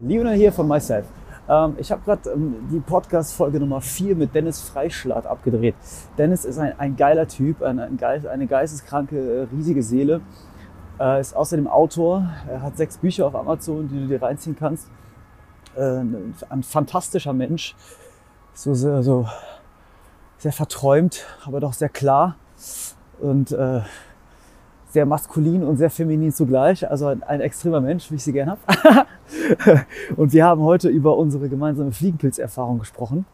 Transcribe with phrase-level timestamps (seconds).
[0.00, 1.06] Lionel hier von Myself.
[1.48, 5.74] Ähm, ich habe gerade ähm, die Podcast-Folge Nummer 4 mit Dennis Freischlatt abgedreht.
[6.16, 10.20] Dennis ist ein, ein geiler Typ, ein, ein Geist, eine geisteskranke, äh, riesige Seele.
[11.00, 12.30] Äh, ist außerdem Autor.
[12.48, 14.88] Er hat sechs Bücher auf Amazon, die du dir reinziehen kannst.
[15.74, 15.80] Äh,
[16.48, 17.74] ein fantastischer Mensch.
[18.54, 19.26] So sehr, so
[20.36, 22.36] sehr verträumt, aber doch sehr klar.
[23.18, 23.80] Und äh,
[24.90, 28.50] sehr maskulin und sehr feminin zugleich, also ein, ein extremer Mensch, wie ich sie gern
[28.50, 29.06] habe.
[30.16, 33.26] und wir haben heute über unsere gemeinsame Fliegenpilzerfahrung gesprochen,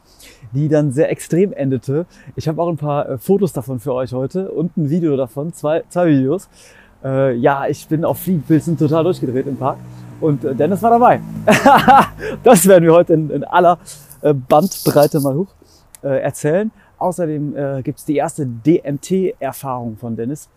[0.52, 2.06] die dann sehr extrem endete.
[2.34, 5.52] Ich habe auch ein paar äh, Fotos davon für euch heute und ein Video davon,
[5.52, 6.48] zwei, zwei Videos.
[7.04, 9.78] Äh, ja, ich bin auf Fliegenpilzen total durchgedreht im Park
[10.20, 11.20] und äh, Dennis war dabei.
[12.42, 13.78] das werden wir heute in, in aller
[14.22, 15.54] äh, Bandbreite mal hoch
[16.02, 16.72] äh, erzählen.
[16.98, 20.48] Außerdem äh, gibt es die erste DMT-Erfahrung von Dennis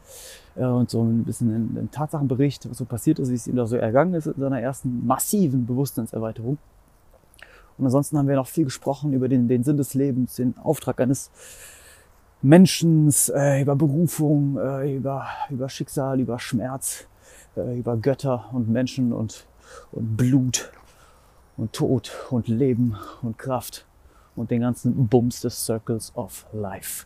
[0.66, 3.76] und so ein bisschen einen, Tatsachenbericht, was so passiert ist, wie es ihm da so
[3.76, 6.58] ergangen ist in seiner ersten massiven Bewusstseinserweiterung.
[7.78, 11.00] Und ansonsten haben wir noch viel gesprochen über den, den Sinn des Lebens, den Auftrag
[11.00, 11.30] eines
[12.42, 17.06] Menschen, äh, über Berufung, äh, über, über Schicksal, über Schmerz,
[17.56, 19.46] äh, über Götter und Menschen und,
[19.92, 20.72] und Blut
[21.56, 23.86] und Tod und Leben und Kraft
[24.36, 27.06] und den ganzen Bums des Circles of Life.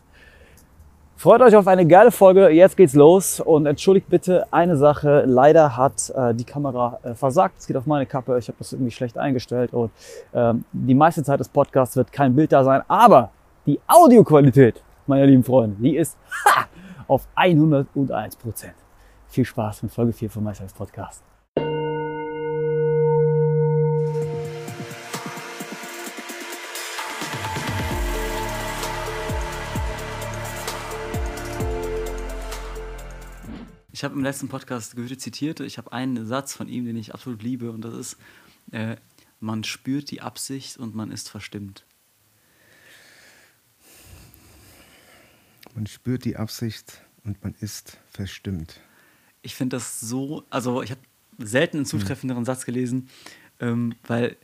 [1.16, 2.48] Freut euch auf eine geile Folge.
[2.48, 5.22] Jetzt geht's los und entschuldigt bitte eine Sache.
[5.24, 7.56] Leider hat äh, die Kamera äh, versagt.
[7.58, 8.36] Es geht auf meine Kappe.
[8.38, 9.92] Ich habe das irgendwie schlecht eingestellt und
[10.34, 12.82] ähm, die meiste Zeit des Podcasts wird kein Bild da sein.
[12.88, 13.30] Aber
[13.66, 16.64] die Audioqualität, meine lieben Freunde, die ist ha,
[17.06, 18.74] auf 101 Prozent.
[19.28, 21.31] Viel Spaß mit Folge 4 von Meisters Podcast.
[34.02, 35.60] Ich habe im letzten Podcast Goethe zitiert.
[35.60, 38.16] Ich habe einen Satz von ihm, den ich absolut liebe, und das ist:
[38.72, 38.96] äh,
[39.38, 41.84] Man spürt die Absicht und man ist verstimmt.
[45.76, 48.80] Man spürt die Absicht und man ist verstimmt.
[49.40, 51.02] Ich finde das so, also ich habe
[51.38, 52.46] selten einen zutreffenderen hm.
[52.46, 53.08] Satz gelesen,
[53.60, 54.36] ähm, weil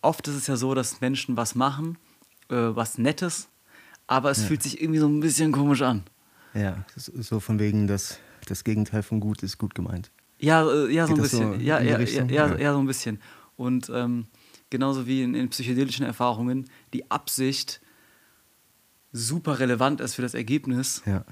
[0.00, 1.98] oft ist es ja so, dass Menschen was machen,
[2.48, 3.48] äh, was Nettes,
[4.06, 4.46] aber es ja.
[4.46, 6.04] fühlt sich irgendwie so ein bisschen komisch an.
[6.54, 10.10] Ja, so von wegen, dass das Gegenteil von gut ist gut gemeint.
[10.38, 11.54] Ja, äh, ja so ein bisschen.
[11.54, 13.20] So ja, ja, ja, ja, ja, so ein bisschen.
[13.56, 14.26] Und ähm,
[14.70, 17.80] genauso wie in, in, psychedelischen Erfahrungen die Absicht
[19.12, 21.02] super relevant ist für das Ergebnis.
[21.06, 21.24] Ja.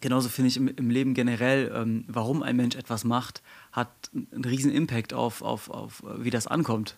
[0.00, 4.44] Genauso finde ich im, im, Leben generell, ähm, warum ein Mensch etwas macht, hat einen
[4.44, 6.96] riesen Impact auf, auf, auf, wie das ankommt.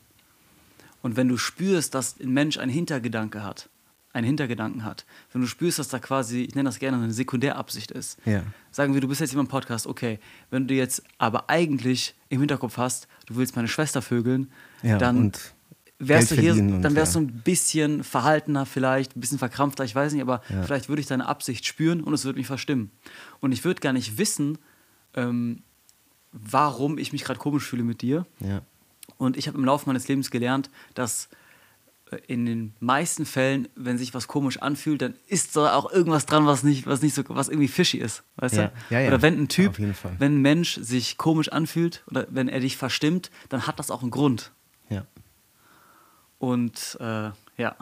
[1.03, 3.69] Und wenn du spürst, dass ein Mensch einen Hintergedanke hat,
[4.13, 7.91] einen Hintergedanken hat, wenn du spürst, dass da quasi, ich nenne das gerne, eine Sekundärabsicht
[7.91, 8.19] ist.
[8.25, 8.43] Ja.
[8.71, 10.19] Sagen wir, du bist jetzt jemand im Podcast, okay,
[10.51, 14.51] wenn du jetzt aber eigentlich im Hinterkopf hast, du willst meine Schwester vögeln,
[14.83, 15.33] ja, dann
[15.99, 17.21] wärst du hier, dann wärst ja.
[17.21, 20.63] du ein bisschen verhaltener vielleicht, ein bisschen verkrampfter, ich weiß nicht, aber ja.
[20.63, 22.91] vielleicht würde ich deine Absicht spüren und es würde mich verstimmen.
[23.41, 24.59] Und ich würde gar nicht wissen,
[25.15, 25.63] ähm,
[26.33, 28.27] warum ich mich gerade komisch fühle mit dir.
[28.41, 28.63] Ja.
[29.17, 31.29] Und ich habe im Laufe meines Lebens gelernt, dass
[32.17, 36.47] in den meisten Fällen, wenn sich was komisch anfühlt, dann ist da auch irgendwas dran,
[36.47, 38.73] was nicht, was nicht so, was irgendwie fishy ist, weißt ja, du?
[38.91, 42.61] Ja, ja, oder wenn ein Typ, wenn ein Mensch sich komisch anfühlt oder wenn er
[42.61, 44.53] dich verstimmt, dann hat das auch einen Grund.
[44.89, 45.07] Ja.
[46.39, 47.77] Und äh, ja.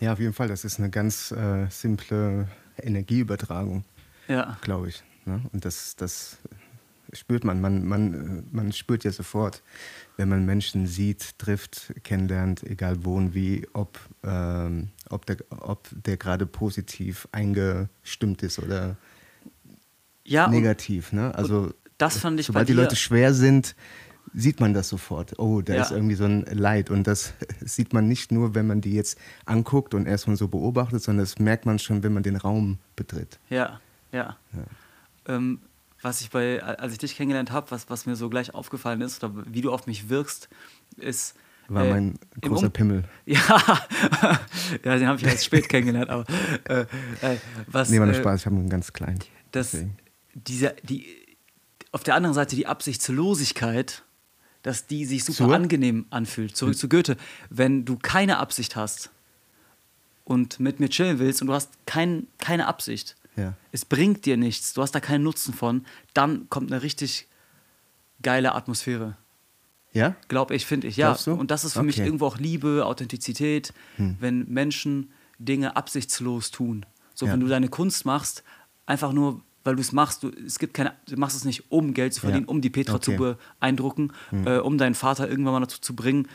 [0.00, 0.48] Ja, auf jeden Fall.
[0.48, 2.48] Das ist eine ganz äh, simple
[2.78, 3.84] Energieübertragung,
[4.28, 4.56] ja.
[4.62, 5.02] glaube ich.
[5.26, 5.42] Ne?
[5.52, 6.38] Und das, das
[7.12, 7.60] spürt man.
[7.60, 8.44] Man, man.
[8.52, 9.62] man spürt ja sofort,
[10.16, 15.88] wenn man Menschen sieht, trifft, kennenlernt, egal wo und wie, ob, ähm, ob der, ob
[15.92, 18.96] der gerade positiv eingestimmt ist oder
[20.24, 21.12] ja, negativ.
[21.12, 21.34] Ne?
[21.34, 23.74] Also, das fand ich sobald die Leute schwer sind,
[24.32, 25.38] sieht man das sofort.
[25.38, 25.82] Oh, da ja.
[25.82, 26.90] ist irgendwie so ein Leid.
[26.90, 31.02] Und das sieht man nicht nur, wenn man die jetzt anguckt und erstmal so beobachtet,
[31.02, 33.38] sondern das merkt man schon, wenn man den Raum betritt.
[33.48, 33.80] Ja,
[34.12, 34.36] ja.
[34.52, 35.34] ja.
[35.34, 35.60] Ähm,
[36.02, 39.22] was ich bei, als ich dich kennengelernt habe, was, was mir so gleich aufgefallen ist,
[39.22, 40.48] oder wie du auf mich wirkst,
[40.96, 41.34] ist.
[41.68, 43.04] War äh, mein großer um Pimmel.
[43.26, 43.80] Ja,
[44.84, 46.24] ja den habe ich erst spät kennengelernt, aber
[46.68, 46.80] äh,
[47.20, 47.36] äh,
[47.66, 47.90] was.
[47.90, 49.20] Nee, war nur äh, Spaß, ich habe einen ganz kleinen.
[49.52, 49.76] Das,
[50.34, 51.06] dieser, die,
[51.92, 54.02] auf der anderen Seite die Absichtslosigkeit,
[54.62, 55.54] dass die sich super Zur?
[55.54, 56.56] angenehm anfühlt.
[56.56, 56.78] Zurück hm.
[56.78, 57.16] zu Goethe.
[57.48, 59.10] Wenn du keine Absicht hast
[60.24, 63.54] und mit mir chillen willst und du hast kein, keine Absicht, ja.
[63.72, 65.84] es bringt dir nichts, du hast da keinen Nutzen von,
[66.14, 67.28] dann kommt eine richtig
[68.22, 69.16] geile Atmosphäre.
[69.92, 70.14] Ja?
[70.28, 71.16] Glaube ich, finde ich, ja.
[71.26, 71.86] Und das ist für okay.
[71.86, 74.16] mich irgendwo auch Liebe, Authentizität, hm.
[74.20, 76.86] wenn Menschen Dinge absichtslos tun.
[77.14, 77.32] So, ja.
[77.32, 78.44] wenn du deine Kunst machst,
[78.86, 81.92] einfach nur, weil du es machst, du, es gibt keine, du machst es nicht, um
[81.92, 82.48] Geld zu verdienen, ja.
[82.48, 83.16] um die Petra okay.
[83.16, 84.46] zu beeindrucken, mhm.
[84.46, 86.28] äh, um deinen Vater irgendwann mal dazu zu bringen,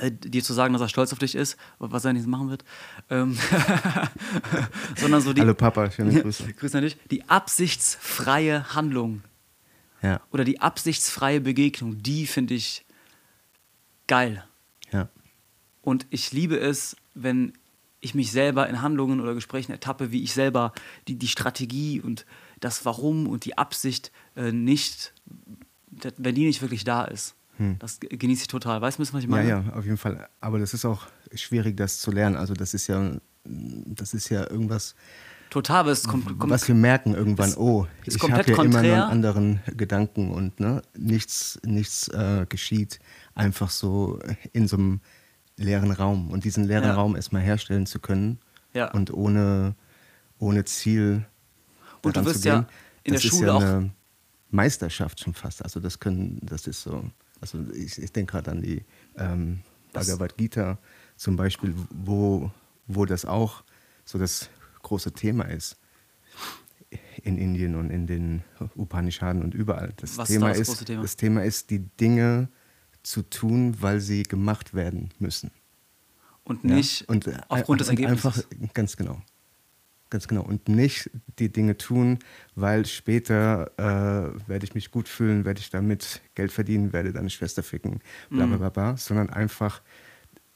[0.00, 2.64] dir zu sagen, dass er stolz auf dich ist, was er nicht machen wird.
[3.10, 3.38] Ähm
[4.96, 5.42] sondern so die.
[5.42, 6.52] Hallo Papa, schöne Grüße.
[6.58, 6.96] Grüße an dich.
[7.10, 9.22] Die absichtsfreie Handlung.
[10.02, 10.20] Ja.
[10.32, 12.84] Oder die absichtsfreie Begegnung, die finde ich
[14.08, 14.44] geil.
[14.90, 15.08] Ja.
[15.80, 17.52] Und ich liebe es, wenn
[18.00, 20.72] ich mich selber in Handlungen oder Gesprächen ertappe, wie ich selber
[21.06, 22.26] die, die Strategie und
[22.58, 25.14] das Warum und die Absicht äh, nicht,
[26.16, 27.36] wenn die nicht wirklich da ist.
[27.62, 27.76] Hm.
[27.78, 28.80] Das genieße ich total.
[28.80, 29.48] Weißt du, was ich meine?
[29.48, 30.28] Ja, ja, auf jeden Fall.
[30.40, 32.36] Aber das ist auch schwierig, das zu lernen.
[32.36, 33.12] Also das ist ja,
[33.44, 34.96] das ist ja irgendwas.
[35.50, 38.64] Total, es kommt, kommt, was wir merken irgendwann, es, oh, ich habe ja konträr.
[38.64, 43.00] immer nur einen anderen Gedanken und ne, nichts, nichts äh, geschieht
[43.34, 44.18] einfach so
[44.54, 45.00] in so einem
[45.56, 46.30] leeren Raum.
[46.30, 46.94] Und diesen leeren ja.
[46.94, 48.38] Raum erstmal herstellen zu können
[48.72, 48.90] ja.
[48.92, 49.74] und ohne,
[50.38, 51.26] ohne Ziel.
[52.02, 52.66] Und du wirst ja
[53.04, 53.82] in der Schule ja auch.
[54.50, 55.62] Meisterschaft schon fast.
[55.62, 57.04] Also das können, das ist so.
[57.42, 58.84] Also ich, ich denke gerade an die
[59.18, 59.60] ähm,
[59.92, 60.78] Bhagavad Gita
[61.16, 62.50] zum Beispiel, wo,
[62.86, 63.64] wo das auch
[64.04, 64.48] so das
[64.82, 65.76] große Thema ist
[67.22, 68.42] in Indien und in den
[68.76, 69.92] Upanishaden und überall.
[69.96, 71.02] Das, Was Thema, ist, das, Thema?
[71.02, 72.48] das Thema ist, die Dinge
[73.02, 75.50] zu tun, weil sie gemacht werden müssen.
[76.44, 77.06] Und nicht ja?
[77.08, 78.24] und, aufgrund des Ergebnisses.
[78.24, 79.20] Einfach, ganz genau.
[80.12, 80.42] Ganz genau.
[80.42, 82.18] Und nicht die Dinge tun,
[82.54, 87.30] weil später äh, werde ich mich gut fühlen, werde ich damit Geld verdienen, werde deine
[87.30, 88.96] Schwester ficken, bla bla bla, bla.
[88.98, 89.80] sondern einfach,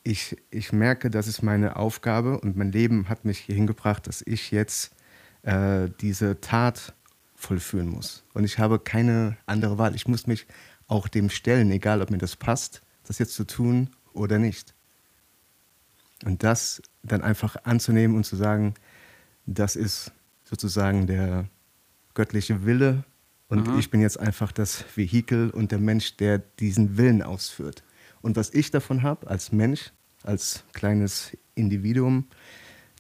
[0.03, 4.23] ich, ich merke, das ist meine Aufgabe und mein Leben hat mich hier hingebracht, dass
[4.27, 4.95] ich jetzt
[5.41, 6.93] äh, diese Tat
[7.35, 8.27] vollführen muss.
[8.35, 9.95] Und ich habe keine andere Wahl.
[9.95, 10.47] Ich muss mich
[10.87, 14.75] auch dem stellen, egal ob mir das passt, das jetzt zu tun oder nicht.
[16.27, 18.75] Und das dann einfach anzunehmen und zu sagen,
[19.47, 20.13] das ist
[20.45, 21.49] sozusagen der
[22.15, 23.05] göttliche Wille
[23.49, 23.79] und Aha.
[23.79, 27.85] ich bin jetzt einfach das Vehikel und der Mensch, der diesen Willen ausführt.
[28.23, 29.93] Und was ich davon habe als Mensch,
[30.25, 32.27] als kleines Individuum,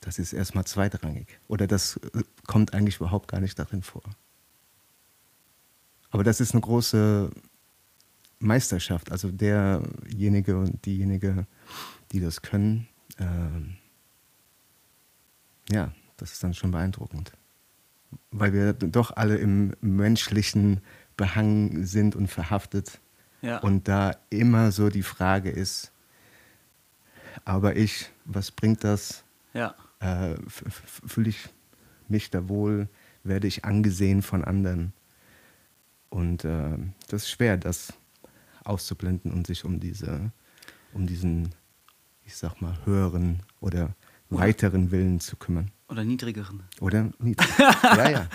[0.00, 1.40] das ist erstmal zweitrangig.
[1.48, 4.04] Oder das äh, kommt eigentlich überhaupt gar nicht darin vor.
[6.10, 7.30] Aber das ist eine große
[8.38, 9.10] Meisterschaft.
[9.10, 11.46] Also derjenige und diejenige,
[12.12, 12.86] die das können,
[13.18, 13.76] ähm,
[15.70, 17.32] ja, das ist dann schon beeindruckend.
[18.30, 20.80] Weil wir doch alle im menschlichen
[21.16, 23.00] Behang sind und verhaftet.
[23.42, 23.58] Ja.
[23.58, 25.92] Und da immer so die Frage ist,
[27.44, 29.24] aber ich, was bringt das?
[29.52, 29.74] Ja.
[30.00, 31.48] Äh, Fühle ich
[32.08, 32.88] mich da wohl?
[33.24, 34.92] Werde ich angesehen von anderen?
[36.08, 36.78] Und äh,
[37.08, 37.92] das ist schwer, das
[38.64, 40.32] auszublenden und sich um diese,
[40.92, 41.54] um diesen,
[42.24, 43.94] ich sag mal, höheren oder
[44.30, 45.70] weiteren Willen zu kümmern.
[45.88, 46.62] Oder niedrigeren.
[46.80, 47.74] Oder niedrigeren.
[47.82, 48.28] ja, ja.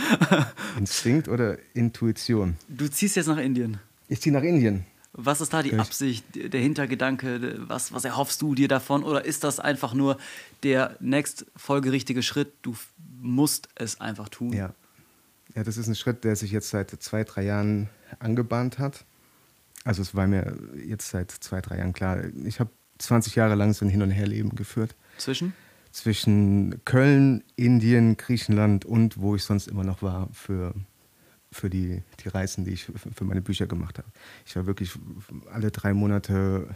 [0.77, 2.55] Instinkt oder Intuition.
[2.69, 3.77] Du ziehst jetzt nach Indien.
[4.07, 4.85] Ich ziehe nach Indien.
[5.13, 7.59] Was ist da die Absicht, der Hintergedanke?
[7.67, 9.03] Was, was erhoffst du dir davon?
[9.03, 10.17] Oder ist das einfach nur
[10.63, 12.53] der nächst folgerichtige Schritt?
[12.61, 12.75] Du
[13.19, 14.53] musst es einfach tun.
[14.53, 14.73] Ja.
[15.53, 17.89] Ja, das ist ein Schritt, der sich jetzt seit zwei, drei Jahren
[18.19, 19.03] angebahnt hat.
[19.83, 22.23] Also es war mir jetzt seit zwei, drei Jahren klar.
[22.45, 24.95] Ich habe 20 Jahre lang so ein Hin- und Herleben geführt.
[25.17, 25.53] Zwischen?
[25.91, 30.73] Zwischen Köln, Indien, Griechenland und wo ich sonst immer noch war für,
[31.51, 34.07] für die, die Reisen, die ich für meine Bücher gemacht habe.
[34.45, 34.91] Ich war wirklich
[35.51, 36.75] alle drei Monate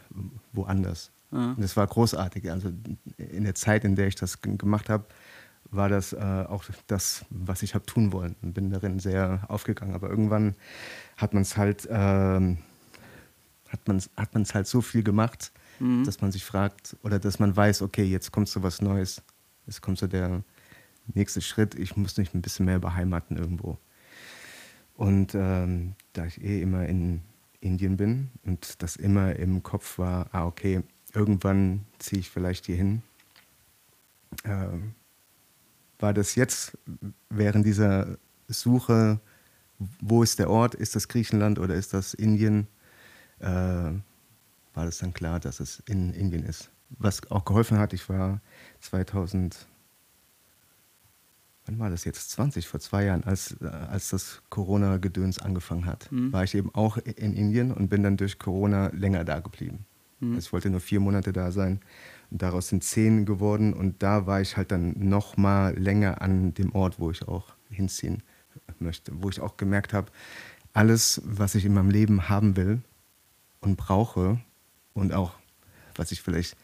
[0.52, 1.12] woanders.
[1.32, 1.56] Mhm.
[1.56, 2.52] Und das war großartig.
[2.52, 2.72] Also
[3.18, 5.06] in der Zeit, in der ich das gemacht habe,
[5.72, 9.96] war das äh, auch das, was ich habe tun wollen und bin darin sehr aufgegangen.
[9.96, 10.56] Aber irgendwann
[11.18, 11.86] hat man es halt...
[11.86, 12.56] Äh,
[13.76, 16.04] hat man es hat man's halt so viel gemacht, mhm.
[16.04, 19.22] dass man sich fragt oder dass man weiß, okay, jetzt kommt so was Neues.
[19.66, 20.44] Jetzt kommt so der
[21.14, 23.78] nächste Schritt, ich muss mich ein bisschen mehr beheimaten irgendwo.
[24.96, 27.22] Und ähm, da ich eh immer in
[27.60, 32.76] Indien bin und das immer im Kopf war, ah, okay, irgendwann ziehe ich vielleicht hier
[32.76, 33.02] hin,
[34.44, 34.68] äh,
[36.00, 36.78] war das jetzt
[37.30, 38.18] während dieser
[38.48, 39.20] Suche,
[40.00, 42.68] wo ist der Ort, ist das Griechenland oder ist das Indien,
[43.40, 43.92] äh,
[44.76, 46.70] war das dann klar, dass es in Indien ist.
[46.90, 48.42] Was auch geholfen hat, ich war
[48.82, 49.68] 2000,
[51.66, 52.32] wann war das jetzt?
[52.32, 56.32] 20, vor zwei Jahren, als, als das Corona-Gedöns angefangen hat, mhm.
[56.32, 59.86] war ich eben auch in Indien und bin dann durch Corona länger da geblieben.
[60.20, 60.36] Mhm.
[60.36, 61.80] Also ich wollte nur vier Monate da sein
[62.30, 66.54] und daraus sind zehn geworden und da war ich halt dann noch mal länger an
[66.54, 68.22] dem Ort, wo ich auch hinziehen
[68.80, 70.12] möchte, wo ich auch gemerkt habe,
[70.74, 72.82] alles, was ich in meinem Leben haben will,
[73.66, 74.40] und brauche
[74.96, 75.36] und auch,
[75.96, 76.58] was ich vielleicht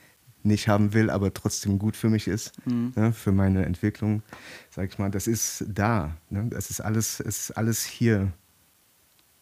[0.43, 2.93] nicht haben will, aber trotzdem gut für mich ist, mhm.
[2.95, 4.23] ne, für meine Entwicklung,
[4.71, 6.17] sag ich mal, das ist da.
[6.31, 6.47] Ne?
[6.50, 8.33] Das ist alles, ist alles hier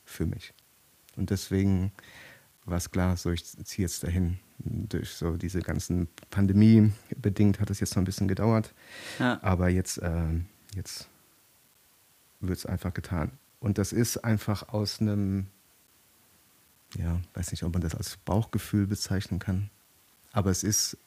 [0.03, 0.53] für mich.
[1.15, 1.93] Und deswegen
[2.65, 4.39] war es klar, so ich ziehe jetzt dahin.
[4.61, 8.73] Durch so diese ganzen Pandemie bedingt hat es jetzt noch ein bisschen gedauert.
[9.17, 9.39] Ja.
[9.41, 10.27] Aber jetzt, äh,
[10.75, 11.07] jetzt
[12.41, 13.31] wird es einfach getan.
[13.61, 15.47] Und das ist einfach aus einem,
[16.97, 19.69] ja, weiß nicht, ob man das als Bauchgefühl bezeichnen kann.
[20.31, 20.97] Aber es ist,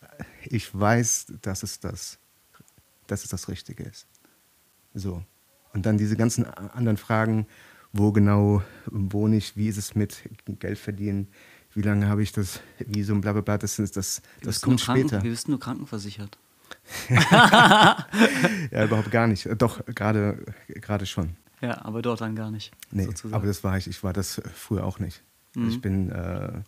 [0.45, 2.19] ich weiß, dass es das,
[3.07, 4.07] dass es das Richtige ist.
[4.95, 5.23] So.
[5.73, 7.47] Und dann diese ganzen anderen Fragen,
[7.93, 10.23] wo genau wohne ich, wie ist es mit
[10.59, 11.29] Geld verdienen,
[11.75, 15.23] wie lange habe ich das Visum, bla bla bla, das, das, das, das kommt später.
[15.23, 16.39] Wir bist nur krankenversichert.
[17.09, 18.07] ja,
[18.85, 19.49] überhaupt gar nicht.
[19.59, 21.37] Doch, gerade schon.
[21.61, 22.73] Ja, aber dort dann gar nicht.
[22.91, 23.35] Nee, sozusagen.
[23.35, 23.87] aber das war ich.
[23.87, 25.23] Ich war das früher auch nicht.
[25.55, 25.69] Mhm.
[25.69, 26.63] Ich bin äh,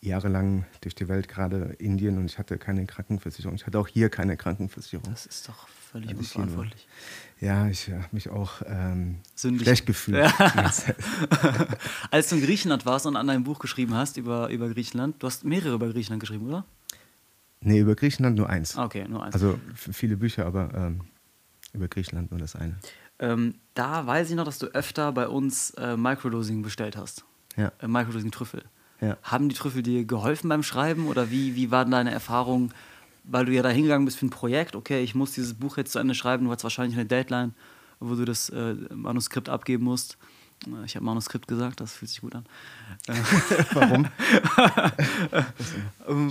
[0.00, 3.54] jahrelang durch die Welt, gerade Indien, und ich hatte keine Krankenversicherung.
[3.54, 5.04] Ich hatte auch hier keine Krankenversicherung.
[5.10, 6.88] Das ist doch völlig also unverantwortlich.
[7.40, 10.18] Ja, ich habe mich auch ähm, schlecht gefühlt.
[10.18, 10.32] Ja.
[12.10, 15.26] Als du in Griechenland warst und an deinem Buch geschrieben hast über, über Griechenland, du
[15.26, 16.64] hast mehrere über Griechenland geschrieben, oder?
[17.60, 18.76] Nee, über Griechenland nur eins.
[18.76, 19.34] Ah, okay, nur eins.
[19.34, 21.02] Also viele Bücher, aber ähm,
[21.74, 22.76] über Griechenland nur das eine.
[23.18, 27.24] Ähm, da weiß ich noch, dass du öfter bei uns äh, Microdosing bestellt hast.
[27.56, 27.72] Ja.
[27.80, 28.64] Äh, Microdosing-Trüffel.
[29.00, 29.16] Ja.
[29.22, 32.72] Haben die Trüffel dir geholfen beim Schreiben oder wie, wie war deine Erfahrung?
[33.24, 35.92] Weil du ja da hingegangen bist für ein Projekt, okay, ich muss dieses Buch jetzt
[35.92, 37.54] zu Ende schreiben, du hast wahrscheinlich eine Deadline,
[38.00, 40.16] wo du das äh, Manuskript abgeben musst.
[40.66, 42.46] Äh, ich habe Manuskript gesagt, das fühlt sich gut an.
[43.72, 44.08] Warum?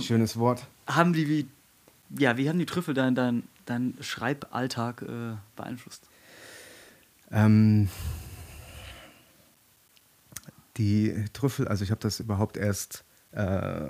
[0.00, 0.66] Schönes Wort.
[0.86, 1.46] Haben die wie,
[2.18, 6.08] ja, wie haben die Trüffel deinen dein, dein Schreiballtag äh, beeinflusst?
[7.30, 7.88] Ähm,
[10.76, 13.88] die Trüffel, also ich habe das überhaupt erst äh,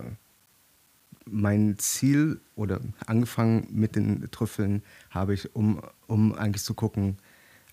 [1.24, 7.18] mein Ziel oder angefangen mit den Trüffeln habe ich, um, um eigentlich zu gucken,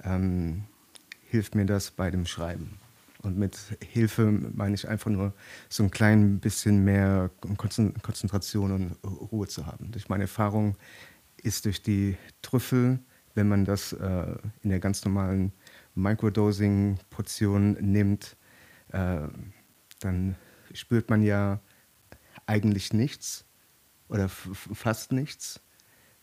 [0.04, 0.64] ähm,
[1.30, 2.80] hilft mir das bei dem Schreiben.
[3.24, 5.34] Und mit Hilfe meine ich einfach nur
[5.70, 8.98] so ein klein bisschen mehr Konzentration und
[9.32, 9.92] Ruhe zu haben.
[9.92, 10.78] Durch meine Erfahrung
[11.42, 13.00] ist durch die Trüffel,
[13.34, 15.52] wenn man das äh, in der ganz normalen
[15.96, 18.38] Microdosing-Portion nimmt,
[18.92, 19.28] äh,
[20.00, 20.36] dann
[20.74, 21.60] spürt man ja
[22.46, 23.46] eigentlich nichts
[24.10, 25.62] oder fast nichts.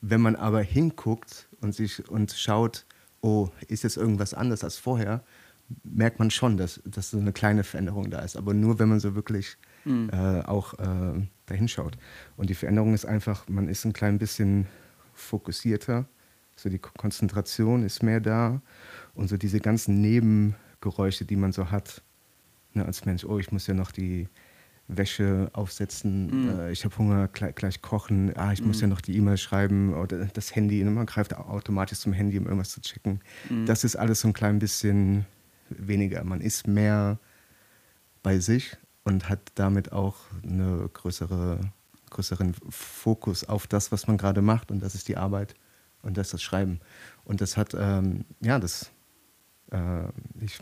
[0.00, 2.86] Wenn man aber hinguckt und sich und schaut,
[3.20, 5.24] oh, ist jetzt irgendwas anders als vorher,
[5.82, 8.36] merkt man schon, dass, dass so eine kleine Veränderung da ist.
[8.36, 10.10] Aber nur, wenn man so wirklich mhm.
[10.12, 11.96] äh, auch äh, dahin schaut.
[12.36, 14.66] Und die Veränderung ist einfach, man ist ein klein bisschen
[15.14, 16.06] fokussierter,
[16.56, 18.60] so die Konzentration ist mehr da
[19.14, 22.02] und so diese ganzen Nebengeräusche, die man so hat,
[22.76, 24.28] ne, als Mensch, oh, ich muss ja noch die
[24.86, 26.60] Wäsche aufsetzen, mhm.
[26.60, 28.68] äh, ich habe Hunger, gleich, gleich, kochen, ah, ich mhm.
[28.68, 32.38] muss ja noch die E-Mail schreiben oder das Handy, ne, man greift automatisch zum Handy,
[32.38, 33.20] um irgendwas zu checken.
[33.48, 33.66] Mhm.
[33.66, 35.24] Das ist alles so ein klein bisschen
[35.70, 36.22] weniger.
[36.24, 37.18] Man ist mehr
[38.22, 41.60] bei sich und hat damit auch eine größere,
[42.10, 45.54] größeren Fokus auf das, was man gerade macht und das ist die Arbeit
[46.02, 46.80] und das ist das Schreiben.
[47.24, 48.90] Und das hat, ähm, ja, das,
[49.70, 50.04] äh,
[50.40, 50.58] ich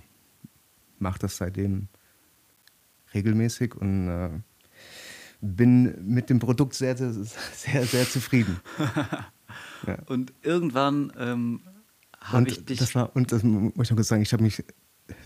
[0.99, 1.89] mache das seitdem
[3.15, 4.31] regelmäßig und äh,
[5.41, 8.61] bin mit dem Produkt sehr, sehr, sehr, sehr zufrieden.
[9.87, 9.99] ja.
[10.07, 11.61] Und irgendwann ähm,
[12.21, 12.79] habe ich dich.
[12.79, 14.65] Das war, und das muss ich noch kurz sagen, ich habe mich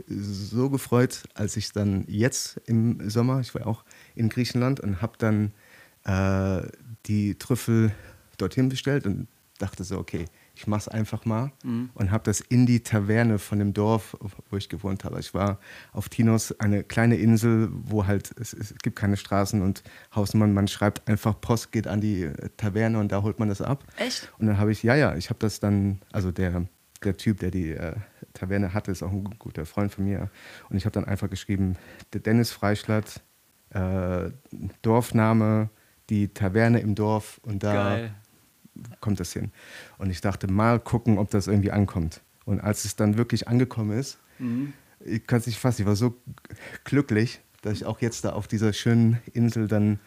[0.08, 5.14] so gefreut, als ich dann jetzt im Sommer, ich war auch in Griechenland und habe
[5.18, 5.52] dann
[6.04, 6.66] äh,
[7.06, 7.92] die Trüffel
[8.38, 9.28] dorthin bestellt und
[9.58, 11.90] dachte so, okay, ich mache es einfach mal mhm.
[11.94, 14.16] und habe das in die Taverne von dem Dorf,
[14.50, 15.20] wo ich gewohnt habe.
[15.20, 15.58] Ich war
[15.92, 19.82] auf Tinos, eine kleine Insel, wo halt es, es gibt keine Straßen und
[20.14, 23.84] Hausmann, man schreibt einfach Post, geht an die Taverne und da holt man das ab.
[23.98, 24.32] Echt?
[24.38, 26.64] Und dann habe ich, ja, ja, ich habe das dann, also der,
[27.04, 27.94] der Typ, der die äh,
[28.32, 30.30] Taverne hatte, ist auch ein guter Freund von mir.
[30.70, 31.76] Und ich habe dann einfach geschrieben,
[32.14, 33.20] der Dennis Freischlatt,
[33.70, 34.30] äh,
[34.80, 35.68] Dorfname,
[36.08, 38.14] die Taverne im Dorf und da Geil
[39.00, 39.50] kommt das hin.
[39.98, 42.20] Und ich dachte, mal gucken, ob das irgendwie ankommt.
[42.44, 44.72] Und als es dann wirklich angekommen ist, mhm.
[45.00, 46.16] ich kann es nicht fassen, ich war so
[46.84, 49.98] glücklich, dass ich auch jetzt da auf dieser schönen Insel dann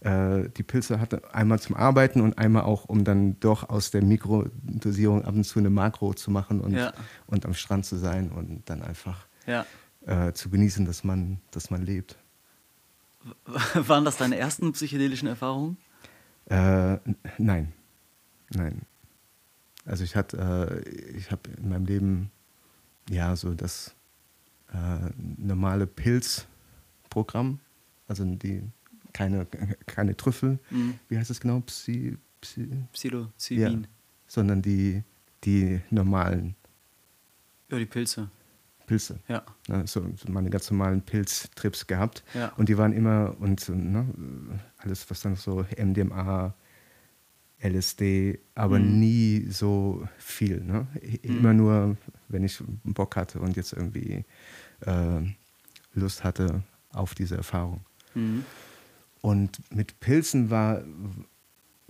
[0.00, 4.04] äh, die Pilze hatte, einmal zum Arbeiten und einmal auch, um dann doch aus der
[4.04, 6.92] Mikrodosierung ab und zu eine Makro zu machen und, ja.
[7.26, 9.64] und am Strand zu sein und dann einfach ja.
[10.04, 12.18] äh, zu genießen, dass man, dass man lebt.
[13.74, 15.78] Waren das deine ersten psychedelischen Erfahrungen?
[16.50, 16.98] Äh,
[17.38, 17.72] nein.
[18.50, 18.82] Nein.
[19.84, 22.30] Also ich hatte, äh, ich habe in meinem Leben
[23.08, 23.94] ja so das
[24.72, 27.60] äh, normale Pilzprogramm,
[28.08, 28.62] also die
[29.12, 29.46] keine,
[29.86, 30.58] keine Trüffel.
[30.70, 30.98] Mhm.
[31.08, 31.60] Wie heißt das genau?
[31.60, 33.82] Psi, Psi, Psilocybin.
[33.82, 33.88] Ja,
[34.26, 35.02] sondern die,
[35.44, 36.56] die normalen.
[37.70, 38.28] Ja, die Pilze.
[38.86, 39.18] Pilze.
[39.28, 39.42] Ja.
[39.68, 42.22] Ne, so, so meine ganz normalen Pilztrips gehabt.
[42.34, 42.52] Ja.
[42.56, 44.06] Und die waren immer, und ne,
[44.78, 46.54] alles, was dann so MDMA,
[47.62, 49.00] LSD, aber mhm.
[49.00, 50.62] nie so viel.
[50.62, 50.86] Ne?
[51.22, 51.58] Immer mhm.
[51.58, 51.96] nur,
[52.28, 54.24] wenn ich Bock hatte und jetzt irgendwie
[54.80, 55.20] äh,
[55.94, 57.80] Lust hatte auf diese Erfahrung.
[58.14, 58.44] Mhm.
[59.22, 60.82] Und mit Pilzen war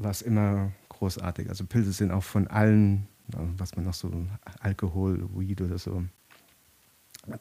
[0.02, 1.49] es immer großartig.
[1.49, 4.11] Also Pilze sind auch von allen, was man noch so,
[4.61, 6.04] Alkohol, Weed oder so,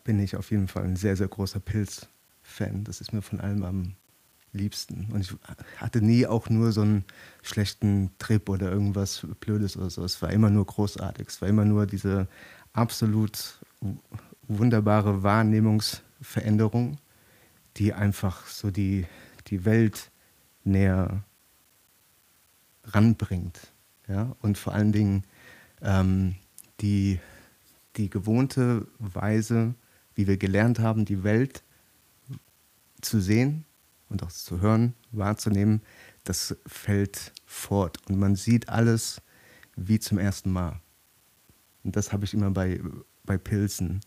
[0.04, 2.84] bin ich auf jeden Fall ein sehr, sehr großer Pilz-Fan.
[2.84, 3.96] Das ist mir von allem am
[4.56, 5.08] liebsten.
[5.12, 5.36] Und ich
[5.78, 7.04] hatte nie auch nur so einen
[7.44, 10.04] schlechten Trip oder irgendwas Blödes oder so.
[10.04, 11.28] Es war immer nur großartig.
[11.28, 12.28] Es war immer nur diese
[12.74, 13.60] absolut
[14.48, 16.98] wunderbare Wahrnehmungsveränderung,
[17.78, 19.06] die einfach so die,
[19.48, 20.12] die Welt
[20.64, 21.24] näher
[22.86, 23.74] ranbringt.
[24.08, 24.36] Ja?
[24.42, 25.24] Und vor allen Dingen
[25.82, 26.36] ähm,
[26.82, 27.20] die,
[27.98, 29.76] die gewohnte Weise,
[30.16, 31.64] wie wir gelernt haben, die Welt
[33.02, 33.66] zu sehen
[34.10, 35.82] und auch zu hören, wahrzunehmen,
[36.24, 37.98] das fällt fort.
[38.08, 39.22] Und man sieht alles
[39.76, 40.80] wie zum ersten Mal.
[41.84, 42.82] Und das habe ich immer bei,
[43.24, 44.02] bei Pilzen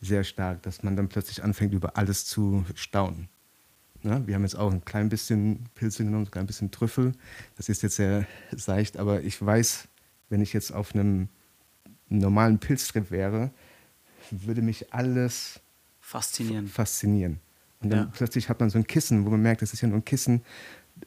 [0.00, 3.28] sehr stark, dass man dann plötzlich anfängt, über alles zu staunen.
[4.02, 7.12] Ja, wir haben jetzt auch ein klein bisschen Pilze genommen, ein klein bisschen Trüffel.
[7.56, 9.88] Das ist jetzt sehr seicht, aber ich weiß,
[10.30, 11.28] wenn ich jetzt auf einem
[12.08, 13.50] normalen Pilztrip wäre,
[14.30, 15.60] würde mich alles
[16.00, 16.66] faszinieren.
[16.66, 17.40] faszinieren.
[17.82, 18.10] Und dann ja.
[18.12, 20.42] plötzlich hat man so ein Kissen, wo man merkt, das ist ja nur ein Kissen.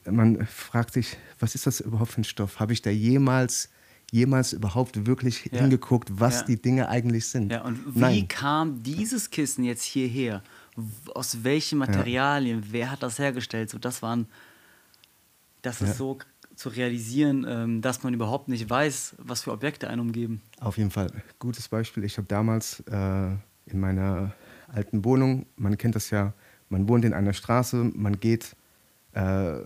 [0.09, 2.59] Man fragt sich, was ist das überhaupt für ein Stoff?
[2.59, 3.69] Habe ich da jemals,
[4.11, 5.61] jemals überhaupt wirklich ja.
[5.61, 6.45] hingeguckt, was ja.
[6.47, 7.51] die Dinge eigentlich sind?
[7.51, 8.27] Ja, und wie Nein.
[8.27, 10.41] kam dieses Kissen jetzt hierher?
[11.13, 12.63] Aus welchen Materialien?
[12.71, 13.69] Wer hat das hergestellt?
[13.69, 14.25] So, das waren,
[15.61, 16.17] das ist so
[16.55, 20.41] zu realisieren, ähm, dass man überhaupt nicht weiß, was für Objekte einen umgeben.
[20.59, 21.11] Auf jeden Fall.
[21.37, 22.03] Gutes Beispiel.
[22.03, 23.31] Ich habe damals äh,
[23.65, 24.33] in meiner
[24.67, 26.33] alten Wohnung, man kennt das ja,
[26.73, 28.55] man wohnt in einer Straße, man geht
[29.13, 29.59] äh,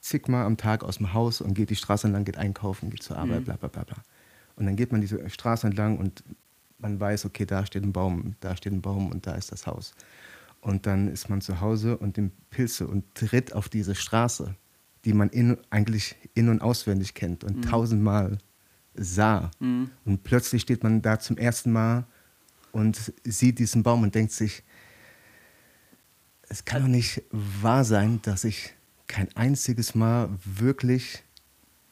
[0.00, 3.18] zigmal am Tag aus dem Haus und geht die Straße entlang, geht einkaufen, geht zur
[3.18, 3.44] Arbeit, mhm.
[3.44, 3.96] bla bla bla bla.
[4.56, 6.22] Und dann geht man diese Straße entlang und
[6.78, 9.66] man weiß, okay, da steht ein Baum, da steht ein Baum und da ist das
[9.66, 9.94] Haus.
[10.60, 14.54] Und dann ist man zu Hause und nimmt Pilze und tritt auf diese Straße,
[15.04, 17.62] die man in, eigentlich in- und auswendig kennt und mhm.
[17.62, 18.38] tausendmal
[18.94, 19.50] sah.
[19.58, 19.90] Mhm.
[20.04, 22.06] Und plötzlich steht man da zum ersten Mal
[22.70, 24.62] und sieht diesen Baum und denkt sich,
[26.54, 28.74] es kann doch nicht wahr sein, dass ich
[29.08, 31.24] kein einziges Mal wirklich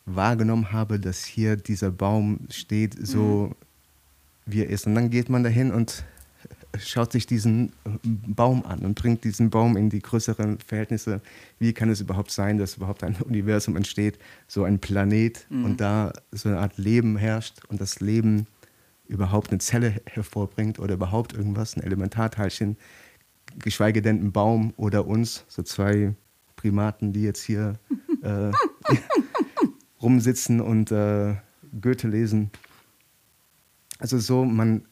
[0.07, 3.55] wahrgenommen habe, dass hier dieser Baum steht, so mhm.
[4.47, 4.87] wie er ist.
[4.87, 6.05] Und dann geht man dahin und
[6.79, 7.73] schaut sich diesen
[8.05, 11.21] Baum an und bringt diesen Baum in die größeren Verhältnisse.
[11.59, 15.65] Wie kann es überhaupt sein, dass überhaupt ein Universum entsteht, so ein Planet mhm.
[15.65, 18.47] und da so eine Art Leben herrscht und das Leben
[19.09, 22.77] überhaupt eine Zelle hervorbringt oder überhaupt irgendwas, ein Elementarteilchen,
[23.59, 26.15] geschweige denn ein Baum oder uns, so zwei
[26.57, 27.79] Primaten, die jetzt hier
[28.23, 28.51] äh,
[30.03, 31.35] rumsitzen und äh,
[31.81, 32.51] Goethe lesen.
[33.99, 34.83] Also so, man,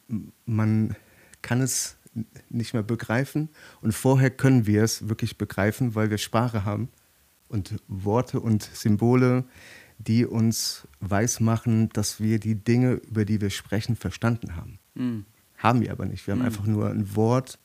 [0.45, 0.95] man
[1.41, 1.97] kann es
[2.49, 3.49] nicht mehr begreifen
[3.81, 6.89] und vorher können wir es wirklich begreifen, weil wir Sprache haben
[7.47, 9.45] und Worte und Symbole,
[9.97, 14.79] die uns weismachen, dass wir die Dinge, über die wir sprechen, verstanden haben.
[14.95, 15.25] Mhm.
[15.57, 16.25] Haben wir aber nicht.
[16.25, 16.45] Wir haben mhm.
[16.45, 17.59] einfach nur ein Wort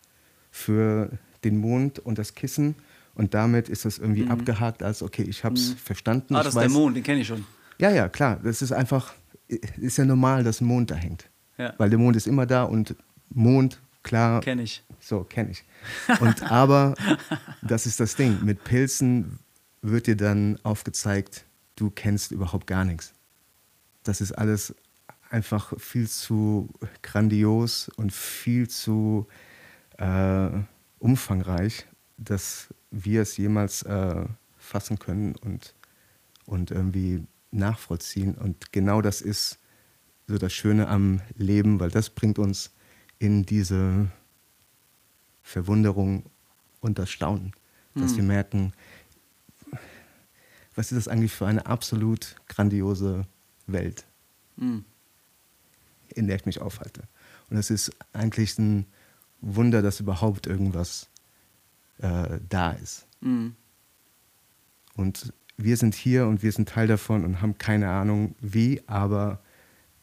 [0.57, 1.11] für
[1.45, 2.75] den Mond und das Kissen
[3.14, 4.31] und damit ist das irgendwie mhm.
[4.31, 5.77] abgehakt als, okay, ich habe es mhm.
[5.77, 6.35] verstanden.
[6.35, 7.45] Ah, das ist der Mond, den kenne ich schon.
[7.79, 8.40] Ja, ja, klar.
[8.42, 9.12] Das ist einfach,
[9.49, 11.29] ist ja normal, dass ein Mond da hängt.
[11.59, 11.75] Ja.
[11.79, 12.95] Weil der Mond ist immer da und
[13.31, 14.40] Mond, klar.
[14.40, 14.83] Kenne ich.
[15.01, 15.64] So, kenne ich.
[16.21, 16.95] Und aber,
[17.62, 19.38] das ist das Ding, mit Pilzen
[19.83, 21.45] wird dir dann aufgezeigt,
[21.77, 23.12] du kennst überhaupt gar nichts.
[24.03, 24.75] Das ist alles
[25.31, 26.71] einfach viel zu
[27.03, 29.27] grandios und viel zu
[29.98, 30.48] äh,
[30.98, 34.24] umfangreich, dass wir es jemals äh,
[34.59, 35.74] fassen können und,
[36.46, 38.35] und irgendwie nachvollziehen.
[38.35, 39.59] Und genau das ist
[40.26, 42.72] so das Schöne am Leben, weil das bringt uns
[43.18, 44.11] in diese
[45.42, 46.24] Verwunderung
[46.80, 47.52] und das Staunen,
[47.94, 48.16] dass mhm.
[48.16, 48.72] wir merken,
[50.74, 53.26] was ist das eigentlich für eine absolut grandiose
[53.66, 54.04] Welt,
[54.56, 54.85] mhm.
[56.09, 57.04] in der ich mich aufhalte.
[57.48, 58.87] Und es ist eigentlich ein
[59.40, 61.09] Wunder, dass überhaupt irgendwas
[61.99, 63.07] äh, da ist.
[63.20, 63.55] Mhm.
[64.94, 69.40] Und wir sind hier und wir sind Teil davon und haben keine Ahnung wie, aber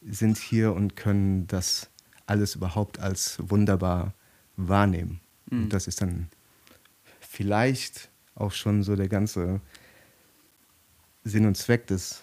[0.02, 1.90] sind hier und können das
[2.26, 4.14] alles überhaupt als wunderbar
[4.56, 5.20] wahrnehmen.
[5.50, 5.64] Mhm.
[5.64, 6.28] Und das ist dann
[7.20, 9.60] vielleicht auch schon so der ganze
[11.22, 12.22] Sinn und Zweck des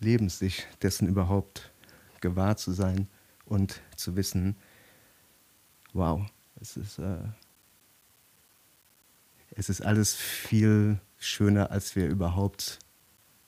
[0.00, 1.70] Lebens, sich dessen überhaupt
[2.20, 3.08] gewahr zu sein
[3.44, 4.56] und zu wissen,
[5.92, 6.22] wow,
[6.60, 7.18] es ist, äh,
[9.52, 12.78] es ist alles viel schöner, als wir überhaupt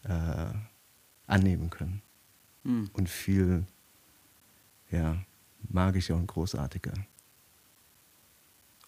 [0.04, 0.52] äh,
[1.26, 2.02] annehmen können.
[2.64, 2.90] Mhm.
[2.92, 3.64] Und viel
[4.90, 5.16] ja,
[5.68, 6.92] magischer und großartiger.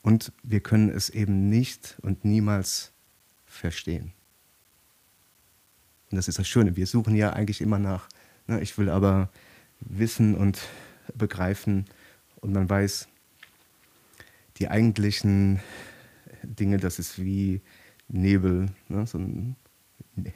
[0.03, 2.93] Und wir können es eben nicht und niemals
[3.47, 4.13] verstehen.
[6.11, 6.77] Und das ist das Schöne.
[6.77, 8.09] Wir suchen ja eigentlich immer nach,
[8.47, 9.31] ne, ich will aber
[9.81, 10.61] wissen und
[11.15, 11.87] begreifen.
[12.41, 13.09] Und man weiß,
[14.59, 15.61] die eigentlichen
[16.43, 17.61] Dinge, das ist wie
[18.09, 19.57] Nebel, ne, so ein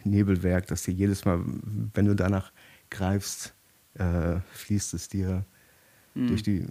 [0.04, 1.40] Nebelwerk, dass dir jedes Mal,
[1.94, 2.52] wenn du danach
[2.90, 3.54] greifst,
[3.94, 5.44] äh, fließt es dir
[6.14, 6.28] mhm.
[6.28, 6.66] durch die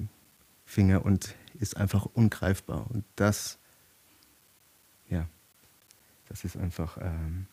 [0.66, 2.90] Finger und ist einfach ungreifbar.
[2.92, 3.58] Und das,
[5.10, 5.28] ja,
[6.28, 7.48] das ist einfach ähm,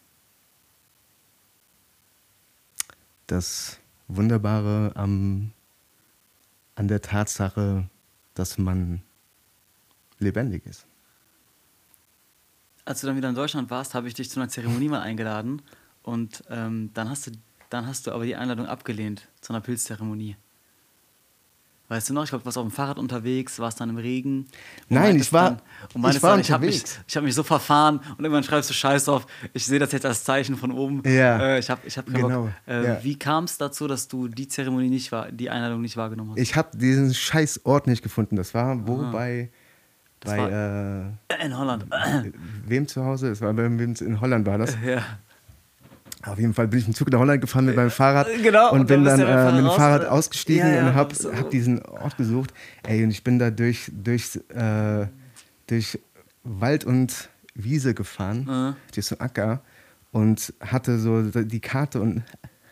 [3.26, 3.78] das
[4.08, 5.52] Wunderbare am,
[6.74, 7.88] an der Tatsache,
[8.34, 9.02] dass man
[10.24, 10.86] lebendig ist.
[12.84, 15.62] Als du dann wieder in Deutschland warst, habe ich dich zu einer Zeremonie mal eingeladen
[16.02, 17.30] und ähm, dann, hast du,
[17.70, 20.36] dann hast du aber die Einladung abgelehnt zu einer Pilzzeremonie.
[21.88, 24.46] Weißt du noch, ich glaube, du warst auf dem Fahrrad unterwegs, warst dann im Regen.
[24.88, 25.60] Nein, ich war,
[25.92, 26.82] dann, ich war dann, ich habe mich,
[27.14, 29.26] hab mich so verfahren und irgendwann schreibst du Scheiß auf.
[29.52, 31.02] Ich sehe das jetzt als Zeichen von oben.
[31.04, 31.38] Ja.
[31.40, 32.48] Äh, ich habe ich hab genau.
[32.66, 33.04] Äh, ja.
[33.04, 36.38] Wie kam es dazu, dass du die Zeremonie nicht war, die Einladung nicht wahrgenommen hast?
[36.38, 38.36] Ich habe diesen scheiß Ort nicht gefunden.
[38.36, 38.96] Das war wo
[40.24, 41.86] bei, bei äh, in Holland.
[42.66, 43.28] Wem zu Hause?
[43.28, 44.76] Es war bei wem in Holland war das.
[44.84, 45.02] Ja.
[46.26, 48.80] Auf jeden Fall bin ich einen Zug nach Holland gefahren mit meinem Fahrrad genau, und,
[48.80, 51.30] und bin dann äh, mit dem Fahrrad ausgestiegen ja, ja, und habe so.
[51.34, 52.54] hab diesen Ort gesucht.
[52.82, 55.06] Ey, und ich bin da durch, durch, äh,
[55.66, 55.98] durch
[56.42, 58.76] Wald und Wiese gefahren, mhm.
[58.94, 59.60] durch so Acker
[60.12, 62.22] und hatte so die Karte und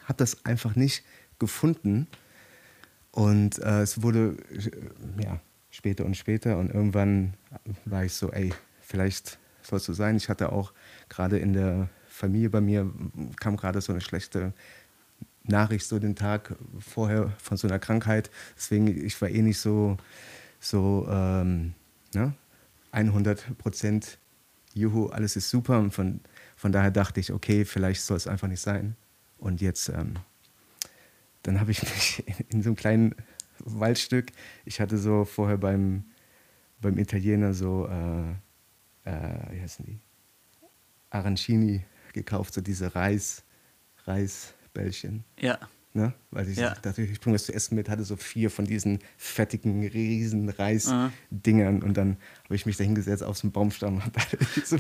[0.04, 1.04] habe das einfach nicht
[1.38, 2.06] gefunden.
[3.10, 4.36] Und äh, es wurde
[5.22, 5.40] ja,
[5.72, 7.34] später und später und irgendwann
[7.84, 10.16] war ich so, ey, vielleicht soll es so sein.
[10.16, 10.72] Ich hatte auch
[11.08, 12.88] gerade in der Familie bei mir
[13.40, 14.52] kam gerade so eine schlechte
[15.44, 18.30] Nachricht so den Tag vorher von so einer Krankheit.
[18.56, 19.96] Deswegen, ich war eh nicht so,
[20.60, 21.74] so ähm,
[22.14, 22.34] ne?
[22.92, 24.18] 100 Prozent,
[24.74, 25.78] juhu, alles ist super.
[25.78, 26.20] Und von,
[26.56, 28.96] von daher dachte ich, okay, vielleicht soll es einfach nicht sein.
[29.38, 30.14] Und jetzt, ähm,
[31.42, 33.14] dann habe ich mich in, in, so einem kleinen
[33.64, 34.32] Waldstück,
[34.64, 36.04] ich hatte so vorher beim,
[36.80, 38.30] beim Italiener so, äh,
[39.10, 40.00] äh, wie heißen die?
[41.10, 43.44] Arancini gekauft, so diese Reis,
[44.06, 45.24] Reisbällchen.
[45.38, 45.58] Ja.
[45.94, 46.14] Ne?
[46.30, 46.74] Weil ich ja.
[46.80, 51.76] dachte, ich bringe was zu essen mit, hatte so vier von diesen fettigen, riesen Reisdingern
[51.76, 51.82] mhm.
[51.82, 54.78] und dann habe ich mich da hingesetzt auf so einen Baumstamm und habe diese,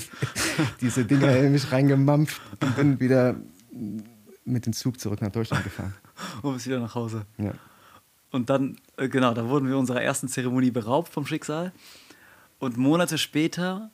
[0.80, 3.36] diese Dinger in mich reingemampft und bin wieder
[4.44, 5.94] mit dem Zug zurück nach Deutschland gefahren.
[6.42, 7.26] Und bist wieder nach Hause.
[7.38, 7.52] Ja.
[8.32, 11.72] Und dann, äh, genau, da wurden wir unserer ersten Zeremonie beraubt vom Schicksal.
[12.58, 13.90] Und Monate später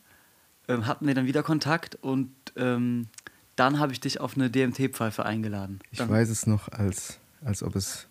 [0.68, 3.08] ähm, hatten wir dann wieder Kontakt und ähm,
[3.56, 5.80] dann habe ich dich auf eine DMT-Pfeife eingeladen.
[5.90, 8.06] Ich weiß es noch, als, als ob es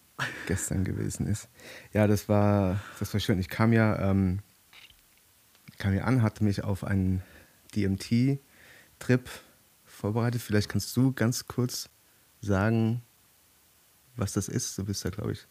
[0.47, 1.47] gestern gewesen ist.
[1.93, 3.39] Ja, das war, das war schön.
[3.39, 4.39] Ich kam ja, ähm,
[5.77, 7.21] kam ja an, hatte mich auf einen
[7.75, 9.29] DMT-Trip
[9.85, 10.41] vorbereitet.
[10.41, 11.89] Vielleicht kannst du ganz kurz
[12.41, 13.01] sagen,
[14.17, 14.77] was das ist.
[14.77, 15.47] Du bist da, glaube ich,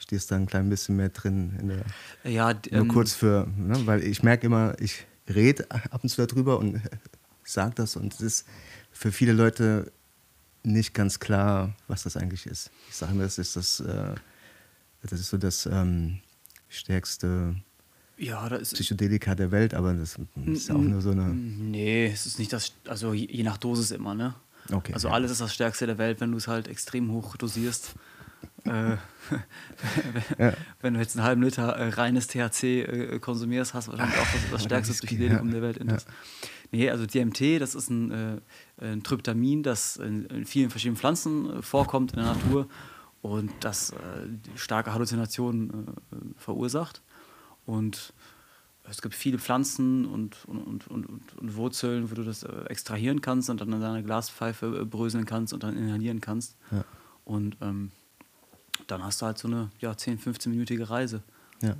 [0.00, 1.56] stehst da ein klein bisschen mehr drin.
[1.60, 1.84] In der,
[2.24, 6.26] ja, nur ähm, kurz für, ne, weil ich merke immer, ich rede ab und zu
[6.26, 6.80] darüber und
[7.44, 8.48] sage das und es ist
[8.90, 9.92] für viele Leute
[10.62, 12.70] nicht ganz klar, was das eigentlich ist.
[12.88, 14.14] Ich sage mir, das ist das, äh,
[15.02, 16.20] das ist so das ähm,
[16.68, 17.54] stärkste
[18.16, 21.28] ja, Psychedelika der Welt, aber das ist auch nur so eine.
[21.32, 24.34] Nee, es ist nicht das, also je nach Dosis immer, ne?
[24.70, 24.92] Okay.
[24.92, 25.14] Also ja.
[25.14, 27.94] alles ist das Stärkste der Welt, wenn du es halt extrem hoch dosierst.
[28.64, 28.96] Äh,
[30.38, 30.52] ja.
[30.80, 34.32] Wenn du jetzt einen halben Liter äh, reines THC äh, konsumierst, hast du wahrscheinlich auch
[34.32, 35.52] das, das stärkste Psychedelikum ja.
[35.54, 35.76] der Welt.
[35.78, 36.06] In das.
[36.72, 38.40] Nee, also DMT, das ist ein, äh,
[38.80, 42.68] ein Tryptamin, das in, in, vielen verschiedenen Pflanzen äh, vorkommt in der Natur
[43.22, 43.92] und das
[44.54, 45.88] starke Halluzinationen
[46.38, 47.02] verursacht.
[47.66, 48.14] Und
[48.88, 53.60] es gibt viele Pflanzen und, und, und, und, Wurzeln, wo du das extrahieren kannst und
[53.60, 56.56] dann in deiner Glaspfeife bröseln kannst und dann inhalieren kannst.
[56.70, 56.82] Ja.
[57.26, 57.90] Und ähm,
[58.90, 61.22] dann hast du halt so eine ja, 10, 15-minütige Reise.
[61.62, 61.76] Ja.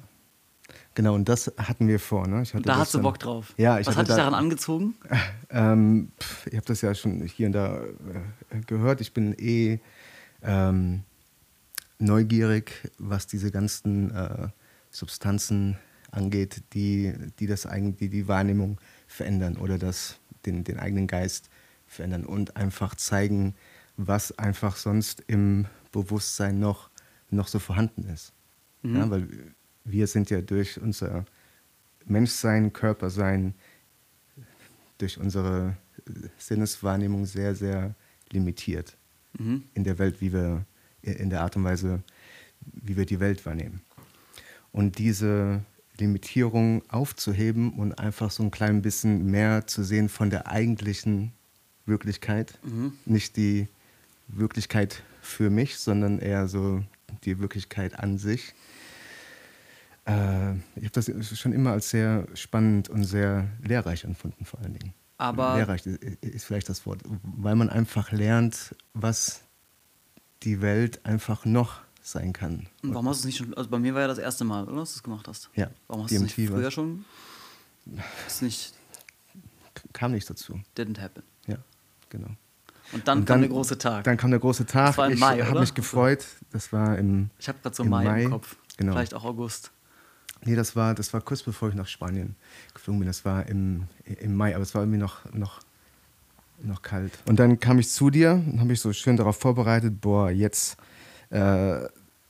[0.94, 2.28] Genau, und das hatten wir vor.
[2.28, 2.44] Ne?
[2.62, 3.54] da hast du Bock drauf.
[3.56, 4.94] Ja, ich Was hat dich daran angezogen?
[5.52, 9.00] Ähm, pff, ich habe das ja schon hier und da äh, gehört.
[9.00, 9.80] Ich bin eh
[10.42, 11.02] ähm,
[11.98, 14.46] neugierig, was diese ganzen äh,
[14.90, 15.76] Substanzen
[16.12, 21.50] angeht, die, die das eigentlich die, die Wahrnehmung verändern oder das den, den eigenen Geist
[21.88, 23.56] verändern und einfach zeigen,
[23.96, 26.89] was einfach sonst im Bewusstsein noch,
[27.32, 28.32] noch so vorhanden ist.
[28.82, 28.96] Mhm.
[28.96, 29.28] Ja, weil
[29.84, 31.24] wir sind ja durch unser
[32.06, 33.54] Menschsein, Körpersein,
[34.98, 35.76] durch unsere
[36.38, 37.94] Sinneswahrnehmung sehr, sehr
[38.30, 38.96] limitiert
[39.38, 39.64] mhm.
[39.74, 40.64] in der Welt, wie wir,
[41.02, 42.02] in der Art und Weise,
[42.60, 43.80] wie wir die Welt wahrnehmen.
[44.72, 45.62] Und diese
[45.98, 51.32] Limitierung aufzuheben und einfach so ein klein bisschen mehr zu sehen von der eigentlichen
[51.86, 52.58] Wirklichkeit.
[52.62, 52.92] Mhm.
[53.04, 53.68] Nicht die
[54.28, 56.82] Wirklichkeit für mich, sondern eher so
[57.24, 58.54] die Wirklichkeit an sich.
[60.06, 64.74] Äh, ich habe das schon immer als sehr spannend und sehr lehrreich empfunden, vor allen
[64.74, 64.94] Dingen.
[65.18, 69.42] Aber lehrreich ist vielleicht das Wort, weil man einfach lernt, was
[70.42, 72.66] die Welt einfach noch sein kann.
[72.82, 74.64] Und warum hast du es nicht schon, also bei mir war ja das erste Mal,
[74.64, 75.50] oder, dass du es gemacht hast?
[75.54, 75.70] Ja.
[75.86, 76.72] Warum hast du es nicht früher was?
[76.72, 77.04] schon?
[78.26, 78.72] Ist nicht.
[79.92, 80.60] Kam nicht dazu.
[80.76, 81.22] Didn't happen.
[81.46, 81.56] Ja,
[82.08, 82.30] genau.
[82.92, 84.04] Und dann, Und dann kam der große Tag.
[84.04, 84.88] Dann kam der große Tag.
[84.88, 86.26] Das war im ich Mai, habe mich gefreut.
[86.52, 87.30] Das war im.
[87.38, 88.56] Ich habe gerade so Mai, Mai, im Kopf.
[88.76, 88.92] Genau.
[88.92, 89.70] Vielleicht auch August.
[90.44, 92.34] Nee, das war, das war kurz bevor ich nach Spanien
[92.72, 93.06] geflogen bin.
[93.06, 95.60] Das war im, im Mai, aber es war irgendwie noch, noch,
[96.62, 97.18] noch kalt.
[97.26, 100.78] Und dann kam ich zu dir und habe mich so schön darauf vorbereitet, boah, jetzt
[101.28, 101.80] äh,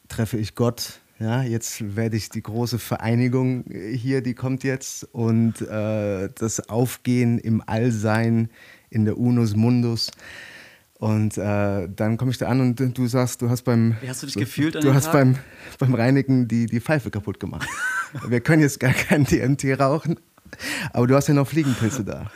[0.08, 1.00] treffe ich Gott.
[1.20, 5.04] Ja, jetzt werde ich die große Vereinigung hier, die kommt jetzt.
[5.12, 8.48] Und äh, das Aufgehen im Allsein,
[8.88, 10.10] in der Unus Mundus.
[11.00, 13.96] Und äh, dann komme ich da an und du sagst, du hast beim.
[14.02, 14.74] Wie hast du dich gefühlt?
[14.74, 15.38] Du hast beim,
[15.78, 17.66] beim Reinigen die, die Pfeife kaputt gemacht.
[18.28, 20.20] Wir können jetzt gar kein DMT rauchen,
[20.92, 22.30] aber du hast ja noch Fliegenpilze da.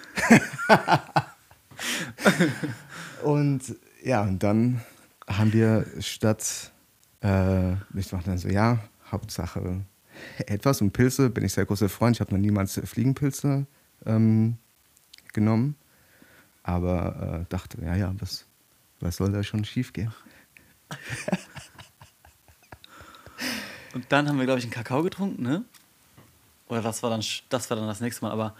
[3.22, 3.60] und
[4.02, 4.80] ja, und dann
[5.28, 6.72] haben wir statt,
[7.22, 8.78] äh, ich mache dann so, ja,
[9.12, 9.82] Hauptsache
[10.46, 12.16] etwas und Pilze, bin ich sehr großer Freund.
[12.16, 13.66] Ich habe noch niemals Fliegenpilze
[14.06, 14.56] ähm,
[15.34, 15.76] genommen,
[16.62, 18.46] aber äh, dachte, ja, ja, was,
[19.00, 20.12] was soll da schon schief gehen?
[23.94, 25.64] Und dann haben wir, glaube ich, einen Kakao getrunken, ne?
[26.68, 28.32] Oder das war dann das, war dann das nächste Mal.
[28.32, 28.54] Aber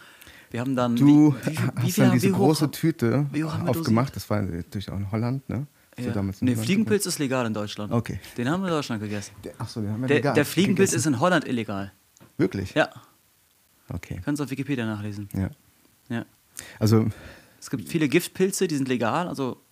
[0.51, 0.95] wir haben dann.
[0.95, 3.27] Du wie, wie, wie hast dann diese große Tüte
[3.67, 4.15] aufgemacht.
[4.15, 5.67] Das war natürlich auch in Holland, ne?
[5.99, 6.13] Ja.
[6.13, 7.93] So nee, Fliegenpilz ist legal in Deutschland.
[7.93, 8.19] Okay.
[8.37, 9.33] Den haben wir in Deutschland gegessen.
[9.59, 11.09] Achso, den haben wir der, legal der Fliegenpilz gegessen.
[11.09, 11.93] ist in Holland illegal.
[12.37, 12.75] Wirklich?
[12.75, 12.91] Ja.
[13.89, 14.21] Okay.
[14.25, 15.29] Kannst auf Wikipedia nachlesen.
[15.33, 15.51] Ja.
[16.09, 16.25] Ja.
[16.79, 17.07] Also.
[17.61, 19.29] Es gibt viele Giftpilze, die sind legal.
[19.29, 19.64] Also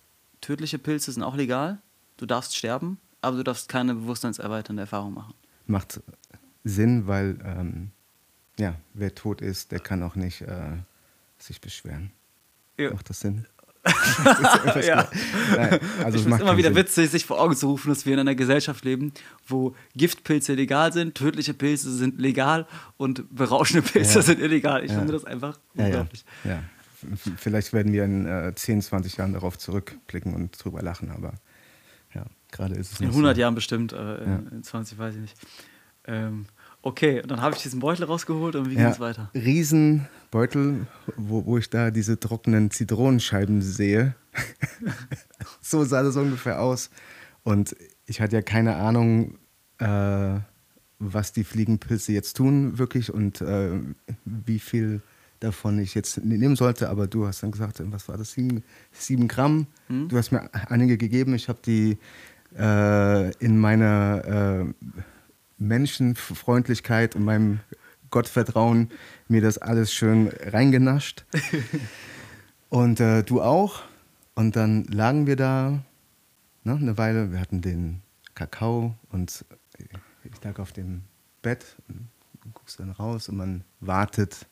[0.43, 1.81] tödliche Pilze sind auch legal.
[2.17, 5.33] Du darfst sterben, aber du darfst keine bewusstseinserweiternde Erfahrung machen
[5.65, 6.01] macht
[6.63, 7.91] Sinn, weil ähm,
[8.57, 10.77] ja, wer tot ist, der kann auch nicht äh,
[11.37, 12.11] sich beschweren.
[12.77, 12.91] Ja.
[12.91, 13.45] Macht das Sinn?
[13.83, 15.09] das ja.
[15.57, 16.77] Nein, also ich finde es immer wieder Sinn.
[16.77, 19.11] witzig, sich vor Augen zu rufen, dass wir in einer Gesellschaft leben,
[19.45, 24.21] wo Giftpilze legal sind, tödliche Pilze sind legal und berauschende Pilze ja.
[24.21, 24.85] sind illegal.
[24.85, 24.99] Ich ja.
[24.99, 26.23] finde das einfach unglaublich.
[26.45, 26.63] Ja,
[27.37, 31.33] Vielleicht werden wir in äh, 10, 20 Jahren darauf zurückblicken und drüber lachen, aber
[32.53, 33.41] Gerade ist es In 100 so.
[33.41, 34.39] Jahren bestimmt, äh, ja.
[34.51, 35.35] in 20 weiß ich nicht.
[36.05, 36.45] Ähm,
[36.83, 39.31] okay, dann habe ich diesen Beutel rausgeholt und wie ja, ging es weiter?
[39.33, 40.85] Riesenbeutel,
[41.17, 44.13] wo, wo ich da diese trockenen Zitronenscheiben sehe.
[45.61, 46.91] so sah das ungefähr aus.
[47.41, 49.39] Und ich hatte ja keine Ahnung,
[49.79, 50.39] äh,
[50.99, 53.79] was die Fliegenpilze jetzt tun, wirklich, und äh,
[54.25, 55.01] wie viel
[55.43, 56.89] davon ich jetzt nehmen sollte.
[56.89, 58.31] Aber du hast dann gesagt, was war das?
[58.31, 59.67] Sieben, sieben Gramm.
[59.87, 60.09] Hm?
[60.09, 61.33] Du hast mir einige gegeben.
[61.35, 61.97] Ich habe die
[62.57, 64.87] äh, in meiner äh,
[65.57, 67.59] Menschenfreundlichkeit und meinem
[68.09, 68.89] Gottvertrauen
[69.27, 71.25] mir das alles schön reingenascht.
[72.69, 73.83] und äh, du auch.
[74.35, 75.83] Und dann lagen wir da
[76.63, 77.31] ne, eine Weile.
[77.31, 78.01] Wir hatten den
[78.33, 79.45] Kakao und
[80.23, 81.03] ich lag auf dem
[81.41, 82.09] Bett und
[82.53, 84.47] guckst dann raus und man wartet,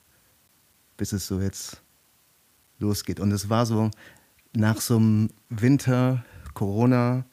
[1.01, 1.81] bis es so jetzt
[2.77, 3.19] losgeht.
[3.19, 3.89] Und es war so
[4.53, 7.25] nach so einem Winter, Corona,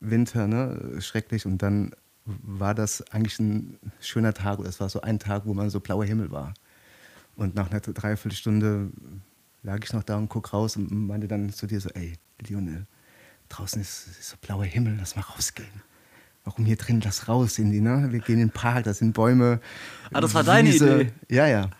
[0.00, 1.46] Winter, ne, schrecklich.
[1.46, 1.92] Und dann
[2.26, 4.58] war das eigentlich ein schöner Tag.
[4.58, 6.52] Es war so ein Tag, wo man so blauer Himmel war.
[7.36, 8.90] Und nach einer Dreiviertelstunde
[9.62, 12.86] lag ich noch da und guck raus und meinte dann zu dir so, ey, Lionel,
[13.48, 15.80] draußen ist, ist so blauer Himmel, lass mal rausgehen.
[16.44, 18.08] Warum hier drin, lass raus in die, ne?
[18.10, 19.60] Wir gehen in den Park, da sind Bäume.
[20.12, 21.12] Ah, das war deine Idee?
[21.28, 21.70] Ja, ja.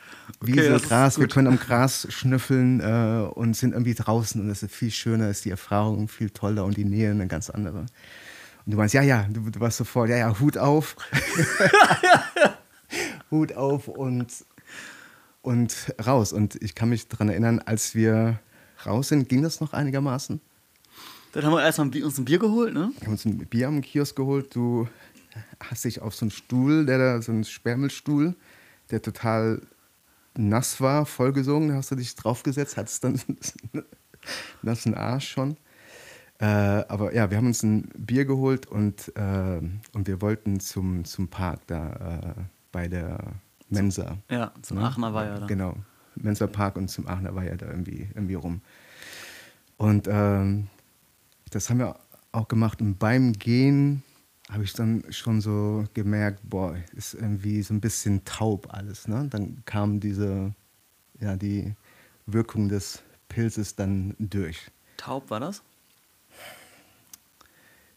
[0.41, 4.63] Wiese, okay, Gras, wir können am Gras schnüffeln äh, und sind irgendwie draußen und das
[4.63, 7.81] ist viel schöner, ist die Erfahrung viel toller und die Nähe eine ganz andere.
[7.81, 10.97] Und du meinst, ja, ja, du, du warst sofort, ja, ja, Hut auf.
[13.31, 14.33] Hut auf und,
[15.43, 16.33] und raus.
[16.33, 18.39] Und ich kann mich daran erinnern, als wir
[18.87, 20.41] raus sind, ging das noch einigermaßen.
[21.33, 22.93] Dann haben wir erstmal uns ein Bier geholt, ne?
[22.99, 24.55] Wir haben uns ein Bier am Kiosk geholt.
[24.55, 24.87] Du
[25.61, 28.35] hast dich auf so einen Stuhl, der da, so einen Sperrmüllstuhl,
[28.91, 29.63] der total
[30.37, 33.21] nass war, vollgesungen, hast du dich draufgesetzt, hattest dann
[34.63, 35.57] nassen Arsch schon.
[36.39, 39.61] Äh, aber ja, wir haben uns ein Bier geholt und, äh,
[39.93, 42.43] und wir wollten zum, zum Park da äh,
[42.73, 43.19] bei der
[43.71, 44.19] Mensa.
[44.31, 44.85] Ja, zum ne?
[44.85, 45.39] Aachener Weiher.
[45.41, 45.47] Da.
[45.47, 45.77] Genau,
[46.15, 48.61] Mensa Park und zum Aachener Weiher da irgendwie, irgendwie rum.
[49.79, 50.69] Und ähm,
[51.55, 51.99] das haben wir
[52.33, 52.81] auch gemacht.
[52.81, 54.03] Und beim Gehen
[54.51, 59.07] habe ich dann schon so gemerkt, boah, ist irgendwie so ein bisschen taub alles.
[59.07, 59.29] Ne?
[59.31, 60.55] Dann kam diese,
[61.21, 61.75] ja, die
[62.27, 64.71] Wirkung des Pilzes dann durch.
[64.97, 65.63] Taub war das?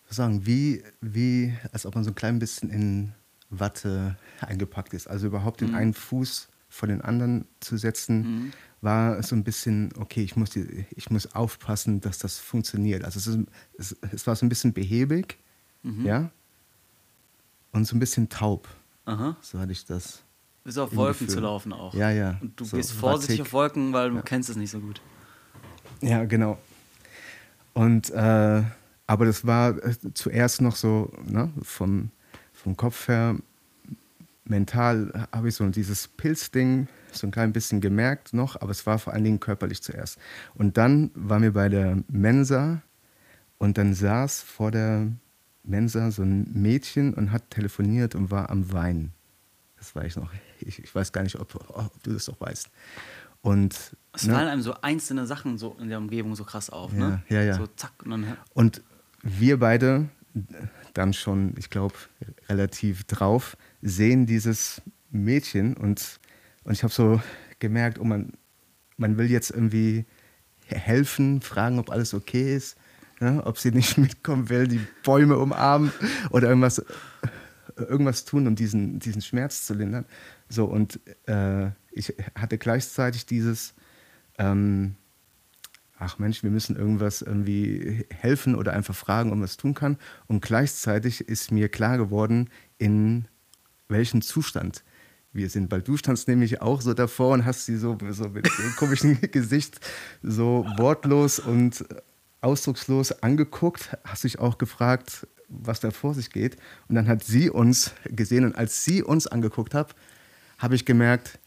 [0.08, 3.12] Sagen, wie, wie, als ob man so ein klein bisschen in
[3.50, 5.08] Watte eingepackt ist.
[5.08, 5.76] Also überhaupt den mhm.
[5.76, 8.52] einen Fuß vor den anderen zu setzen, mhm.
[8.82, 13.06] war so ein bisschen, okay, ich muss, die, ich muss aufpassen, dass das funktioniert.
[13.06, 15.38] Also es, ist, es, es war so ein bisschen behäbig,
[15.84, 16.06] mhm.
[16.06, 16.32] ja,
[17.72, 18.68] und so ein bisschen taub.
[19.06, 19.38] Aha.
[19.42, 20.22] So hatte ich das.
[20.66, 21.36] Bis auf Wolken Gefühl.
[21.36, 21.94] zu laufen auch.
[21.94, 22.40] Ja, ja.
[22.42, 24.22] Und du so gehst vorsichtig auf Wolken, weil du ja.
[24.22, 25.02] kennst es nicht so gut.
[26.02, 26.58] Ja, genau.
[27.74, 28.64] Und äh,
[29.08, 32.10] aber das war äh, zuerst noch so, ne, vom,
[32.54, 33.38] vom Kopf her,
[34.46, 39.00] mental habe ich so dieses Pilzding so ein klein bisschen gemerkt noch, aber es war
[39.00, 40.18] vor allen Dingen körperlich zuerst.
[40.54, 42.82] Und dann waren wir bei der Mensa
[43.58, 45.08] und dann saß vor der
[45.64, 49.14] Mensa so ein Mädchen und hat telefoniert und war am Weinen.
[49.78, 50.32] Das weiß ich noch.
[50.60, 52.70] Ich, ich weiß gar nicht, ob, ob, du das auch weißt.
[53.42, 54.34] Und es ne?
[54.34, 57.24] fallen einem so einzelne Sachen so in der Umgebung so krass auf, ja, ne?
[57.30, 57.56] Ja, ja.
[57.56, 58.38] So zack und dann.
[58.54, 58.82] Und
[59.22, 60.10] wir beide
[60.96, 61.96] dann schon, ich glaube,
[62.50, 64.82] relativ drauf, sehen dieses
[65.12, 66.20] Mädchen und,
[66.64, 67.22] und ich habe so
[67.60, 68.34] gemerkt, oh man,
[68.98, 70.06] man will jetzt irgendwie
[70.66, 72.78] helfen, fragen, ob alles okay ist
[73.20, 75.92] ja, ob sie nicht mitkommen will, die Bäume umarmen
[76.32, 76.84] oder irgendwas,
[77.78, 80.06] irgendwas tun, um diesen, diesen Schmerz zu lindern.
[80.50, 83.74] So, und äh, ich hatte gleichzeitig dieses,
[84.38, 84.96] ähm,
[85.98, 89.98] ach Mensch, wir müssen irgendwas irgendwie helfen oder einfach fragen, ob man es tun kann.
[90.28, 93.28] Und gleichzeitig ist mir klar geworden, in
[93.88, 94.84] welchem Zustand
[95.32, 95.72] wir sind.
[95.72, 99.20] Weil du standst nämlich auch so davor und hast sie so, so mit so komischen
[99.32, 99.80] Gesicht
[100.22, 101.86] so wortlos und
[102.42, 106.58] ausdruckslos angeguckt, hast dich auch gefragt, was da vor sich geht.
[106.88, 109.96] Und dann hat sie uns gesehen und als sie uns angeguckt hat,
[110.58, 111.40] habe ich gemerkt,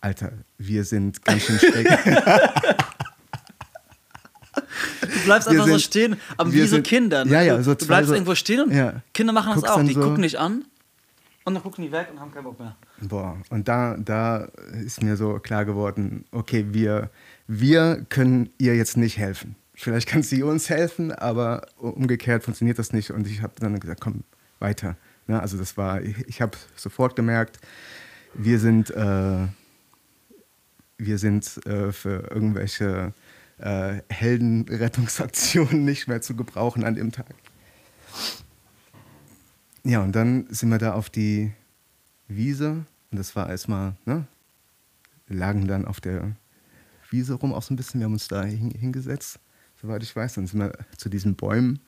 [0.00, 1.88] Alter, wir sind ganz schön schräg.
[5.22, 7.24] Du bleibst einfach sind, so stehen, aber wie sind, so Kinder.
[7.24, 7.32] Ne?
[7.32, 9.02] Ja, ja, so du bleibst so, irgendwo stehen und ja.
[9.14, 9.82] Kinder machen das auch.
[9.82, 10.64] Die gucken dich an
[11.44, 12.76] und dann gucken die weg und haben keinen Bock mehr.
[13.00, 14.48] Boah, und da, da
[14.84, 17.10] ist mir so klar geworden, okay, wir,
[17.46, 22.92] wir können ihr jetzt nicht helfen vielleicht kann sie uns helfen, aber umgekehrt funktioniert das
[22.92, 23.10] nicht.
[23.10, 24.22] Und ich habe dann gesagt, komm,
[24.58, 24.96] weiter.
[25.28, 27.58] Ja, also das war, ich, ich habe sofort gemerkt,
[28.34, 29.46] wir sind, äh,
[30.98, 33.12] wir sind äh, für irgendwelche
[33.58, 37.34] äh, Heldenrettungsaktionen nicht mehr zu gebrauchen an dem Tag.
[39.84, 41.52] Ja, und dann sind wir da auf die
[42.28, 44.26] Wiese und das war erstmal, ne,
[45.26, 46.36] wir lagen dann auf der
[47.10, 49.40] Wiese rum auch so ein bisschen, wir haben uns da hingesetzt
[49.82, 50.34] soweit ich weiß.
[50.34, 51.80] Dann sind wir zu diesen Bäumen.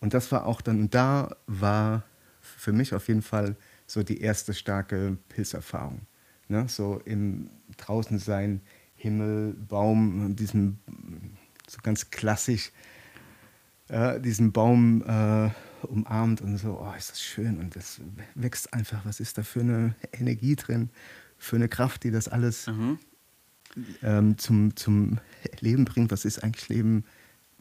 [0.00, 2.02] Und das war auch dann, und da war
[2.40, 6.02] für mich auf jeden Fall so die erste starke Pilzerfahrung.
[6.48, 6.68] Ne?
[6.68, 8.60] So im draußen sein,
[8.96, 10.78] Himmel, Baum, diesen
[11.68, 12.72] so ganz klassisch
[13.88, 15.50] äh, diesen Baum äh,
[15.86, 18.00] umarmt und so, oh, ist das schön und das
[18.34, 19.04] wächst einfach.
[19.04, 20.90] Was ist da für eine Energie drin,
[21.38, 22.98] für eine Kraft, die das alles mhm
[24.02, 25.18] ähm, zum, zum
[25.60, 27.04] Leben bringt, was ist eigentlich Leben?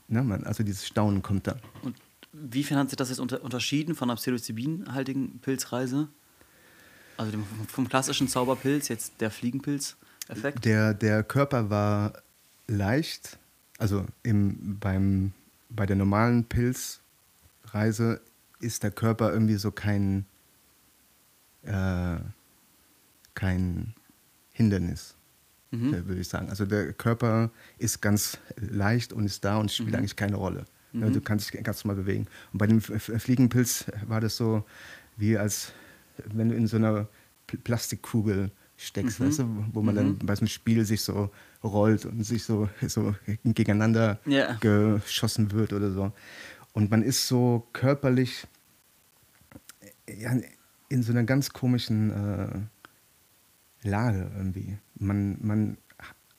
[0.08, 1.58] Ne, man, also dieses Staunen kommt da.
[1.82, 1.96] Und
[2.32, 6.10] wiefern hat sich das jetzt unter, unterschieden von einer psilocybinhaltigen Pilzreise?
[7.18, 9.32] Also dem, vom klassischen Zauberpilz, jetzt der
[10.26, 10.66] Fliegenpilz-Effekt?
[10.66, 12.14] Der, der Körper war
[12.68, 13.38] leicht,
[13.78, 15.34] also im, beim,
[15.70, 18.22] bei der normalen Pilzreise
[18.60, 20.26] ist der Körper irgendwie so kein,
[21.64, 22.18] äh,
[23.34, 23.94] kein
[24.52, 25.16] Hindernis
[25.72, 25.94] mhm.
[25.94, 26.50] Äh, würde ich sagen.
[26.50, 29.96] Also der Körper ist ganz leicht und ist da und spielt mhm.
[29.96, 30.66] eigentlich keine Rolle.
[30.94, 31.14] Mhm.
[31.14, 32.28] Du kannst dich ganz normal bewegen.
[32.54, 34.66] Und bei dem Fliegenpilz war das so,
[35.18, 35.74] wie als
[36.26, 37.10] wenn du in so einer
[37.64, 39.26] Plastikkugel steckst, mhm.
[39.26, 40.20] weißt du, wo man dann mhm.
[40.20, 41.30] bei so einem Spiel sich so
[41.64, 44.58] rollt und sich so, so gegeneinander yeah.
[44.60, 46.12] geschossen wird oder so.
[46.74, 48.48] Und man ist so körperlich
[50.90, 52.12] in so einer ganz komischen
[53.84, 54.78] äh, Lage irgendwie.
[54.96, 55.78] Man, man,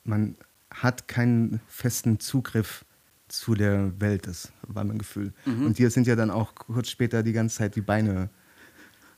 [0.03, 0.35] man
[0.69, 2.85] hat keinen festen Zugriff
[3.27, 5.33] zu der Welt, das war mein Gefühl.
[5.45, 5.65] Mhm.
[5.65, 8.29] Und dir sind ja dann auch kurz später die ganze Zeit die Beine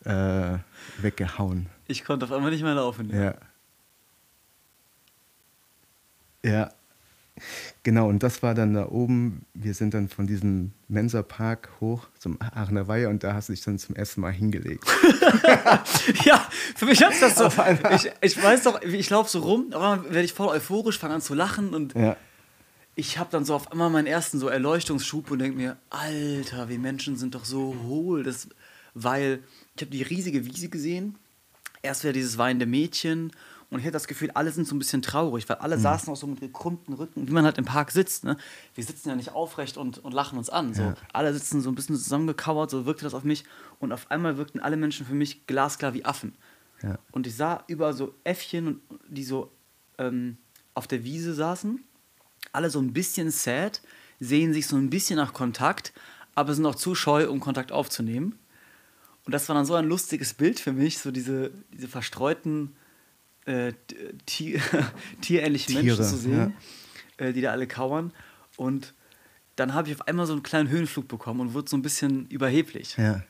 [0.05, 0.57] äh,
[1.01, 1.67] weggehauen.
[1.89, 3.09] Ich konnte auf einmal nicht mehr laufen.
[3.13, 3.35] Ja.
[6.41, 6.71] Ja,
[7.83, 9.45] Genau, und das war dann da oben.
[9.53, 13.63] Wir sind dann von diesem Mensa-Park hoch zum Aachener Weiher und da hast du dich
[13.63, 14.83] dann zum ersten Mal hingelegt.
[16.25, 17.49] ja, für mich ist das so.
[17.95, 21.21] Ich, ich weiß doch, ich laufe so rum, aber werde ich voll euphorisch, fange an
[21.21, 22.17] zu lachen und ja.
[22.95, 26.79] ich habe dann so auf einmal meinen ersten so Erleuchtungsschub und denke mir, Alter, wir
[26.79, 28.23] Menschen sind doch so hohl.
[28.23, 28.49] Das,
[28.93, 29.39] weil
[29.75, 31.15] ich habe die riesige Wiese gesehen.
[31.82, 33.32] Erst wieder dieses weinende Mädchen
[33.69, 35.82] und ich hatte das Gefühl, alle sind so ein bisschen traurig, weil alle mhm.
[35.82, 38.23] saßen auch so mit gekrümmten Rücken, wie man halt im Park sitzt.
[38.23, 38.36] Ne?
[38.73, 40.73] Wir sitzen ja nicht aufrecht und, und lachen uns an.
[40.73, 40.82] So.
[40.82, 40.95] Ja.
[41.13, 43.43] Alle sitzen so ein bisschen zusammengekauert, so wirkte das auf mich.
[43.80, 46.36] Und auf einmal wirkten alle Menschen für mich glasklar wie Affen.
[46.82, 46.97] Ja.
[47.11, 49.51] Und ich sah überall so Äffchen, die so
[49.99, 50.38] ähm,
[50.73, 51.84] auf der Wiese saßen.
[52.51, 53.82] Alle so ein bisschen sad,
[54.19, 55.93] sehen sich so ein bisschen nach Kontakt,
[56.34, 58.39] aber sind auch zu scheu, um Kontakt aufzunehmen.
[59.30, 62.75] Und das war dann so ein lustiges Bild für mich, so diese, diese verstreuten
[63.45, 63.73] äh,
[64.25, 64.59] tier,
[65.21, 66.55] tierähnliche Tiere, Menschen zu sehen,
[67.19, 67.25] ja.
[67.27, 68.11] äh, die da alle kauern.
[68.57, 68.95] Und
[69.55, 72.25] dann habe ich auf einmal so einen kleinen Höhenflug bekommen und wurde so ein bisschen
[72.30, 72.97] überheblich.
[72.97, 73.21] Ja.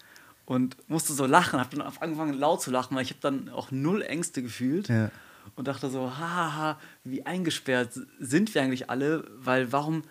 [0.46, 3.70] Und musste so lachen, habe dann angefangen laut zu lachen, weil ich habe dann auch
[3.70, 4.88] null Ängste gefühlt.
[4.88, 5.12] Ja.
[5.58, 10.04] Und dachte so, haha, wie eingesperrt sind wir eigentlich alle, weil warum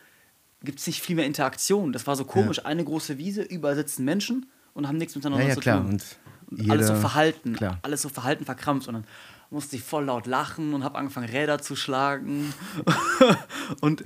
[0.62, 1.94] gibt es nicht viel mehr Interaktion?
[1.94, 4.44] Das war so komisch, eine große Wiese, überall sitzen Menschen
[4.78, 5.82] und haben nichts miteinander zu klar.
[5.82, 5.90] tun.
[5.90, 6.04] Und,
[6.50, 7.78] und alles so verhalten, klar.
[7.82, 8.86] alles so verhalten verkrampft.
[8.86, 9.04] Und dann
[9.50, 12.54] musste ich voll laut lachen und habe angefangen, Räder zu schlagen.
[13.80, 14.04] und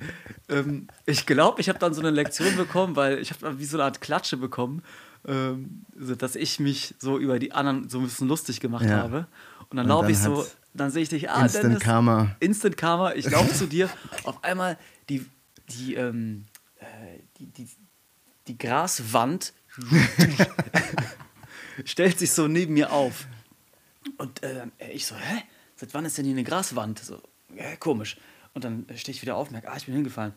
[0.49, 3.77] ähm, ich glaube, ich habe dann so eine Lektion bekommen, weil ich habe wie so
[3.77, 4.83] eine Art Klatsche bekommen,
[5.27, 8.97] ähm, dass ich mich so über die anderen so ein bisschen lustig gemacht ja.
[8.97, 9.27] habe.
[9.69, 12.35] Und dann laufe ich so, dann sehe ich dich, ah, Instant Dennis, Karma.
[12.41, 13.91] Instant Karma, ich laufe zu dir.
[14.25, 14.79] Auf einmal
[15.11, 15.27] die,
[15.69, 16.47] die, ähm,
[16.79, 16.85] äh,
[17.39, 17.69] die, die,
[18.47, 19.53] die Graswand
[21.85, 23.27] stellt sich so neben mir auf.
[24.19, 25.43] Und äh, ich so, hä?
[25.77, 26.99] Seit wann ist denn hier eine Graswand?
[26.99, 27.21] So,
[27.57, 28.17] ja, komisch.
[28.55, 30.35] Und dann stehe ich wieder auf, merke, ah, ich bin hingefallen.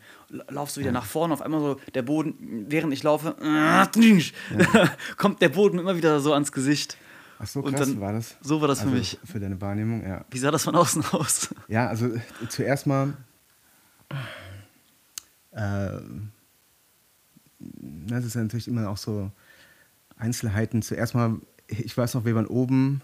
[0.48, 3.86] Laufst du wieder nach vorne, auf einmal so der Boden, während ich laufe, ja.
[5.18, 6.96] kommt der Boden immer wieder so ans Gesicht.
[7.38, 8.36] Ach so, krass dann, war das.
[8.40, 9.18] So war das also für mich.
[9.22, 10.24] Für deine Wahrnehmung, ja.
[10.30, 11.54] Wie sah das von außen aus?
[11.68, 12.10] Ja, also
[12.48, 13.12] zuerst mal.
[15.52, 15.98] Äh,
[17.74, 19.30] das ist ja natürlich immer auch so
[20.16, 20.82] Einzelheiten.
[20.82, 23.02] Zuerst mal, ich weiß noch, wir waren oben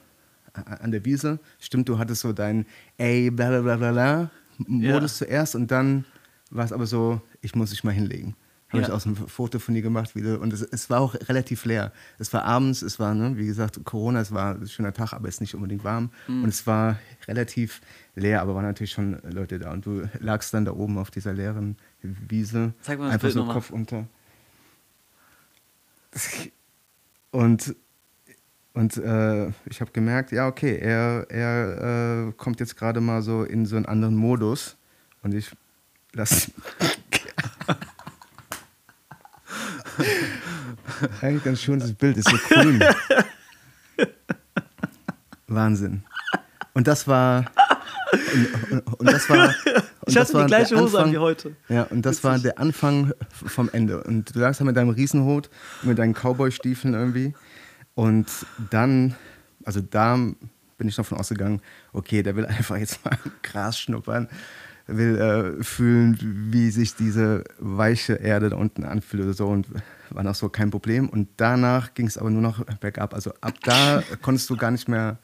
[0.52, 1.38] an der Wiese.
[1.60, 2.66] Stimmt, du hattest so deinen
[2.98, 5.26] ey, bla bla bla bla Modus ja.
[5.26, 6.04] zuerst und dann
[6.50, 8.36] war es aber so, ich muss dich mal hinlegen.
[8.68, 8.88] Habe ja.
[8.88, 10.40] ich auch so ein Foto von dir gemacht wieder.
[10.40, 11.92] Und es, es, war auch relativ leer.
[12.18, 15.28] Es war abends, es war, ne, wie gesagt, Corona, es war ein schöner Tag, aber
[15.28, 16.10] es ist nicht unbedingt warm.
[16.26, 16.44] Mhm.
[16.44, 16.98] Und es war
[17.28, 17.82] relativ
[18.14, 19.72] leer, aber waren natürlich schon Leute da.
[19.72, 22.72] Und du lagst dann da oben auf dieser leeren Wiese.
[22.80, 24.06] Zeig mal das einfach Bild so Kopf unter.
[27.30, 27.74] Und
[28.74, 33.44] und äh, ich habe gemerkt, ja, okay, er, er äh, kommt jetzt gerade mal so
[33.44, 34.78] in so einen anderen Modus.
[35.22, 35.50] Und ich
[36.12, 36.52] lasse.
[41.20, 42.82] Eigentlich ganz schön, das Bild ist so grün.
[45.48, 46.02] Wahnsinn.
[46.72, 47.44] Und das war.
[48.32, 49.54] Und, und, und das war.
[50.06, 51.56] Ich hatte die gleiche Hose Anfang, an wie heute.
[51.68, 52.24] Ja, und das Witzig.
[52.24, 54.02] war der Anfang vom Ende.
[54.02, 55.50] Und du lagst da mit deinem Riesenhut,
[55.82, 57.34] mit deinen Cowboy-Stiefeln irgendwie.
[57.94, 58.26] Und
[58.70, 59.14] dann,
[59.64, 61.60] also da bin ich davon ausgegangen,
[61.92, 64.28] okay, der will einfach jetzt mal Gras schnuppern,
[64.86, 66.18] will äh, fühlen,
[66.50, 69.68] wie sich diese weiche Erde da unten anfühlt oder so und
[70.10, 71.08] war noch so kein Problem.
[71.08, 73.14] Und danach ging es aber nur noch bergab.
[73.14, 75.18] Also ab da konntest du gar nicht mehr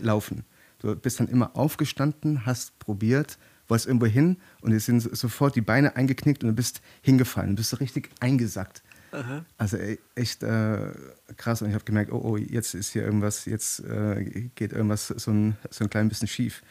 [0.00, 0.44] laufen.
[0.80, 3.38] Du bist dann immer aufgestanden, hast probiert,
[3.68, 7.70] wolltest irgendwo hin und jetzt sind sofort die Beine eingeknickt und du bist hingefallen, bist
[7.70, 8.82] so richtig eingesackt.
[9.14, 9.44] Aha.
[9.58, 10.90] Also e, echt äh,
[11.36, 11.62] krass.
[11.62, 15.30] Und ich habe gemerkt, oh, oh, jetzt ist hier irgendwas, jetzt äh, geht irgendwas so
[15.30, 16.62] ein, so ein klein bisschen schief.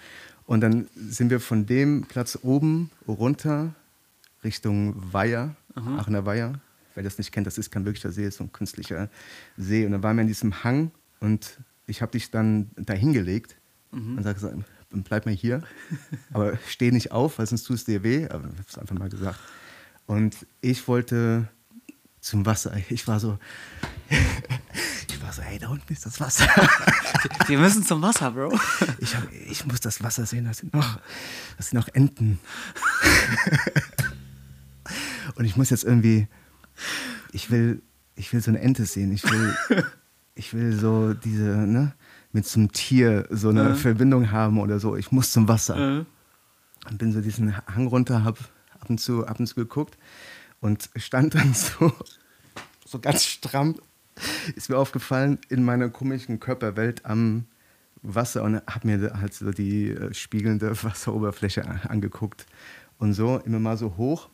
[0.45, 3.73] Und dann sind wir von dem Platz oben runter
[4.43, 5.99] Richtung Weiher, Aha.
[5.99, 6.59] Aachener Weiher.
[6.95, 9.09] Wer das nicht kennt, das ist kein wirklicher See, ist so ein künstlicher
[9.57, 9.85] See.
[9.85, 10.91] Und dann waren wir in diesem Hang
[11.21, 13.55] und ich habe dich dann da hingelegt
[13.91, 14.17] mhm.
[14.17, 14.23] und
[14.93, 15.63] sagst, bleib mal hier,
[16.33, 18.27] aber steh nicht auf, weil sonst tust du dir weh.
[18.29, 19.39] Aber ich habe es einfach mal gesagt.
[20.05, 21.47] Und ich wollte
[22.19, 22.73] zum Wasser.
[22.89, 23.37] Ich war so,
[24.09, 26.47] ich war so, hey, da unten ist das Wasser.
[27.47, 28.57] Wir müssen zum Wasser, Bro.
[28.99, 30.99] Ich, hab, ich muss das Wasser sehen, das sind noch,
[31.57, 32.39] das sind noch Enten.
[35.35, 36.27] Und ich muss jetzt irgendwie,
[37.31, 37.81] ich will,
[38.15, 39.11] ich will so eine Ente sehen.
[39.11, 39.55] Ich will,
[40.35, 41.93] ich will so diese, ne,
[42.33, 43.75] mit so einem Tier so eine mhm.
[43.75, 44.97] Verbindung haben oder so.
[44.97, 45.75] Ich muss zum Wasser.
[45.75, 46.05] Mhm.
[46.89, 48.37] Und bin so diesen Hang runter, hab
[48.79, 49.97] ab und zu, ab und zu geguckt
[50.59, 51.93] und stand dann so,
[52.85, 53.75] so ganz stramm,
[54.55, 57.45] ist mir aufgefallen, in meiner komischen Körperwelt am
[58.01, 62.45] Wasser und habe mir halt so die äh, spiegelnde Wasseroberfläche angeguckt
[62.97, 64.29] und so immer mal so hoch.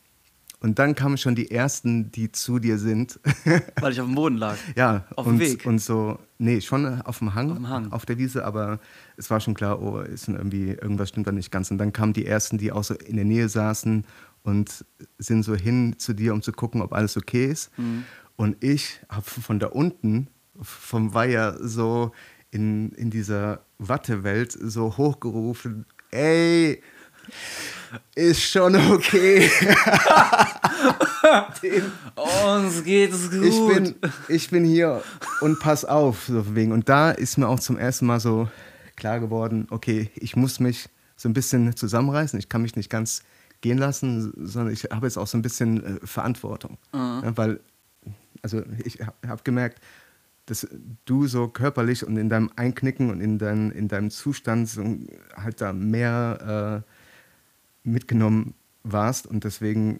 [0.61, 3.19] Und dann kamen schon die ersten, die zu dir sind.
[3.79, 4.57] Weil ich auf dem Boden lag.
[4.75, 5.65] Ja, auf und, dem Weg.
[5.65, 8.79] Und so, nee, schon auf dem Hang, auf dem Hang, auf der Wiese, aber
[9.15, 11.71] es war schon klar, oh, ist irgendwie, irgendwas stimmt da nicht ganz.
[11.71, 14.05] Und dann kamen die ersten, die auch so in der Nähe saßen
[14.43, 14.85] und
[15.17, 17.77] sind so hin zu dir, um zu gucken, ob alles okay ist.
[17.77, 18.03] Mhm.
[18.35, 20.27] Und ich habe von da unten,
[20.61, 22.11] vom Weiher, so
[22.51, 26.81] in, in dieser Wattewelt so hochgerufen, ey,
[28.15, 29.49] ist schon okay.
[32.45, 33.45] Uns geht es gut.
[33.45, 33.95] Ich bin,
[34.27, 35.03] ich bin hier
[35.41, 36.25] und pass auf.
[36.27, 36.71] So wegen.
[36.71, 38.49] Und da ist mir auch zum ersten Mal so
[38.95, 42.37] klar geworden, okay, ich muss mich so ein bisschen zusammenreißen.
[42.39, 43.23] Ich kann mich nicht ganz
[43.61, 46.77] gehen lassen, sondern ich habe jetzt auch so ein bisschen äh, Verantwortung.
[46.93, 47.21] Mhm.
[47.23, 47.59] Ja, weil,
[48.41, 49.81] also ich habe gemerkt,
[50.45, 50.67] dass
[51.05, 54.83] du so körperlich und in deinem Einknicken und in, dein, in deinem Zustand so
[55.35, 56.98] halt da mehr äh,
[57.91, 59.27] mitgenommen warst.
[59.27, 59.99] Und deswegen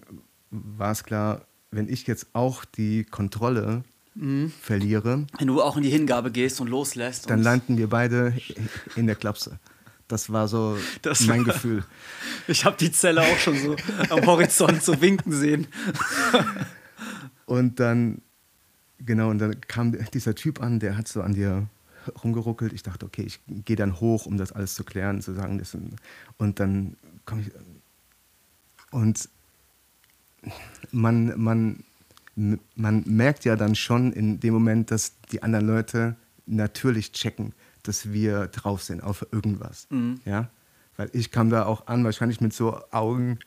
[0.50, 3.84] war es klar, wenn ich jetzt auch die Kontrolle
[4.14, 4.52] mhm.
[4.60, 5.26] verliere.
[5.38, 7.30] Wenn du auch in die Hingabe gehst und loslässt.
[7.30, 8.34] Dann und landen wir beide
[8.96, 9.58] in der Klapse.
[10.08, 11.84] Das war so das mein war, Gefühl.
[12.48, 13.76] Ich habe die Zelle auch schon so
[14.10, 15.68] am Horizont so winken sehen.
[17.46, 18.20] und dann,
[18.98, 21.68] genau, und dann kam dieser Typ an, der hat so an dir
[22.24, 22.72] rumgeruckelt.
[22.72, 25.58] Ich dachte, okay, ich gehe dann hoch, um das alles zu klären, zu sagen.
[25.58, 25.76] Das,
[26.38, 27.52] und dann komme ich.
[28.90, 29.28] Und
[30.90, 31.84] man, man,
[32.74, 36.16] man merkt ja dann schon in dem Moment, dass die anderen Leute
[36.46, 39.86] natürlich checken, dass wir drauf sind auf irgendwas.
[39.90, 40.20] Mhm.
[40.24, 40.50] Ja?
[40.96, 43.38] Weil ich kam da auch an, wahrscheinlich mit so Augen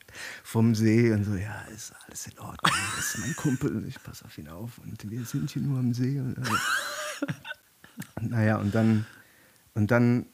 [0.43, 4.01] vom See und so, ja, ist alles in Ordnung, das ist mein Kumpel und ich
[4.01, 6.19] passe auf ihn auf und wir sind hier nur am See.
[6.19, 8.21] Und, äh.
[8.21, 9.05] naja, und dann,
[9.75, 10.25] und dann,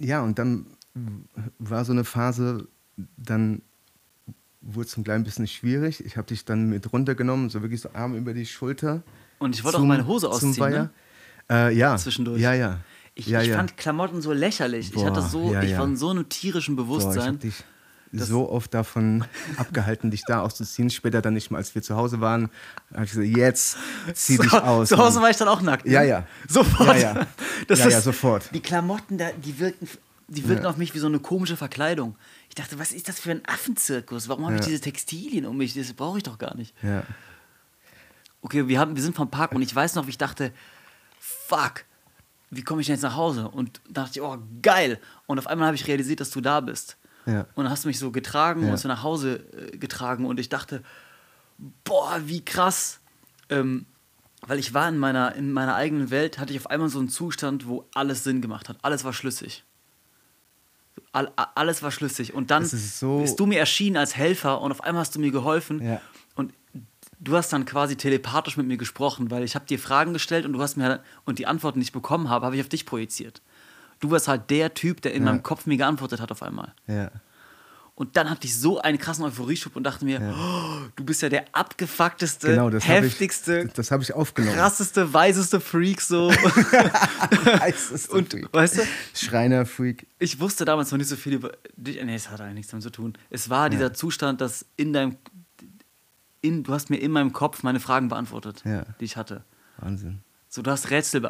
[0.00, 0.66] ja, und dann
[1.58, 2.68] war so eine Phase,
[3.16, 3.62] dann
[4.60, 6.04] wurde es ein klein bisschen schwierig.
[6.04, 9.02] Ich habe dich dann mit runtergenommen, so wirklich so Arm über die Schulter.
[9.38, 10.70] Und ich wollte auch meine Hose ausziehen.
[10.70, 10.90] Ne?
[11.50, 11.96] Äh, ja.
[11.96, 12.40] Zwischendurch.
[12.40, 12.80] Ja, ja.
[13.14, 13.56] Ich, ja, ich ja.
[13.56, 14.92] fand Klamotten so lächerlich.
[14.92, 17.38] Boah, ich hatte so, ja, ich war in so einem tierischen Bewusstsein.
[17.38, 17.64] Boah, ich
[18.12, 19.24] so oft davon
[19.56, 20.90] abgehalten, dich da auszuziehen.
[20.90, 22.50] Später dann nicht mal, als wir zu Hause waren,
[22.92, 23.76] habe ich gesagt, jetzt
[24.14, 24.88] zieh dich aus.
[24.88, 25.86] Zu Hause war ich dann auch nackt.
[25.86, 25.92] Ne?
[25.92, 26.26] Ja, ja.
[26.48, 26.96] Sofort.
[26.98, 27.26] Ja, ja.
[27.68, 28.50] Das ja, ja, sofort.
[28.54, 29.88] Die Klamotten, da, die wirken,
[30.28, 32.16] die wirken auf mich wie so eine komische Verkleidung.
[32.48, 34.28] Ich dachte, was ist das für ein Affenzirkus?
[34.28, 35.74] Warum habe ich diese Textilien um mich?
[35.74, 36.74] Das brauche ich doch gar nicht.
[36.82, 37.04] Ja.
[38.42, 40.52] Okay, wir, haben, wir sind vom Park und ich weiß noch, wie ich dachte,
[41.20, 41.84] fuck,
[42.50, 43.48] wie komme ich denn jetzt nach Hause?
[43.48, 45.00] Und da dachte ich, oh, geil.
[45.26, 46.96] Und auf einmal habe ich realisiert, dass du da bist.
[47.26, 47.46] Ja.
[47.54, 48.70] Und hast du mich so getragen ja.
[48.70, 50.26] und so nach Hause äh, getragen.
[50.26, 50.82] Und ich dachte,
[51.84, 53.00] boah, wie krass.
[53.48, 53.86] Ähm,
[54.46, 57.08] weil ich war in meiner, in meiner eigenen Welt, hatte ich auf einmal so einen
[57.08, 58.78] Zustand, wo alles Sinn gemacht hat.
[58.82, 59.64] Alles war schlüssig.
[61.16, 62.34] All, alles war schlüssig.
[62.34, 65.30] Und dann so bist du mir erschienen als Helfer und auf einmal hast du mir
[65.30, 65.82] geholfen.
[65.82, 66.00] Ja.
[66.34, 66.52] Und
[67.18, 70.52] du hast dann quasi telepathisch mit mir gesprochen, weil ich habe dir Fragen gestellt und
[70.52, 73.40] du hast mir und die Antworten, die ich bekommen habe, habe ich auf dich projiziert.
[74.00, 75.32] Du warst halt der Typ, der in ja.
[75.32, 76.74] meinem Kopf mir geantwortet hat auf einmal.
[76.86, 77.10] Ja.
[77.96, 80.34] Und dann hatte ich so einen krassen Euphorieschub und dachte mir, ja.
[80.34, 84.54] oh, du bist ja der abgefuckteste, genau, das heftigste, hab ich, das habe ich aufgenommen.
[84.54, 86.26] krasseste, weiseste Freak so.
[88.10, 88.52] und Freak.
[88.52, 88.82] weißt du,
[89.14, 90.06] Schreiner-Freak.
[90.18, 91.98] Ich wusste damals noch nicht so viel über dich.
[92.04, 93.14] Nee, es hat eigentlich nichts damit zu tun.
[93.30, 93.68] Es war ja.
[93.70, 95.16] dieser Zustand, dass in deinem
[96.42, 98.84] in, du hast mir in meinem Kopf meine Fragen beantwortet, ja.
[99.00, 99.42] die ich hatte.
[99.78, 100.20] Wahnsinn.
[100.56, 101.20] So, du hast Rätsel,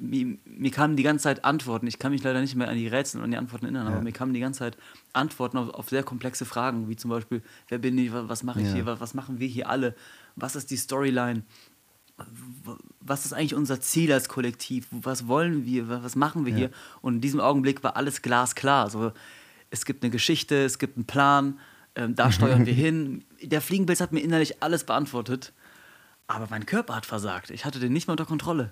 [0.00, 1.86] mir, kamen die ganze Zeit Antworten.
[1.86, 3.92] Ich kann mich leider nicht mehr an die Rätsel und an die Antworten erinnern, ja.
[3.92, 4.78] aber mir kamen die ganze Zeit
[5.12, 8.68] Antworten auf, auf, sehr komplexe Fragen, wie zum Beispiel, wer bin ich, was mache ich
[8.68, 8.72] ja.
[8.72, 9.94] hier, was, was machen wir hier alle,
[10.36, 11.42] was ist die Storyline,
[13.02, 16.58] was ist eigentlich unser Ziel als Kollektiv, was wollen wir, was machen wir ja.
[16.60, 16.70] hier?
[17.02, 18.84] Und in diesem Augenblick war alles glasklar.
[18.84, 19.12] Also,
[19.68, 21.58] es gibt eine Geschichte, es gibt einen Plan,
[21.94, 23.22] ähm, da steuern wir hin.
[23.42, 25.52] Der Fliegenpilz hat mir innerlich alles beantwortet,
[26.30, 27.50] aber mein Körper hat versagt.
[27.50, 28.70] Ich hatte den nicht mehr unter Kontrolle.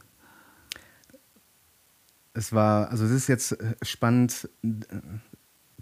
[2.34, 4.68] Es war, also es ist jetzt äh, spannend äh,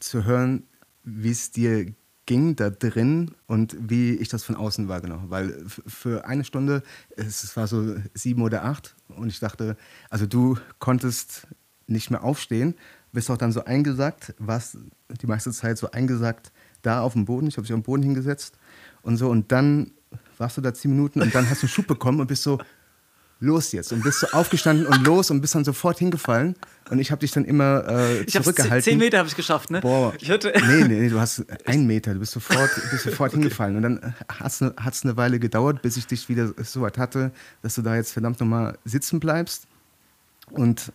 [0.00, 0.64] zu hören,
[1.04, 1.92] wie es dir
[2.24, 6.82] ging da drin und wie ich das von außen wahrgenommen Weil für eine Stunde,
[7.14, 9.76] es war so sieben oder acht und ich dachte,
[10.10, 11.46] also du konntest
[11.86, 12.74] nicht mehr aufstehen,
[13.12, 14.78] bist auch dann so eingesackt, warst
[15.20, 16.50] die meiste Zeit so eingesackt
[16.82, 17.46] da auf dem Boden.
[17.46, 18.58] Ich habe mich auf den Boden hingesetzt
[19.02, 19.28] und so.
[19.28, 19.92] Und dann
[20.38, 22.58] warst du da zehn Minuten und dann hast du einen Schub bekommen und bist so,
[23.40, 23.92] los jetzt.
[23.92, 26.54] Und bist so aufgestanden und los und bist dann sofort hingefallen.
[26.90, 28.82] Und ich habe dich dann immer äh, ich zurückgehalten.
[28.82, 29.80] Zehn Meter habe ich geschafft, ne?
[29.80, 30.14] Boah.
[30.20, 32.14] Ich hatte nee, nee, nee, du hast einen Meter.
[32.14, 33.40] Du bist sofort, bist sofort okay.
[33.40, 33.76] hingefallen.
[33.76, 37.32] Und dann hat es eine, eine Weile gedauert, bis ich dich wieder so weit hatte,
[37.62, 39.66] dass du da jetzt verdammt nochmal sitzen bleibst.
[40.50, 40.92] Und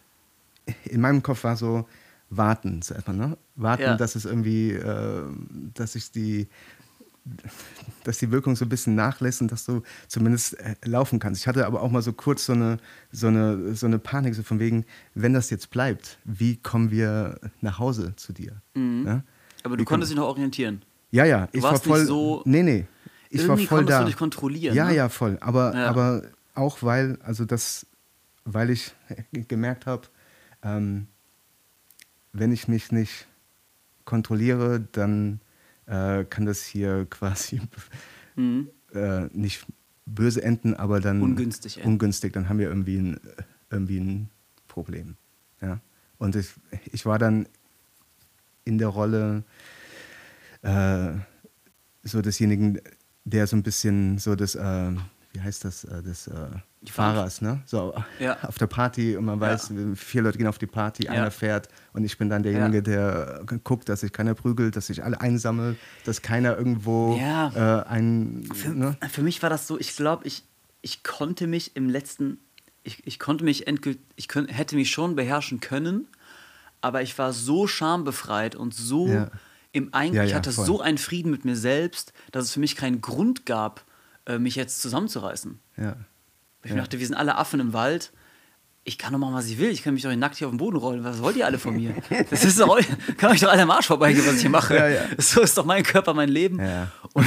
[0.86, 1.86] in meinem Kopf war so,
[2.30, 3.38] warten, ne?
[3.56, 3.98] Warten, ja.
[3.98, 5.24] dass es irgendwie, äh,
[5.74, 6.48] dass ich die,
[8.04, 11.42] dass die Wirkung so ein bisschen nachlässt und dass du zumindest äh, laufen kannst.
[11.42, 12.78] Ich hatte aber auch mal so kurz so eine,
[13.12, 17.40] so eine, so eine Panik, so von wegen, wenn das jetzt bleibt, wie kommen wir
[17.62, 18.62] nach Hause zu dir?
[18.74, 19.06] Mhm.
[19.06, 19.24] Ja?
[19.64, 20.82] Aber du wie konntest dich noch orientieren.
[21.12, 21.48] Ja, ja.
[21.48, 22.00] Du ich warst war voll.
[22.00, 22.88] Nicht so nee, nee.
[23.30, 24.00] Ich war voll da.
[24.00, 24.76] Du dich kontrollieren.
[24.76, 24.96] Ja, ne?
[24.96, 25.38] ja, voll.
[25.42, 25.88] Aber, ja.
[25.88, 27.86] aber auch weil, also das,
[28.44, 28.94] weil ich
[29.32, 30.08] gemerkt habe,
[30.64, 31.08] ähm,
[32.34, 33.28] wenn ich mich nicht
[34.06, 35.40] kontrolliere, dann
[35.86, 37.62] äh, kann das hier quasi
[38.36, 38.70] mhm.
[38.94, 39.66] äh, nicht
[40.06, 41.90] böse enden, aber dann ungünstig, enden.
[41.90, 43.20] ungünstig dann haben wir irgendwie ein,
[43.70, 44.30] irgendwie ein
[44.68, 45.16] Problem.
[45.62, 45.80] Ja?
[46.18, 46.50] Und ich,
[46.92, 47.48] ich war dann
[48.66, 49.44] in der Rolle
[50.62, 51.14] äh,
[52.04, 52.80] so desjenigen,
[53.24, 54.92] der so ein bisschen so das, äh,
[55.34, 56.02] wie heißt das, äh,
[56.84, 57.62] äh, Fahrers, ne?
[57.66, 58.38] So ja.
[58.48, 59.96] auf der Party und man weiß, ja.
[59.96, 61.12] vier Leute gehen auf die Party, ja.
[61.12, 65.04] einer fährt und ich bin dann derjenige, der guckt, dass sich keiner prügelt, dass sich
[65.04, 68.50] alle einsammelt, dass keiner irgendwo äh, ein.
[68.54, 68.98] Für, ne?
[69.10, 70.44] für mich war das so, ich glaube, ich,
[70.82, 72.40] ich konnte mich im letzten,
[72.84, 76.08] ich, ich konnte mich endgültig, ich könnt, hätte mich schon beherrschen können,
[76.82, 79.28] aber ich war so schambefreit und so
[79.74, 80.66] im Einklang, ich hatte voll.
[80.66, 83.86] so einen Frieden mit mir selbst, dass es für mich keinen Grund gab,
[84.26, 85.60] äh, mich jetzt zusammenzureißen.
[85.78, 85.96] Ja.
[86.64, 86.78] Ich ja.
[86.78, 88.12] dachte, wir sind alle Affen im Wald.
[88.84, 89.70] Ich kann doch machen, was ich will.
[89.70, 91.03] Ich kann mich doch nackt hier auf den Boden rollen.
[91.03, 91.93] Was wollt ihr alle von mir?
[92.32, 92.80] Das ist doch,
[93.18, 94.76] kann euch doch alle am Arsch vorbeigehen, was ich hier mache.
[94.76, 95.01] Ja, ja.
[95.20, 96.59] So ist doch mein Körper, mein Leben.
[97.14, 97.26] Und,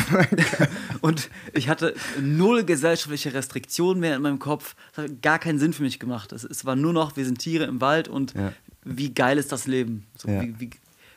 [1.01, 4.75] und, ich hatte null gesellschaftliche Restriktionen mehr in meinem Kopf.
[4.95, 6.33] Das hat gar keinen Sinn für mich gemacht.
[6.33, 8.35] Es, es war nur noch, wir sind Tiere im Wald und
[8.83, 10.07] wie geil ist das Leben?
[10.17, 10.71] So, wie, wie,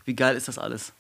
[0.06, 0.94] wie geil ist das alles?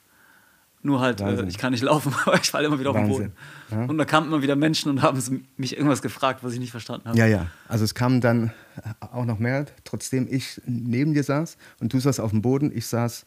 [0.84, 3.34] Nur halt, äh, ich kann nicht laufen, aber ich falle immer wieder auf den Boden.
[3.72, 3.86] Ja.
[3.86, 7.10] Und da kamen immer wieder Menschen und haben mich irgendwas gefragt, was ich nicht verstanden
[7.10, 7.18] habe.
[7.18, 7.48] Ja, ja.
[7.68, 8.52] Also es kamen dann
[9.00, 12.88] auch noch mehr, trotzdem ich neben dir saß und du saß auf dem Boden, ich
[12.88, 13.26] saß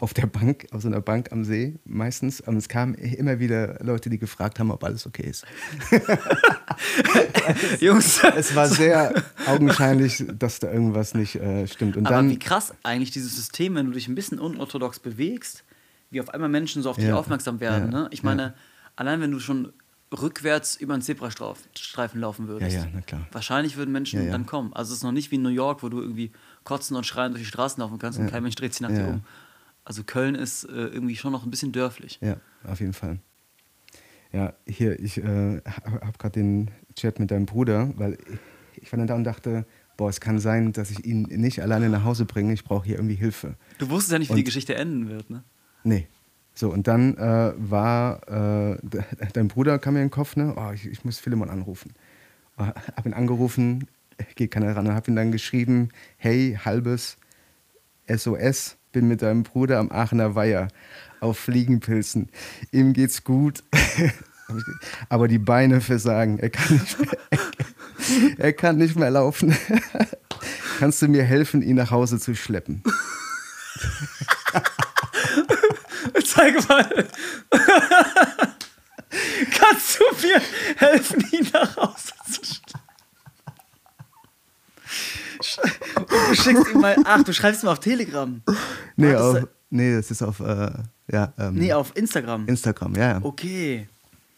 [0.00, 2.40] auf der Bank, auf so einer Bank am See meistens.
[2.40, 5.44] Und es kamen immer wieder Leute, die gefragt haben, ob alles okay ist.
[7.80, 8.22] Jungs.
[8.22, 11.96] Es war sehr augenscheinlich, dass da irgendwas nicht äh, stimmt.
[11.96, 15.64] Und Aber dann, wie krass eigentlich dieses System, wenn du dich ein bisschen unorthodox bewegst,
[16.10, 17.16] wie auf einmal Menschen so auf dich ja.
[17.16, 17.92] aufmerksam werden.
[17.92, 18.02] Ja.
[18.02, 18.08] Ne?
[18.12, 18.54] Ich meine,
[18.96, 19.72] allein wenn du schon
[20.10, 24.72] rückwärts über einen Zebrastreifen laufen würdest, ja, ja, wahrscheinlich würden Menschen dann kommen.
[24.72, 26.32] Also es ist noch nicht wie in New York, wo du irgendwie
[26.64, 29.06] kotzen und schreien durch die Straßen laufen kannst und kein Mensch dreht sich nach dir
[29.06, 29.22] um.
[29.84, 32.18] Also Köln ist äh, irgendwie schon noch ein bisschen dörflich.
[32.20, 33.20] Ja, auf jeden Fall.
[34.32, 38.18] Ja, hier, ich äh, habe gerade den Chat mit deinem Bruder, weil
[38.74, 39.64] ich, ich war dann da und dachte,
[39.96, 42.96] boah, es kann sein, dass ich ihn nicht alleine nach Hause bringe, ich brauche hier
[42.96, 43.56] irgendwie Hilfe.
[43.78, 45.42] Du wusstest ja nicht, wie und, die Geschichte enden wird, ne?
[45.84, 46.06] Nee.
[46.54, 48.78] So, und dann äh, war, äh,
[49.32, 50.54] dein Bruder kam mir in den Kopf, ne?
[50.56, 51.92] Oh, ich, ich muss Philemon anrufen.
[52.58, 52.62] Äh,
[52.96, 53.86] hab ihn angerufen,
[54.34, 54.86] geht keiner ran.
[54.86, 57.16] Und hab ihn dann geschrieben, hey, halbes
[58.08, 60.68] SOS, bin mit deinem Bruder am Aachener Weiher
[61.20, 62.28] auf Fliegenpilzen.
[62.72, 63.62] Ihm geht's gut,
[65.08, 66.38] aber die Beine versagen.
[66.38, 67.18] Er kann nicht mehr,
[68.38, 69.56] er kann nicht mehr laufen.
[70.78, 72.82] Kannst du mir helfen, ihn nach Hause zu schleppen?
[76.38, 77.08] Zeig mal.
[79.50, 80.40] Kannst du mir
[80.76, 82.84] helfen, ihn nach Hause zu stellen?
[86.28, 86.96] du schickst ihm mal.
[87.04, 88.40] Ach, du schreibst ihm auf Telegram.
[88.96, 90.38] Nee, auf, das, nee das ist auf.
[90.40, 90.70] Äh,
[91.10, 92.46] ja, ähm, nee, auf Instagram.
[92.46, 93.12] Instagram, ja.
[93.12, 93.20] ja.
[93.22, 93.88] Okay.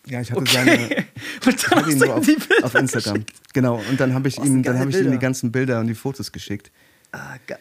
[0.07, 0.53] Ja, ich hatte okay.
[0.53, 1.07] seine.
[1.47, 3.15] Und dann hast ihn auf, auf Instagram.
[3.15, 3.53] Geschickt.
[3.53, 6.33] Genau, und dann habe ich, ihm, hab ich ihm die ganzen Bilder und die Fotos
[6.33, 6.71] geschickt.
[7.13, 7.59] Ah, geil.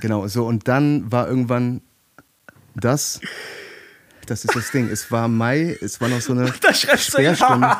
[0.00, 1.80] Genau, so und dann war irgendwann
[2.80, 3.20] das,
[4.26, 4.88] das ist das Ding.
[4.88, 7.76] Es war Mai, es war noch so eine Sperrstunde.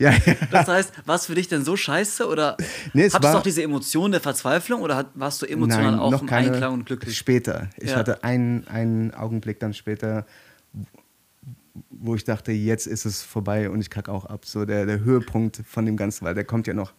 [0.00, 0.34] Ja, ja.
[0.50, 2.56] Das heißt, war es für dich denn so scheiße oder
[2.92, 6.28] nee, hattest du auch diese Emotion der Verzweiflung oder warst du emotional Nein, auch im
[6.28, 7.16] Einklang und glücklich?
[7.16, 7.70] Später.
[7.76, 7.96] Ich ja.
[7.96, 10.26] hatte einen, einen Augenblick dann später,
[11.90, 14.46] wo ich dachte, jetzt ist es vorbei und ich kacke auch ab.
[14.46, 16.92] So der, der Höhepunkt von dem Ganzen, weil der kommt ja noch.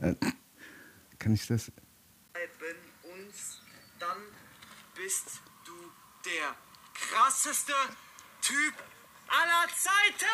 [0.00, 0.14] Äh,
[1.20, 1.70] kann ich das?
[3.04, 3.60] Uns,
[4.00, 4.08] dann
[4.96, 5.40] bist
[6.30, 6.54] der
[6.94, 7.72] krasseste
[8.40, 8.74] Typ
[9.28, 10.26] aller Zeiten!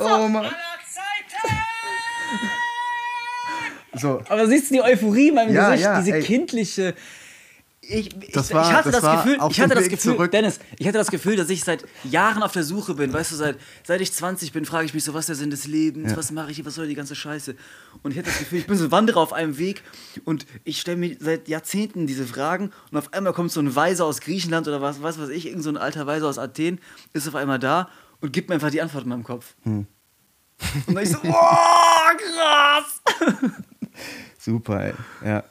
[0.00, 0.54] oh Mann.
[3.92, 4.22] So.
[4.28, 6.22] Aber siehst du die Euphorie in meinem ja, Gesicht, ja, diese ey.
[6.22, 6.94] kindliche
[7.88, 10.30] ich, das war, ich hatte das, das Gefühl, ich hatte das Gefühl, zurück.
[10.30, 13.12] Dennis, ich hatte das Gefühl, dass ich seit Jahren auf der Suche bin.
[13.12, 15.50] Weißt du, seit, seit ich 20 bin, frage ich mich so, was ist der Sinn
[15.50, 16.10] des Lebens?
[16.10, 16.16] Ja.
[16.16, 16.64] Was mache ich?
[16.64, 17.54] Was soll die ganze Scheiße?
[18.02, 19.82] Und ich hatte das Gefühl, ich bin so ein Wanderer auf einem Weg
[20.24, 24.04] und ich stelle mir seit Jahrzehnten diese Fragen und auf einmal kommt so ein Weiser
[24.04, 26.80] aus Griechenland oder was, was weiß ich, irgend so ein alter Weiser aus Athen,
[27.12, 27.88] ist auf einmal da
[28.20, 29.54] und gibt mir einfach die Antwort in meinem Kopf.
[29.62, 29.86] Hm.
[30.86, 33.02] Und dann ich so, oh, krass!
[34.38, 34.94] Super, ey.
[35.24, 35.44] Ja.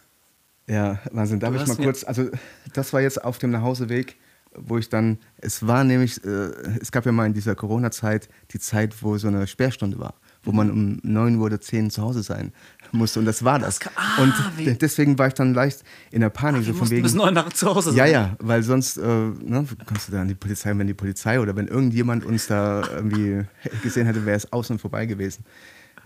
[0.67, 1.39] Ja, Wahnsinn.
[1.39, 2.29] Darf ich mal kurz, also
[2.73, 4.17] das war jetzt auf dem Nachhauseweg,
[4.57, 6.49] wo ich dann, es war nämlich, äh,
[6.81, 10.51] es gab ja mal in dieser Corona-Zeit die Zeit, wo so eine Sperrstunde war, wo
[10.51, 12.51] man um 9 Uhr oder 10 zu Hause sein
[12.91, 13.79] musste und das war das.
[13.79, 14.73] das ah, und wie?
[14.73, 17.03] deswegen war ich dann leicht in der Panik, Ach, so von wegen.
[17.03, 17.97] bis 9 nach zu Hause sein.
[17.97, 21.39] Ja, ja, weil sonst, äh, ne, kommst du da an die Polizei, wenn die Polizei
[21.39, 23.43] oder wenn irgendjemand uns da irgendwie
[23.83, 25.43] gesehen hätte, wäre es aus und vorbei gewesen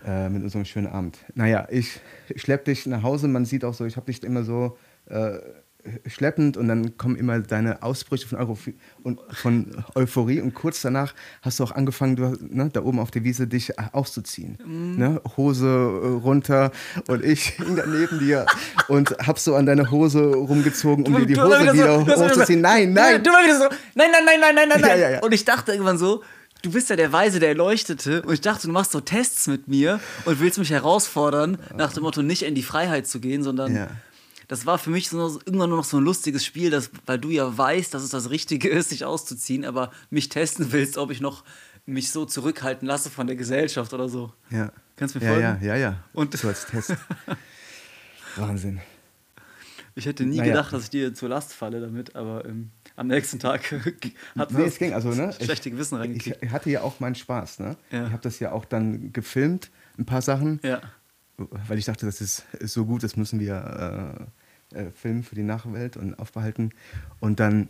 [0.06, 1.18] äh, mit unserem schönen Abend.
[1.34, 2.00] Naja, ich
[2.36, 3.28] schlepp dich nach Hause.
[3.28, 4.76] Man sieht auch so, ich habe dich immer so
[5.06, 5.38] äh,
[6.06, 11.14] schleppend und dann kommen immer deine Ausbrüche von, Euphorie und, von Euphorie und kurz danach
[11.42, 14.58] hast du auch angefangen, du, ne, da oben auf der Wiese dich auszuziehen.
[14.64, 14.96] Mhm.
[14.96, 15.22] Ne?
[15.36, 16.70] Hose äh, runter
[17.08, 18.46] und ich hing da neben dir
[18.88, 22.60] und hab so an deine Hose rumgezogen, um du, dir die Hose wieder so, hochzuziehen.
[22.60, 23.22] Nein, nein!
[23.22, 24.90] Du, du wieder so, nein, nein, nein, nein, nein, nein, nein.
[24.90, 25.20] Ja, ja, ja.
[25.20, 26.22] Und ich dachte irgendwann so,
[26.62, 28.22] du bist ja der Weise, der leuchtete.
[28.22, 32.02] Und ich dachte, du machst so Tests mit mir und willst mich herausfordern, nach dem
[32.02, 33.74] Motto, nicht in die Freiheit zu gehen, sondern.
[33.74, 33.88] Ja.
[34.48, 37.30] Das war für mich so, irgendwann nur noch so ein lustiges Spiel, dass, weil du
[37.30, 41.20] ja weißt, dass es das Richtige ist, sich auszuziehen, aber mich testen willst, ob ich
[41.20, 41.44] noch
[41.86, 44.32] mich so zurückhalten lasse von der Gesellschaft oder so.
[44.50, 44.72] Ja.
[44.96, 45.64] Kannst du mir ja, folgen?
[45.64, 46.04] Ja, ja, ja.
[46.14, 46.96] Und so als Test.
[48.36, 48.80] Wahnsinn.
[49.94, 50.52] Ich hätte nie naja.
[50.52, 52.70] gedacht, dass ich dir zur Last falle damit, aber ähm,
[53.00, 53.72] am nächsten Tag
[54.38, 56.42] hat nee, es ging, also, ne, schlechte Gewissen reingekriegt.
[56.42, 57.60] Ich hatte ja auch meinen Spaß.
[57.60, 57.76] Ne?
[57.90, 58.06] Ja.
[58.06, 60.82] Ich habe das ja auch dann gefilmt, ein paar Sachen, ja.
[61.38, 64.28] weil ich dachte, das ist, ist so gut, das müssen wir
[64.74, 66.72] äh, äh, filmen für die Nachwelt und aufbehalten.
[67.20, 67.68] Und dann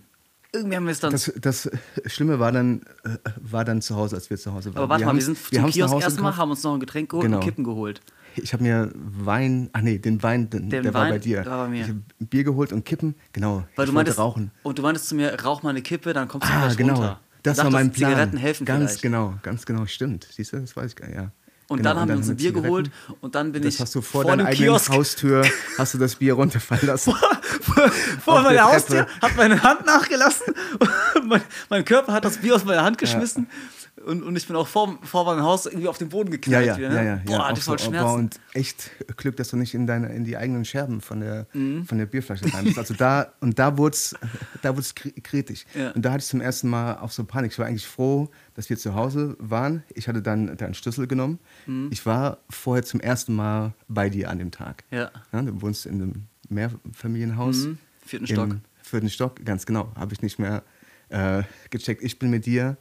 [0.53, 1.12] irgendwie haben wir es dann.
[1.12, 1.70] Das, das,
[2.07, 4.83] Schlimme war dann, äh, war dann zu Hause, als wir zu Hause waren.
[4.83, 7.09] Aber warte wir mal, wir sind wir zum Kiosk erstmal, haben uns noch ein Getränk
[7.09, 7.39] geholt genau.
[7.39, 8.01] und Kippen geholt.
[8.37, 11.45] Ich habe mir Wein, ach nee, den Wein, den, der Wein, war bei dir.
[11.47, 11.83] War bei mir.
[11.83, 13.64] Ich habe Bier geholt und Kippen, genau.
[13.76, 14.51] Weil du meintest, rauchen.
[14.62, 16.95] Und du meintest zu mir, rauch mal eine Kippe, dann kommst du ah, genau.
[16.95, 17.20] runter.
[17.43, 18.11] Das war mein Plan.
[18.11, 19.03] Zigaretten helfen Ganz vielleicht.
[19.03, 20.28] genau, ganz genau, stimmt.
[20.31, 21.33] Siehst du, das weiß ich gar nicht, ja.
[21.70, 23.74] Und genau, dann haben und dann wir uns ein Bier geholt und dann bin das
[23.74, 23.78] ich.
[23.78, 24.91] Das hast du vor, vor deiner eigenen Kiosk.
[24.91, 25.45] Haustür,
[25.78, 27.12] hast du das Bier runterfallen lassen.
[27.12, 27.91] vor, vor,
[28.24, 30.53] vor meiner Haustür hat meine Hand nachgelassen.
[31.24, 33.47] mein, mein, Körper hat das Bier aus meiner Hand geschmissen.
[33.49, 33.80] Ja.
[34.05, 36.66] Und, und ich bin auch vor, vor meinem Haus irgendwie auf den Boden geknallt.
[36.66, 36.94] Ja, ja, wieder, ne?
[36.96, 38.07] ja, ja, Boah, ja, das war so, Schmerzen.
[38.07, 41.46] Boah, und echt Glück, dass du nicht in, deine, in die eigenen Scherben von der,
[41.53, 41.84] mhm.
[41.84, 42.78] von der Bierflasche rein bist.
[42.78, 44.14] Also da, und da wurde es
[44.62, 44.74] da
[45.22, 45.66] kritisch.
[45.74, 45.90] Ja.
[45.90, 47.53] Und da hatte ich zum ersten Mal auch so Panik.
[47.53, 49.82] Ich war eigentlich froh, dass wir zu Hause waren.
[49.94, 51.38] Ich hatte dann deinen Schlüssel genommen.
[51.66, 51.88] Mhm.
[51.90, 54.84] Ich war vorher zum ersten Mal bei dir an dem Tag.
[54.90, 55.11] Ja.
[55.32, 57.66] ja du wohnst in einem Mehrfamilienhaus.
[57.66, 57.78] Mhm.
[58.05, 58.57] Vierten Stock.
[58.82, 59.92] Vierten Stock, ganz genau.
[59.94, 60.62] Habe ich nicht mehr
[61.11, 62.03] äh, gecheckt.
[62.03, 62.76] Ich bin mit dir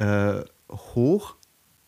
[0.00, 1.36] äh, hoch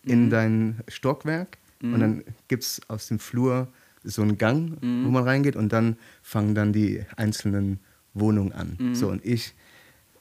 [0.05, 0.31] in mhm.
[0.31, 1.95] dein Stockwerk mhm.
[1.95, 3.69] und dann gibt es aus dem Flur
[4.05, 5.07] so einen Gang, mhm.
[5.07, 7.81] wo man reingeht und dann fangen dann die einzelnen
[8.15, 8.77] Wohnungen an.
[8.79, 8.95] Mhm.
[8.95, 9.55] So und ich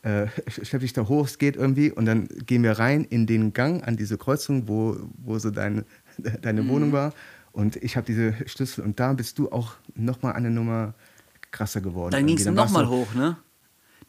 [0.03, 3.53] äh, schleppe dich da hoch, es geht irgendwie und dann gehen wir rein in den
[3.53, 5.83] Gang an diese Kreuzung, wo, wo so dein,
[6.41, 6.93] deine Wohnung mhm.
[6.93, 7.13] war
[7.51, 10.93] und ich habe diese Schlüssel und da bist du auch nochmal eine Nummer
[11.51, 12.11] krasser geworden.
[12.11, 13.37] Dann ging es nochmal hoch, ne?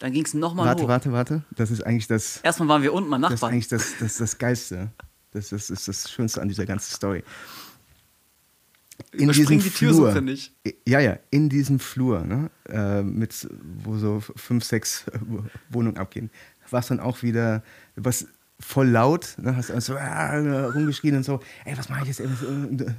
[0.02, 0.88] Dann ging es nochmal hoch.
[0.88, 1.44] Warte, warte, warte.
[1.54, 2.38] Das ist eigentlich das.
[2.38, 3.38] Erstmal waren wir unten mal Nachbarn.
[3.38, 4.90] Das ist eigentlich das, das, das Geilste.
[5.30, 7.22] Das ist, ist das Schönste an dieser ganzen Story.
[9.12, 10.56] In diesem die Flur, nicht.
[10.88, 13.48] Ja, ja, in diesem Flur, ne, äh, mit,
[13.84, 15.04] wo so fünf, sechs
[15.70, 16.32] Wohnungen abgehen,
[16.68, 17.62] war es dann auch wieder,
[17.94, 18.26] was
[18.62, 20.36] voll laut, ne, hast so äh,
[20.66, 22.22] rumgeschrien und so, ey, was mache ich jetzt?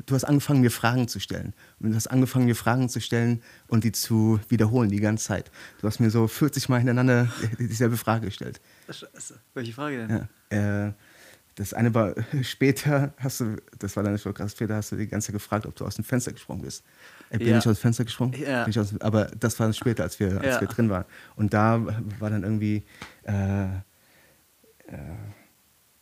[0.06, 1.54] Du hast angefangen, mir Fragen zu stellen.
[1.80, 5.52] Und du hast angefangen, mir Fragen zu stellen und die zu wiederholen die ganze Zeit.
[5.82, 8.60] Du hast mir so 40 Mal hintereinander dieselbe Frage gestellt.
[8.90, 9.40] Scheiße.
[9.54, 10.28] Welche Frage denn?
[10.52, 10.94] Ja, äh,
[11.56, 15.08] das eine war später, hast du, das war dann schon krass, später hast du die
[15.08, 16.84] ganze Zeit gefragt, ob du aus dem Fenster gesprungen bist.
[17.30, 17.60] Äh, bin ja.
[17.60, 18.34] ich aus dem Fenster gesprungen?
[18.34, 18.66] Ja.
[18.66, 21.06] Aus, aber das war dann später, als wir, als wir drin waren.
[21.36, 21.86] Und da
[22.20, 22.84] war dann irgendwie,
[23.24, 23.76] äh, äh,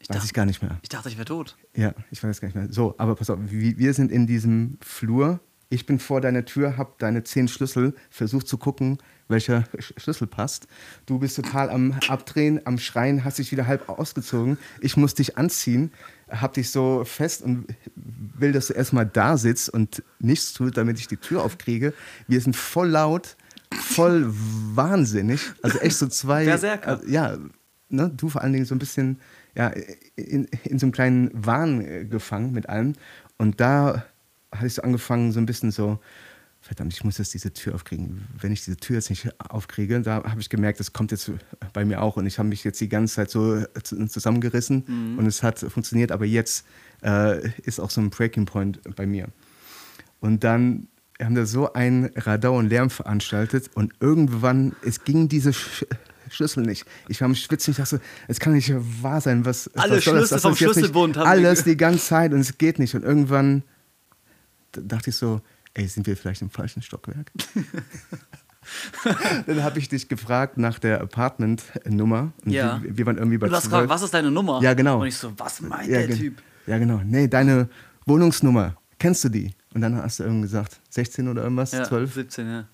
[0.01, 0.77] ich weiß dachte, ich gar nicht mehr.
[0.81, 1.57] Ich dachte, ich wäre tot.
[1.75, 2.71] Ja, ich weiß gar nicht mehr.
[2.71, 5.39] So, aber pass auf, wir sind in diesem Flur.
[5.69, 8.97] Ich bin vor deiner Tür, habe deine zehn Schlüssel, versucht zu gucken,
[9.29, 10.67] welcher Schlüssel passt.
[11.05, 14.57] Du bist total am Abdrehen, am Schreien, hast dich wieder halb ausgezogen.
[14.81, 15.93] Ich muss dich anziehen,
[16.29, 20.99] hab dich so fest und will, dass du erstmal da sitzt und nichts tut, damit
[20.99, 21.93] ich die Tür aufkriege.
[22.27, 23.37] Wir sind voll laut,
[23.73, 25.53] voll wahnsinnig.
[25.61, 26.43] Also echt so zwei.
[26.43, 27.01] Berserker.
[27.01, 27.37] Äh, ja,
[27.87, 29.19] ne, du vor allen Dingen so ein bisschen
[29.55, 29.71] ja,
[30.15, 32.93] in, in so einem kleinen Wahn äh, gefangen mit allem.
[33.37, 34.05] Und da
[34.51, 35.99] hatte ich so angefangen, so ein bisschen so
[36.61, 38.27] verdammt, ich muss jetzt diese Tür aufkriegen.
[38.39, 41.31] Wenn ich diese Tür jetzt nicht aufkriege, da habe ich gemerkt, das kommt jetzt
[41.73, 42.17] bei mir auch.
[42.17, 45.17] Und ich habe mich jetzt die ganze Zeit so zusammengerissen mhm.
[45.17, 46.11] und es hat funktioniert.
[46.11, 46.65] Aber jetzt
[47.03, 49.27] äh, ist auch so ein Breaking Point bei mir.
[50.19, 50.87] Und dann
[51.19, 55.85] haben da so ein Radau und Lärm veranstaltet und irgendwann, es ging diese Sch
[56.31, 56.85] Schlüssel nicht.
[57.07, 59.69] Ich war am Schwitzen, ich dachte, es kann nicht wahr sein, was.
[59.75, 62.95] Alle was Schlüssel vom Schlüsselbund haben Alles die ganze Zeit und es geht nicht.
[62.95, 63.63] Und irgendwann
[64.71, 65.41] dachte ich so,
[65.73, 67.31] ey, sind wir vielleicht im falschen Stockwerk?
[69.47, 72.31] dann habe ich dich gefragt nach der Apartment-Nummer.
[72.45, 72.81] Ja.
[72.81, 74.61] Wir, wir, waren irgendwie bei Du hast gefragt, was ist deine Nummer?
[74.61, 75.01] Ja, genau.
[75.01, 76.41] Und ich so, was meint ja, der Typ?
[76.67, 77.01] Ja, genau.
[77.03, 77.69] Nee, deine
[78.05, 78.77] Wohnungsnummer.
[78.99, 79.51] Kennst du die?
[79.73, 81.71] Und dann hast du irgendwie gesagt, 16 oder irgendwas?
[81.71, 82.13] Ja, 12?
[82.13, 82.67] 17, ja.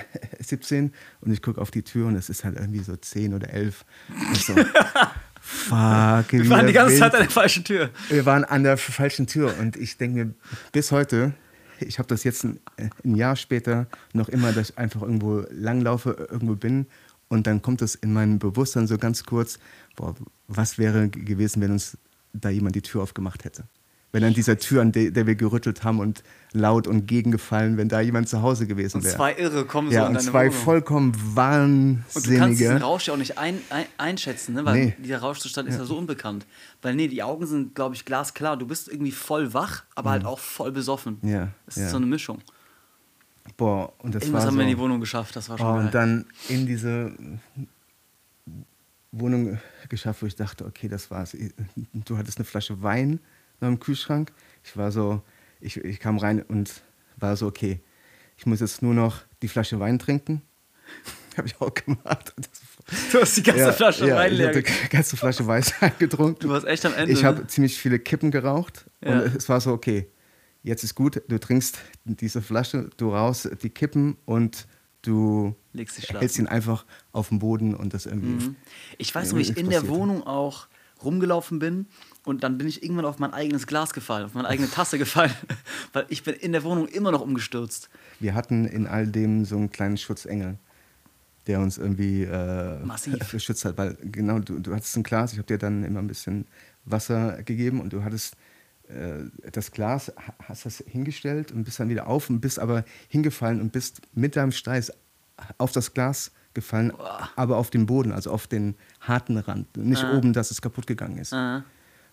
[0.40, 3.50] 17 und ich gucke auf die Tür und es ist halt irgendwie so 10 oder
[3.50, 3.84] 11.
[4.08, 4.54] Und so,
[5.40, 6.32] fuck.
[6.32, 7.90] Wir waren die ganze Zeit an der falschen Tür.
[8.08, 10.34] Wir waren an der falschen Tür und ich denke mir
[10.72, 11.34] bis heute,
[11.80, 12.58] ich habe das jetzt ein,
[13.04, 16.86] ein, Jahr später noch immer, dass ich einfach irgendwo langlaufe, irgendwo bin
[17.28, 19.58] und dann kommt es in mein Bewusstsein so ganz kurz,
[19.94, 20.14] boah,
[20.48, 21.96] was wäre gewesen, wenn uns
[22.32, 23.64] da jemand die Tür aufgemacht hätte?
[24.12, 26.22] wenn an dieser Tür, an der, der, wir gerüttelt haben und
[26.52, 29.12] laut und gegengefallen, wenn da jemand zu Hause gewesen wäre.
[29.12, 30.52] Und zwei Irre kommen ja, so in und zwei Wohnung.
[30.52, 32.04] vollkommen wahnsinnige.
[32.14, 34.64] Und du kannst diesen Rausch ja auch nicht ein, ein, einschätzen, ne?
[34.64, 34.94] weil nee.
[34.98, 35.80] dieser Rauschzustand ist ja.
[35.80, 35.86] ja.
[35.86, 36.46] so unbekannt.
[36.82, 38.56] Weil nee, die Augen sind, glaube ich, glasklar.
[38.56, 40.26] Du bist irgendwie voll wach, aber halt mhm.
[40.26, 41.18] halt auch voll besoffen.
[41.22, 41.48] Ja.
[41.66, 41.88] Das ist ja.
[41.90, 42.40] so eine Mischung.
[43.56, 45.66] Boah, und das Irgendwas war haben so, wir in die Wohnung geschafft, das war schon
[45.66, 47.12] oh, Und dann in diese
[49.10, 51.36] Wohnung geschafft, wo ich dachte, okay, das war's.
[51.92, 53.20] Du hattest eine Flasche Wein
[53.60, 54.32] noch im Kühlschrank
[54.68, 55.22] ich war so,
[55.60, 56.82] ich, ich kam rein und
[57.16, 57.80] war so, okay,
[58.36, 60.42] ich muss jetzt nur noch die Flasche Wein trinken.
[61.36, 62.34] Habe ich auch gemacht.
[63.12, 64.50] Du hast die ganze ja, Flasche ja, Wein leer.
[64.50, 65.62] Ich habe die ganze Flasche Wein
[65.98, 66.40] getrunken.
[66.40, 67.12] Du warst echt am Ende.
[67.12, 67.46] Ich habe ne?
[67.46, 69.20] ziemlich viele Kippen geraucht ja.
[69.20, 70.10] und es war so, okay,
[70.62, 74.66] jetzt ist gut, du trinkst diese Flasche, du raus die Kippen und
[75.02, 78.46] du hältst ihn einfach auf den Boden und das irgendwie.
[78.46, 78.56] Mhm.
[78.96, 80.66] Ich weiß noch, ich in der Wohnung auch
[81.02, 81.86] rumgelaufen bin
[82.24, 85.32] und dann bin ich irgendwann auf mein eigenes Glas gefallen, auf meine eigene Tasse gefallen,
[85.92, 87.88] weil ich bin in der Wohnung immer noch umgestürzt.
[88.20, 90.58] Wir hatten in all dem so einen kleinen Schutzengel,
[91.46, 93.18] der uns irgendwie äh, Massiv.
[93.30, 93.78] geschützt hat.
[93.78, 96.46] Weil genau, du, du hattest ein Glas, ich habe dir dann immer ein bisschen
[96.84, 98.36] Wasser gegeben und du hattest
[98.88, 100.12] äh, das Glas,
[100.44, 104.36] hast das hingestellt und bist dann wieder auf und bist aber hingefallen und bist mit
[104.36, 104.92] deinem Steiß
[105.58, 107.30] auf das Glas gefallen, Boah.
[107.36, 109.76] aber auf den Boden, also auf den harten Rand.
[109.76, 110.16] Nicht ah.
[110.16, 111.32] oben, dass es kaputt gegangen ist.
[111.32, 111.64] Ah.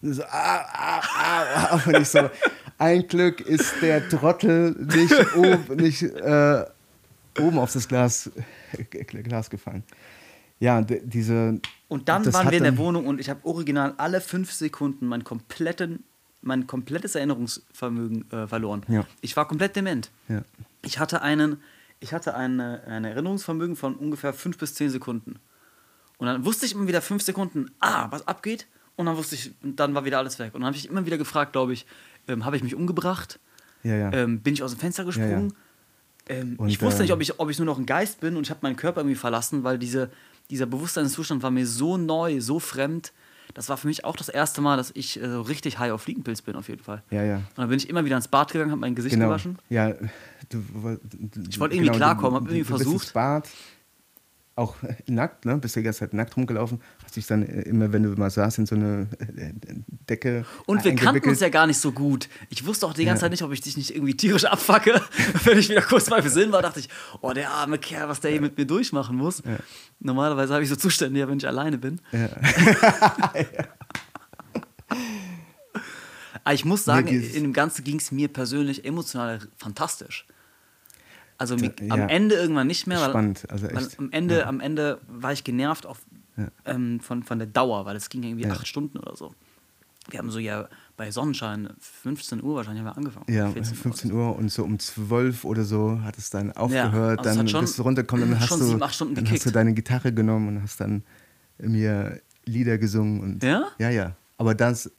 [0.01, 1.81] So, ah, ah, ah, ah.
[1.85, 2.29] Und ich so,
[2.77, 6.65] ein Glück ist der Trottel nicht, oben, nicht äh,
[7.39, 8.29] oben auf das Glas,
[8.99, 9.83] Glas gefallen.
[10.59, 11.59] Ja, diese.
[11.87, 15.23] Und dann waren wir in der Wohnung und ich habe original alle fünf Sekunden meinen
[15.23, 16.03] kompletten,
[16.41, 18.83] mein komplettes Erinnerungsvermögen äh, verloren.
[18.87, 19.05] Ja.
[19.21, 20.11] Ich war komplett dement.
[20.27, 20.43] Ja.
[20.83, 21.57] Ich hatte einen,
[22.05, 25.39] ich hatte eine, ein Erinnerungsvermögen von ungefähr fünf bis zehn Sekunden.
[26.19, 28.67] Und dann wusste ich immer wieder fünf Sekunden, ah, was abgeht.
[28.95, 30.53] Und dann wusste ich, dann war wieder alles weg.
[30.53, 31.87] Und dann habe ich immer wieder gefragt, glaube ich,
[32.27, 33.39] ähm, habe ich mich umgebracht?
[33.81, 34.13] Ja, ja.
[34.13, 35.55] Ähm, bin ich aus dem Fenster gesprungen?
[36.29, 38.43] Ja, ähm, ich wusste nicht, ob ich, ob ich nur noch ein Geist bin und
[38.43, 40.11] ich habe meinen Körper irgendwie verlassen, weil diese,
[40.51, 43.13] dieser Bewusstseinszustand war mir so neu, so fremd.
[43.55, 46.41] Das war für mich auch das erste Mal, dass ich äh, richtig high auf Fliegenpilz
[46.41, 47.01] bin, auf jeden Fall.
[47.09, 47.37] Ja, ja.
[47.37, 49.27] Und dann bin ich immer wieder ins Bad gegangen, habe mein Gesicht genau.
[49.27, 49.57] gewaschen.
[49.69, 49.93] Ja,
[50.49, 50.61] du,
[51.01, 52.93] du, ich wollte irgendwie genau, klarkommen, habe irgendwie du versucht.
[52.93, 53.49] Bist ins Bad,
[54.57, 54.75] auch
[55.07, 55.57] nackt, ne?
[55.57, 56.81] bist die ganze Zeit nackt rumgelaufen,
[57.15, 59.07] dich dann immer, wenn du mal saßt, in so eine
[59.37, 59.53] äh,
[60.09, 60.45] Decke.
[60.65, 62.29] Und wir kannten uns ja gar nicht so gut.
[62.49, 63.25] Ich wusste auch die ganze ja.
[63.25, 65.01] Zeit nicht, ob ich dich nicht irgendwie tierisch abfacke.
[65.43, 66.89] wenn ich wieder kurz bei Sinn war, dachte ich,
[67.21, 69.43] oh, der arme Kerl, was der hier mit mir durchmachen muss.
[69.45, 69.57] Ja.
[69.99, 72.01] Normalerweise habe ich so Zustände, wenn ich alleine bin.
[72.11, 72.29] Ja.
[76.43, 80.27] Aber ich muss sagen, in dem Ganzen ging es mir persönlich emotional fantastisch.
[81.37, 81.69] Also ja.
[81.89, 83.01] am Ende irgendwann nicht mehr.
[83.01, 83.99] Weil, Spannend, also echt.
[83.99, 84.45] Am, Ende, ja.
[84.45, 85.99] am Ende war ich genervt auf,
[86.37, 86.47] ja.
[86.65, 89.33] ähm, von, von der Dauer, weil es ging irgendwie acht Stunden oder so.
[90.09, 93.25] Wir haben so ja bei Sonnenschein 15 Uhr wahrscheinlich haben wir angefangen.
[93.27, 97.43] Ja, 15 Uhr, Uhr und so um 12 oder so hat es dann aufgehört, also
[97.43, 100.61] dann bist du runtergekommen, dann, hast du, sieben, dann hast du deine Gitarre genommen und
[100.61, 101.03] hast dann
[101.57, 103.21] mir Lieder gesungen.
[103.21, 103.65] Und, ja?
[103.79, 104.15] Ja, ja.
[104.37, 104.91] Aber das,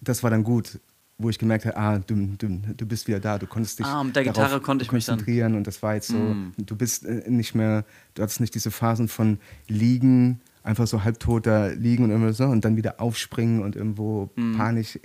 [0.00, 0.80] das war dann gut
[1.18, 4.04] wo ich gemerkt habe, ah, du, du, du bist wieder da, du konntest dich ah,
[4.04, 6.52] mit der Gitarre konnte ich konzentrieren und das war jetzt so, mm.
[6.58, 7.84] du bist äh, nicht mehr,
[8.14, 12.44] du hattest nicht diese Phasen von liegen, einfach so halbtot da liegen und immer so
[12.44, 14.56] und dann wieder aufspringen und irgendwo mm.
[14.56, 14.98] panisch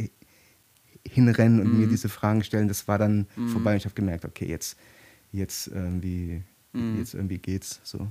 [1.08, 1.80] hinrennen und mm.
[1.80, 3.48] mir diese Fragen stellen, das war dann mm.
[3.48, 4.78] vorbei und ich habe gemerkt, okay, jetzt,
[5.32, 6.44] jetzt irgendwie,
[6.74, 6.98] mm.
[6.98, 8.08] jetzt irgendwie geht's so.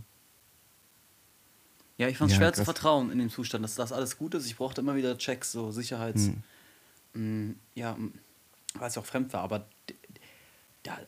[1.99, 2.59] Ja, ich fand es ja, schwer krass.
[2.59, 4.47] zu vertrauen in dem Zustand, dass das alles gut ist.
[4.47, 6.31] Ich brauchte immer wieder Checks, so Sicherheits.
[7.13, 7.49] Mm.
[7.49, 7.97] Mm, ja,
[8.75, 9.67] weil es auch fremd war, aber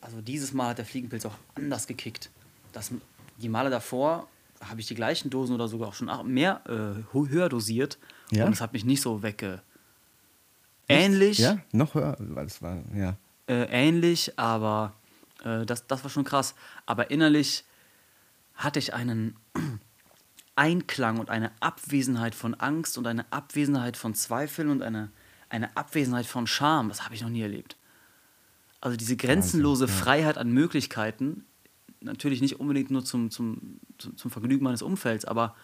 [0.03, 2.31] also dieses Mal hat der Fliegenpilz auch anders gekickt.
[2.73, 2.93] Das,
[3.39, 4.29] die Male davor
[4.69, 7.99] habe ich die gleichen Dosen oder sogar auch schon mehr äh, höher dosiert.
[8.31, 8.47] Ja?
[8.47, 9.63] Und es hat mich nicht so wegge.
[10.89, 11.39] Ähnlich.
[11.39, 13.17] Ja, noch höher, weil es war, ja.
[13.47, 14.95] Äh, ähnlich, aber
[15.45, 16.55] äh, das, das war schon krass.
[16.87, 17.65] Aber innerlich
[18.55, 19.37] hatte ich einen
[20.57, 25.11] Einklang und eine Abwesenheit von Angst und eine Abwesenheit von Zweifeln und eine,
[25.49, 26.89] eine Abwesenheit von Scham.
[26.89, 27.77] Das habe ich noch nie erlebt.
[28.81, 30.05] Also diese grenzenlose Wahnsinn, ja.
[30.05, 31.45] Freiheit an Möglichkeiten,
[32.05, 35.55] natürlich nicht unbedingt nur zum, zum, zum Vergnügen meines Umfelds, aber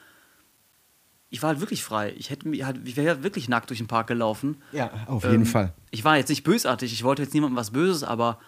[1.31, 2.13] ich war halt wirklich frei.
[2.17, 4.57] Ich, hätte, halt, ich wäre wirklich nackt durch den Park gelaufen.
[4.73, 5.73] Ja, auf jeden ähm, Fall.
[5.91, 8.41] Ich war jetzt nicht bösartig, ich wollte jetzt niemandem was Böses, aber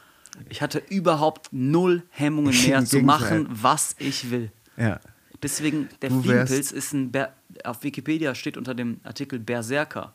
[0.48, 4.50] ich hatte überhaupt null Hemmungen mehr zu machen, was ich will.
[4.76, 5.00] Ja.
[5.42, 7.32] Deswegen, der du Fliegenpilz ist ein, Ber
[7.64, 10.14] auf Wikipedia steht unter dem Artikel Berserker,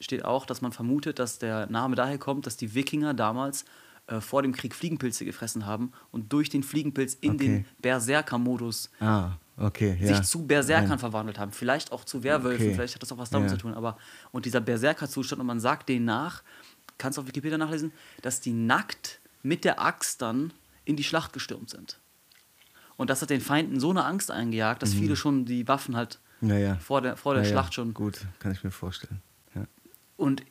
[0.00, 3.64] steht auch, dass man vermutet, dass der Name daher kommt, dass die Wikinger damals
[4.08, 7.46] äh, vor dem Krieg Fliegenpilze gefressen haben und durch den Fliegenpilz in okay.
[7.46, 10.16] den Berserker-Modus ah, okay, ja.
[10.16, 10.98] sich zu Berserkern Nein.
[10.98, 11.52] verwandelt haben.
[11.52, 12.74] Vielleicht auch zu Werwölfen, okay.
[12.74, 13.56] vielleicht hat das auch was damit ja.
[13.56, 13.74] zu tun.
[13.74, 13.98] Aber
[14.32, 16.42] und dieser Berserker-Zustand, und man sagt denen nach,
[16.96, 17.92] kannst du auf Wikipedia nachlesen,
[18.22, 20.52] dass die nackt mit der Axt dann
[20.84, 22.00] in die Schlacht gestürmt sind.
[22.96, 24.98] Und das hat den Feinden so eine Angst eingejagt, dass mhm.
[24.98, 26.76] viele schon die Waffen halt ja, ja.
[26.76, 27.94] vor der, vor der ja, Schlacht schon.
[27.94, 29.22] Gut, kann ich mir vorstellen.
[30.16, 30.42] Und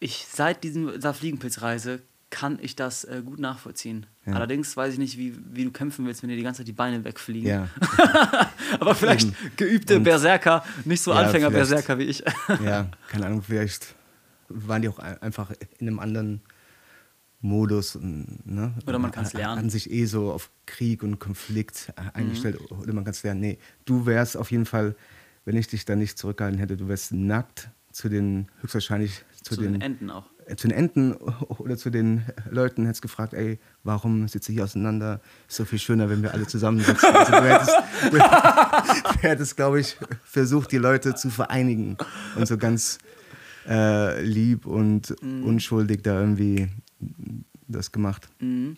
[0.00, 2.02] ich seit dieser Fliegenpilzreise
[2.34, 4.06] kann ich das äh, gut nachvollziehen.
[4.26, 6.72] Allerdings weiß ich nicht, wie, wie du kämpfen willst, wenn dir die ganze Zeit die
[6.72, 7.48] Beine wegfliegen.
[7.48, 7.68] Ja.
[8.80, 9.36] Aber vielleicht Eben.
[9.56, 12.24] geübte Berserker, nicht so Anfänger-Berserker wie ich.
[12.64, 13.94] ja, keine Ahnung, vielleicht
[14.48, 16.40] waren die auch einfach in einem anderen
[17.40, 17.96] Modus.
[18.00, 18.74] Ne?
[18.84, 19.60] Oder man kann es lernen.
[19.60, 22.58] An sich eh so auf Krieg und Konflikt eingestellt.
[22.68, 22.78] Mhm.
[22.80, 23.42] Oder man kann es lernen.
[23.42, 24.96] Nee, du wärst auf jeden Fall,
[25.44, 29.60] wenn ich dich da nicht zurückgehalten hätte, du wärst nackt zu den, höchstwahrscheinlich zu, zu
[29.60, 30.33] den, den, Enten auch.
[30.46, 31.12] Äh, zu den Enten
[31.58, 35.20] oder zu den Leuten hättest gefragt, ey, warum sitzt ihr hier auseinander?
[35.48, 37.14] Ist so viel schöner, wenn wir alle zusammensitzen.
[37.14, 37.76] Also du hättest,
[38.10, 38.18] du
[39.22, 41.96] hättest glaube ich, versucht, die Leute zu vereinigen
[42.36, 42.98] und so ganz
[43.66, 45.44] äh, lieb und mhm.
[45.44, 46.68] unschuldig da irgendwie
[47.68, 48.28] das gemacht.
[48.40, 48.76] Mhm.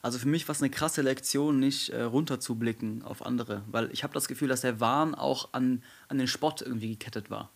[0.00, 4.04] Also für mich war es eine krasse Lektion, nicht äh, runterzublicken auf andere, weil ich
[4.04, 7.50] habe das Gefühl, dass der Wahn auch an, an den Spott irgendwie gekettet war.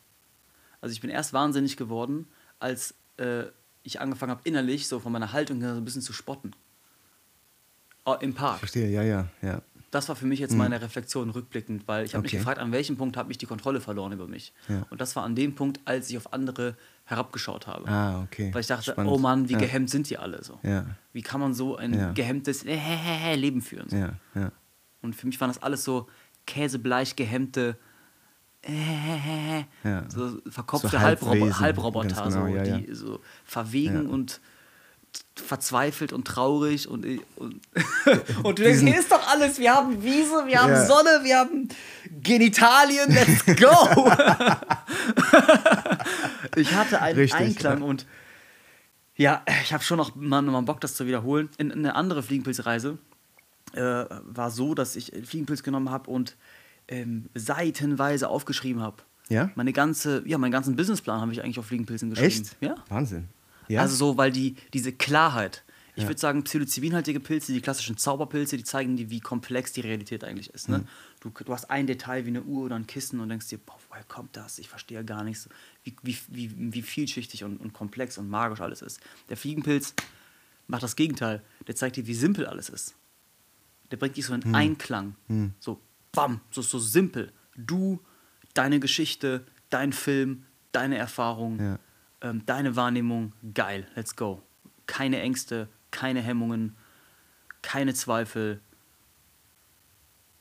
[0.81, 2.27] Also ich bin erst wahnsinnig geworden,
[2.63, 3.45] als äh,
[3.83, 6.53] ich angefangen habe, innerlich so von meiner Haltung her so ein bisschen zu spotten.
[8.05, 8.59] Oh, Im Park.
[8.59, 9.63] Verstehe, ja, ja, ja.
[9.91, 10.59] Das war für mich jetzt mhm.
[10.59, 12.37] meine Reflexion rückblickend, weil ich habe okay.
[12.37, 14.55] mich gefragt, an welchem Punkt habe ich die Kontrolle verloren über mich.
[14.69, 14.87] Ja.
[14.89, 17.87] Und das war an dem Punkt, als ich auf andere herabgeschaut habe.
[17.89, 18.49] Ah, okay.
[18.55, 19.13] Weil ich dachte, Spannend.
[19.13, 19.59] oh Mann, wie ja.
[19.59, 20.59] gehemmt sind die alle so.
[20.63, 20.87] Ja.
[21.13, 23.89] Wie kann man so ein gehemmtes äh, Leben führen?
[23.91, 24.09] So.
[25.03, 26.09] Und für mich waren das alles so
[26.47, 27.77] käsebleich gehemmte
[28.63, 30.05] äh, ja.
[30.09, 32.79] so verkopfte so Halbroboter, Halbroboter genau, so, ja, ja.
[32.79, 34.41] die so verwegen und
[35.35, 37.05] verzweifelt und traurig und,
[37.37, 37.61] und,
[38.43, 41.69] und du denkst, hier ist doch alles, wir haben Wiese, wir haben Sonne, wir haben
[42.23, 44.11] Genitalien, let's go!
[46.57, 48.07] ich hatte einen Richtig, Einklang und
[49.17, 51.51] ja, ich habe schon noch mal, mal Bock, das zu wiederholen.
[51.59, 52.99] In, in eine andere Fliegenpilzreise
[53.75, 56.37] äh, war so, dass ich Fliegenpilz genommen habe und
[56.89, 59.03] ähm, seitenweise aufgeschrieben habe.
[59.29, 59.51] Ja?
[59.55, 62.29] Meine ganze, ja, meinen ganzen Businessplan habe ich eigentlich auf Fliegenpilzen geschrieben.
[62.29, 62.57] Echt?
[62.61, 62.75] Ja.
[62.89, 63.29] Wahnsinn.
[63.69, 63.81] Ja?
[63.81, 65.65] Also so, weil die, diese Klarheit,
[65.95, 66.09] ich ja.
[66.09, 70.51] würde sagen, psilocybinhaltige Pilze, die klassischen Zauberpilze, die zeigen dir, wie komplex die Realität eigentlich
[70.51, 70.69] ist.
[70.69, 70.79] Ne?
[70.79, 70.89] Mhm.
[71.21, 73.79] Du, du hast ein Detail wie eine Uhr oder ein Kissen und denkst dir, boah,
[73.89, 74.59] woher kommt das?
[74.59, 75.49] Ich verstehe ja gar nichts,
[75.85, 79.01] wie, wie, wie, wie vielschichtig und, und komplex und magisch alles ist.
[79.29, 79.95] Der Fliegenpilz
[80.67, 81.43] macht das Gegenteil.
[81.67, 82.95] Der zeigt dir, wie simpel alles ist.
[83.91, 84.55] Der bringt dich so in mhm.
[84.55, 85.17] Einklang.
[85.29, 85.53] Mhm.
[85.61, 85.79] So,
[86.13, 87.33] bam, so, so simpel.
[87.57, 88.01] Du,
[88.55, 91.79] deine Geschichte, dein Film, deine Erfahrung, ja.
[92.21, 94.43] ähm, deine Wahrnehmung, geil, let's go.
[94.87, 96.77] Keine Ängste, keine Hemmungen,
[97.63, 98.61] keine Zweifel.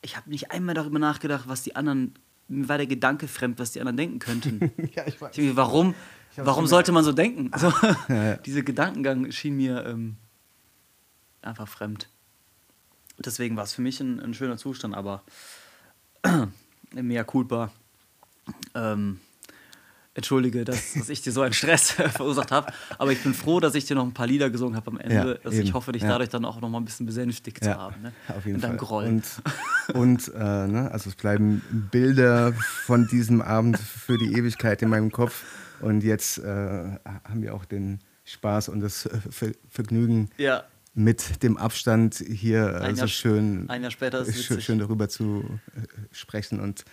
[0.01, 2.13] Ich habe nicht einmal darüber nachgedacht, was die anderen,
[2.47, 4.71] mir war der Gedanke fremd, was die anderen denken könnten.
[4.95, 5.37] ja, ich weiß.
[5.37, 5.95] Ich, warum
[6.35, 7.51] warum sollte man so denken?
[7.53, 7.71] Also,
[8.09, 8.37] ja, ja.
[8.37, 10.17] Dieser Gedankengang schien mir ähm,
[11.41, 12.09] einfach fremd.
[13.17, 15.23] Deswegen war es für mich ein, ein schöner Zustand, aber
[16.93, 17.71] Mea culpa.
[18.75, 19.19] Ähm,
[20.13, 22.71] entschuldige, dass, dass ich dir so einen Stress verursacht habe.
[22.97, 25.39] Aber ich bin froh, dass ich dir noch ein paar Lieder gesungen habe am Ende.
[25.43, 26.09] Ja, also ich hoffe, dich ja.
[26.09, 28.01] dadurch dann auch noch mal ein bisschen besänftigt ja, zu haben.
[28.01, 28.13] Ne?
[28.27, 28.77] Auf jeden In Fall.
[28.77, 29.05] Groll.
[29.05, 29.23] Und,
[29.93, 31.61] und äh, ne, also es bleiben
[31.91, 35.43] Bilder von diesem Abend für die Ewigkeit in meinem Kopf.
[35.79, 40.63] Und jetzt äh, haben wir auch den Spaß und das Ver Vergnügen, ja
[40.93, 45.87] mit dem Abstand hier ein so schön, Jahr später ist schön, schön darüber zu äh,
[46.11, 46.83] sprechen und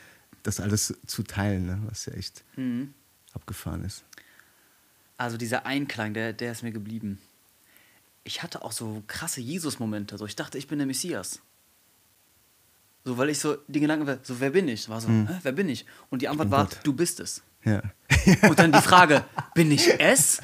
[0.43, 1.83] das alles zu teilen, ne?
[1.89, 2.95] was ja echt mhm.
[3.33, 4.05] abgefahren ist.
[5.17, 7.19] Also dieser Einklang, der, der ist mir geblieben.
[8.23, 10.17] ich hatte auch so krasse Jesus-Momente.
[10.17, 11.41] So, ich dachte, ich bin der Messias.
[13.05, 14.89] So, weil ich so die Gedanken war, so, wer bin ich?
[14.89, 15.29] War so, hm.
[15.43, 15.87] wer bin ich?
[16.11, 16.79] Und die Antwort war, Gott.
[16.85, 17.43] du bist es.
[17.65, 17.83] Ja.
[18.49, 19.25] Und dann die Frage,
[19.55, 20.41] bin ich es?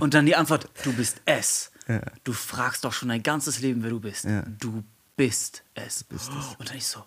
[0.00, 1.70] Und dann die Antwort, du bist es.
[1.88, 2.02] Ja.
[2.24, 4.24] Du fragst doch schon dein ganzes Leben, wer du bist.
[4.24, 4.42] Ja.
[4.60, 4.84] Du
[5.16, 6.00] bist es.
[6.00, 6.54] Du bist es.
[6.58, 7.04] Und dann ich so,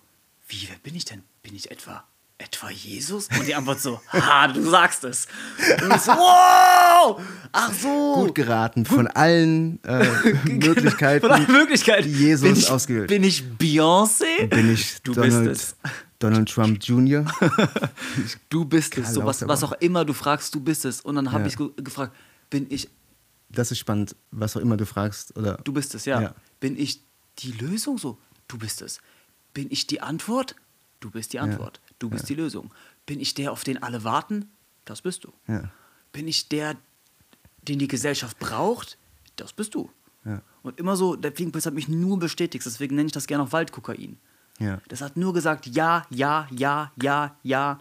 [0.47, 1.23] wie, wer bin ich denn?
[1.43, 2.03] Bin ich etwa
[2.41, 3.27] etwa Jesus?
[3.37, 5.27] Und die Antwort so, ha, du sagst es.
[5.81, 7.21] Und ich so, wow!
[7.51, 8.13] Ach so.
[8.15, 10.05] Gut geraten von allen äh,
[10.45, 11.21] Möglichkeiten.
[11.27, 12.07] Von allen Möglichkeiten.
[12.07, 13.07] Die Jesus bin ich, ausgewählt.
[13.07, 14.47] Bin ich Beyoncé?
[14.47, 15.91] Bin ich du Donald, bist es.
[16.19, 17.25] Donald Trump Jr.?
[18.49, 19.13] du bist es.
[19.13, 21.01] So, was, was auch immer du fragst, du bist es.
[21.01, 21.47] Und dann habe ja.
[21.47, 22.13] ich gefragt,
[22.49, 22.89] bin ich.
[23.53, 25.35] Das ist spannend, was auch immer du fragst.
[25.37, 25.57] Oder?
[25.63, 26.21] Du bist es, ja.
[26.21, 26.35] ja.
[26.59, 27.01] Bin ich
[27.39, 27.97] die Lösung?
[27.97, 29.01] So, du bist es.
[29.53, 30.55] Bin ich die Antwort?
[30.99, 31.81] Du bist die Antwort.
[31.83, 31.95] Ja.
[31.99, 32.35] Du bist ja.
[32.35, 32.73] die Lösung.
[33.05, 34.49] Bin ich der, auf den alle warten?
[34.85, 35.33] Das bist du.
[36.11, 36.75] Bin ich der,
[37.67, 38.97] den die Gesellschaft braucht?
[39.35, 39.89] Das bist du.
[40.63, 43.51] Und immer so, der Fliegenpilz hat mich nur bestätigt, deswegen nenne ich das gerne auch
[43.51, 44.17] Waldkokain.
[44.87, 47.79] Das hat nur gesagt, ja, ja, ja, ja, ja,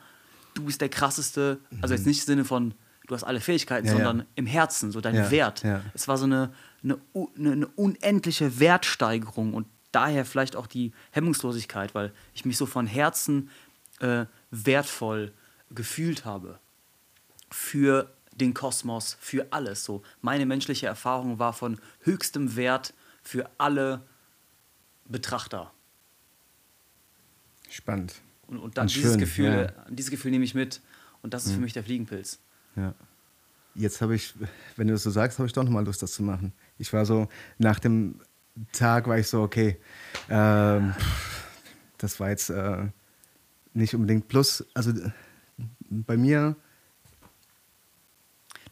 [0.54, 1.60] du bist der krasseste.
[1.82, 2.72] Also jetzt nicht im Sinne von,
[3.10, 4.26] du hast alle Fähigkeiten, ja, sondern ja.
[4.36, 5.64] im Herzen, so dein ja, Wert.
[5.94, 6.54] Es war so eine,
[6.84, 6.98] eine,
[7.36, 13.50] eine, unendliche Wertsteigerung und daher vielleicht auch die Hemmungslosigkeit, weil ich mich so von Herzen
[13.98, 15.32] äh, wertvoll
[15.70, 16.60] gefühlt habe
[17.50, 19.84] für den Kosmos, für alles.
[19.84, 24.02] So meine menschliche Erfahrung war von höchstem Wert für alle
[25.04, 25.72] Betrachter.
[27.68, 28.14] Spannend.
[28.46, 30.80] Und, und dann und dieses schön, Gefühl, dieses Gefühl nehme ich mit
[31.22, 31.54] und das ist mhm.
[31.56, 32.38] für mich der Fliegenpilz.
[32.76, 32.94] Ja.
[33.74, 34.34] Jetzt habe ich,
[34.76, 36.52] wenn du das so sagst, habe ich doch nochmal Lust, das zu machen.
[36.78, 38.16] Ich war so, nach dem
[38.72, 39.78] Tag war ich so, okay,
[40.28, 40.94] ähm,
[41.98, 42.88] das war jetzt äh,
[43.74, 44.92] nicht unbedingt plus, also
[45.88, 46.56] bei mir.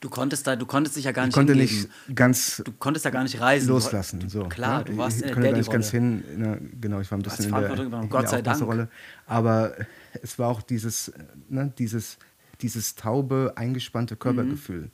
[0.01, 1.31] Du konntest da, du konntest dich ja gar nicht.
[1.31, 1.91] Ich konnte hingeben.
[2.07, 2.63] nicht ganz.
[2.65, 3.69] Du konntest da gar nicht reisen.
[3.69, 4.29] Loslassen.
[4.29, 4.45] So.
[4.45, 6.23] Klar, du warst ich, in der nicht ganz hin.
[6.37, 8.63] Ne, genau, ich war ein bisschen in der, in Gott sei Dank.
[8.63, 8.89] Rolle.
[9.27, 9.75] Aber
[10.23, 11.13] es war auch dieses,
[11.49, 12.17] ne, dieses,
[12.61, 14.83] dieses taube, eingespannte Körpergefühl.
[14.83, 14.91] Mhm.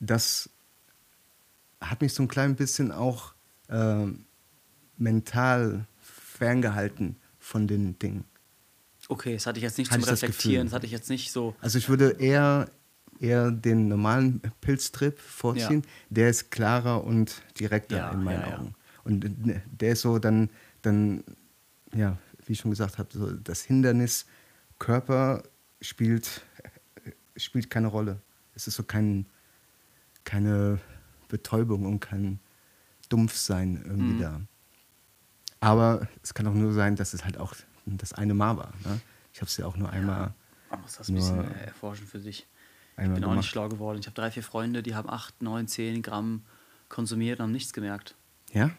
[0.00, 0.50] Das
[1.80, 3.34] hat mich so ein klein bisschen auch
[3.68, 4.06] äh,
[4.98, 8.24] mental ferngehalten von den Dingen.
[9.08, 11.30] Okay, das hatte ich jetzt nicht hatte zum Reflektieren, das, das, hatte ich jetzt nicht
[11.32, 11.54] so.
[11.60, 12.68] Also ich würde eher,
[13.20, 15.82] eher den normalen Pilztrip vorziehen.
[15.82, 15.90] Ja.
[16.10, 18.74] Der ist klarer und direkter ja, in meinen ja, Augen.
[19.04, 20.50] Und der ist so dann,
[20.82, 21.22] dann,
[21.94, 24.26] ja, wie ich schon gesagt habe, so das Hindernis
[24.78, 25.44] Körper
[25.80, 26.42] spielt,
[27.36, 28.20] spielt keine Rolle.
[28.54, 29.26] Es ist so kein,
[30.24, 30.80] keine
[31.28, 32.40] Betäubung und kein
[33.08, 34.20] Dumpfsein irgendwie mhm.
[34.20, 34.40] da.
[35.60, 37.54] Aber es kann auch nur sein, dass es halt auch
[37.86, 38.72] das eine Mal war.
[38.84, 39.00] Ne?
[39.32, 40.32] Ich habe es ja auch nur einmal.
[40.70, 42.46] Man muss das ein bisschen erforschen für sich.
[42.98, 43.98] Ich bin auch nicht schlau geworden.
[43.98, 46.42] Ich habe drei, vier Freunde, die haben 8, 9, 10 Gramm
[46.88, 48.14] konsumiert und haben nichts gemerkt.
[48.52, 48.70] Ja?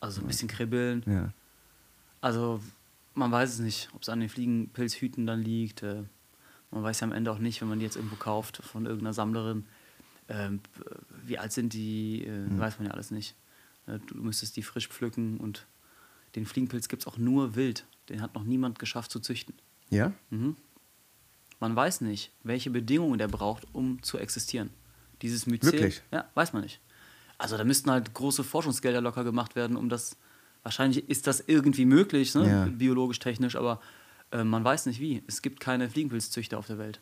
[0.00, 1.02] Also ein bisschen kribbeln.
[1.06, 1.32] Ja.
[2.20, 2.60] Also
[3.14, 5.82] man weiß es nicht, ob es an den Fliegenpilzhüten dann liegt.
[5.82, 6.04] Äh,
[6.72, 9.12] man weiß ja am Ende auch nicht, wenn man die jetzt irgendwo kauft von irgendeiner
[9.12, 9.66] Sammlerin,
[10.28, 10.60] ähm,
[11.24, 12.58] wie alt sind die, äh, mhm.
[12.58, 13.36] weiß man ja alles nicht.
[13.86, 15.66] Äh, du müsstest die frisch pflücken und
[16.34, 17.86] den Fliegenpilz gibt es auch nur wild.
[18.08, 19.54] Den hat noch niemand geschafft zu züchten.
[19.90, 20.12] Ja?
[20.30, 20.56] Mhm.
[21.60, 24.70] Man weiß nicht, welche Bedingungen der braucht, um zu existieren.
[25.20, 26.02] Dieses Myzel, Wirklich?
[26.10, 26.80] ja, weiß man nicht.
[27.38, 30.16] Also da müssten halt große Forschungsgelder locker gemacht werden, um das.
[30.64, 32.48] Wahrscheinlich ist das irgendwie möglich, ne?
[32.48, 32.64] ja.
[32.66, 33.80] biologisch, technisch, aber
[34.32, 35.22] äh, man weiß nicht wie.
[35.26, 37.00] Es gibt keine Fliegenpilzzüchter auf der Welt.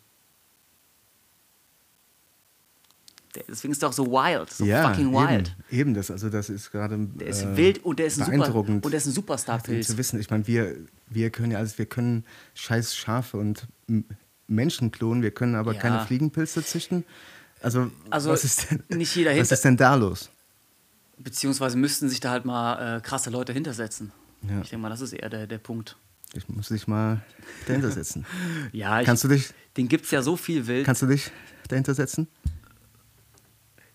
[3.47, 5.55] Deswegen ist er auch so wild, so ja, fucking wild.
[5.69, 6.97] Eben, eben, das, also das ist gerade.
[6.97, 9.87] Der ist äh, wild und der ist ein Super, und der ist ein Superstar-Pilz.
[9.87, 10.75] Zu wissen, ich meine, wir,
[11.09, 12.25] wir können ja alles, wir können
[12.55, 13.67] scheiß Schafe und
[14.47, 15.79] Menschen klonen, wir können aber ja.
[15.79, 17.05] keine Fliegenpilze züchten.
[17.61, 20.29] Also, also was ist denn, nicht jeder was ist denn da los?
[21.17, 24.11] Beziehungsweise müssten sich da halt mal äh, krasse Leute hintersetzen.
[24.41, 24.61] Ja.
[24.61, 25.95] Ich denke mal, das ist eher der, der Punkt.
[26.33, 27.21] Ich muss dich mal
[27.67, 28.25] dahinter setzen.
[28.71, 29.49] ja, ich, kannst du dich?
[29.77, 30.85] Den gibt es ja so viel wild.
[30.85, 31.31] Kannst du dich
[31.67, 32.27] dahinter setzen?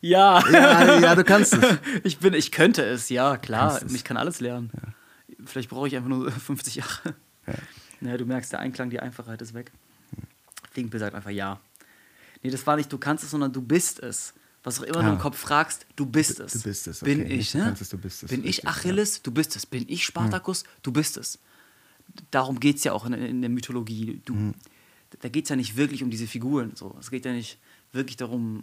[0.01, 0.43] Ja.
[0.51, 1.01] ja.
[1.01, 1.79] Ja, du kannst es.
[2.05, 3.81] Ich, bin, ich könnte es, ja, klar.
[3.93, 4.71] Ich kann alles lernen.
[4.75, 5.37] Ja.
[5.45, 7.15] Vielleicht brauche ich einfach nur 50 Jahre.
[7.47, 7.55] Ja.
[8.01, 9.73] Naja, du merkst, der Einklang, die Einfachheit ist weg.
[10.73, 11.59] Fliegenpilz sagt einfach ja.
[12.43, 14.35] Nee, das war nicht, du kannst es, sondern du bist es.
[14.63, 15.03] Was auch immer ah.
[15.03, 16.53] du im Kopf fragst, du bist es.
[16.53, 17.03] Du bist es.
[17.03, 17.15] Okay.
[17.15, 17.75] Bin ich, ne?
[17.81, 18.31] Es, du bist es.
[18.31, 19.21] Bin ich Achilles, ja.
[19.23, 19.65] du bist es.
[19.65, 20.69] Bin ich Spartacus, mhm.
[20.83, 21.39] du bist es.
[22.31, 24.21] Darum geht es ja auch in, in, der Mythologie.
[24.25, 24.55] Du, mhm.
[25.21, 26.73] Da geht es ja nicht wirklich um diese Figuren.
[26.75, 26.97] So.
[26.99, 27.59] Es geht ja nicht
[27.93, 28.63] wirklich darum.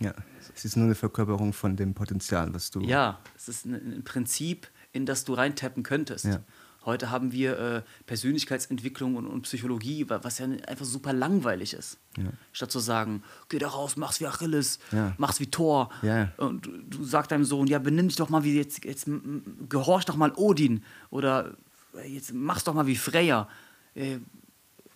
[0.00, 0.14] Äh, ja,
[0.54, 2.80] es ist nur eine Verkörperung von dem Potenzial, was du.
[2.80, 6.24] Ja, es ist ein, ein Prinzip, in das du reintappen könntest.
[6.24, 6.42] Ja.
[6.84, 11.98] Heute haben wir äh, Persönlichkeitsentwicklung und, und, Psychologie, was ja einfach super langweilig ist.
[12.16, 12.32] Ja.
[12.50, 15.14] Statt zu sagen, geh da raus, mach's wie Achilles, ja.
[15.16, 15.90] mach's wie Thor.
[16.02, 16.32] Ja.
[16.38, 19.08] Und du, du sagst deinem Sohn, ja, benimm dich doch mal wie jetzt, jetzt
[19.68, 20.82] gehorch doch mal Odin.
[21.10, 21.56] Oder
[22.06, 23.48] jetzt mach's doch mal wie Freya.
[23.94, 24.18] Äh,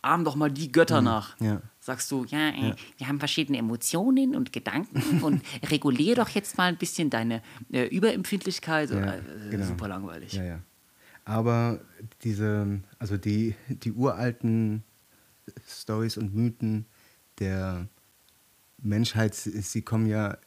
[0.02, 1.04] ahm doch mal die Götter mhm.
[1.04, 1.36] nach.
[1.80, 6.64] Sagst du, ja, äh, wir haben verschiedene Emotionen und Gedanken und regulier doch jetzt mal
[6.64, 7.42] ein bisschen deine
[7.72, 8.90] äh, Überempfindlichkeit.
[8.90, 9.20] Äh,
[9.50, 9.66] genau.
[9.66, 10.32] Super langweilig.
[10.32, 10.60] Ja, ja.
[11.24, 11.80] Aber
[12.22, 14.84] diese, also die, die uralten
[15.68, 16.86] Stories und Mythen
[17.40, 17.88] der
[18.78, 20.38] Menschheit, sie kommen ja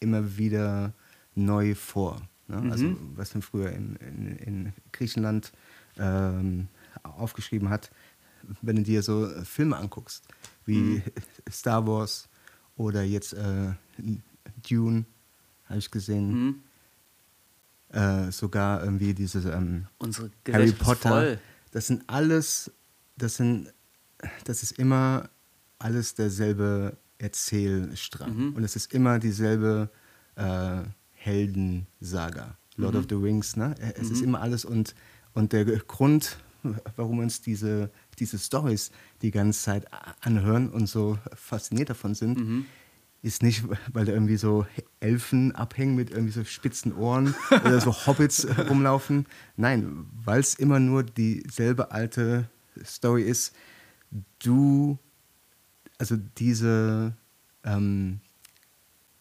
[0.00, 0.92] immer wieder
[1.34, 2.20] neu vor.
[2.46, 2.60] Ne?
[2.60, 2.72] Mhm.
[2.72, 5.52] Also was man früher in, in, in Griechenland
[5.98, 6.68] ähm,
[7.02, 7.90] aufgeschrieben hat,
[8.62, 10.24] wenn du dir so Filme anguckst,
[10.64, 11.02] wie mhm.
[11.50, 12.28] Star Wars
[12.76, 13.72] oder jetzt äh,
[14.68, 15.04] Dune,
[15.66, 16.32] habe ich gesehen.
[16.32, 16.62] Mhm.
[17.90, 19.86] Äh, sogar irgendwie dieses ähm,
[20.52, 21.38] Harry Potter.
[21.70, 22.70] Das sind alles,
[23.16, 23.72] das sind,
[24.44, 25.30] das ist immer
[25.78, 28.36] alles derselbe Erzählstrang.
[28.36, 28.56] Mhm.
[28.56, 29.90] Und es ist immer dieselbe
[30.36, 32.56] äh, Heldensaga.
[32.76, 33.00] Lord mhm.
[33.00, 33.74] of the Rings, ne?
[33.96, 34.14] Es mhm.
[34.14, 34.94] ist immer alles und,
[35.38, 36.38] und der Grund,
[36.96, 38.90] warum uns diese, diese Stories
[39.22, 39.86] die ganze Zeit
[40.20, 42.66] anhören und so fasziniert davon sind, mhm
[43.22, 44.66] ist nicht, weil da irgendwie so
[45.00, 49.26] Elfen abhängen mit irgendwie so spitzen Ohren oder so Hobbits rumlaufen.
[49.56, 52.48] Nein, weil es immer nur dieselbe alte
[52.84, 53.54] Story ist.
[54.38, 54.98] Du,
[55.98, 57.16] also diese
[57.64, 58.20] ähm,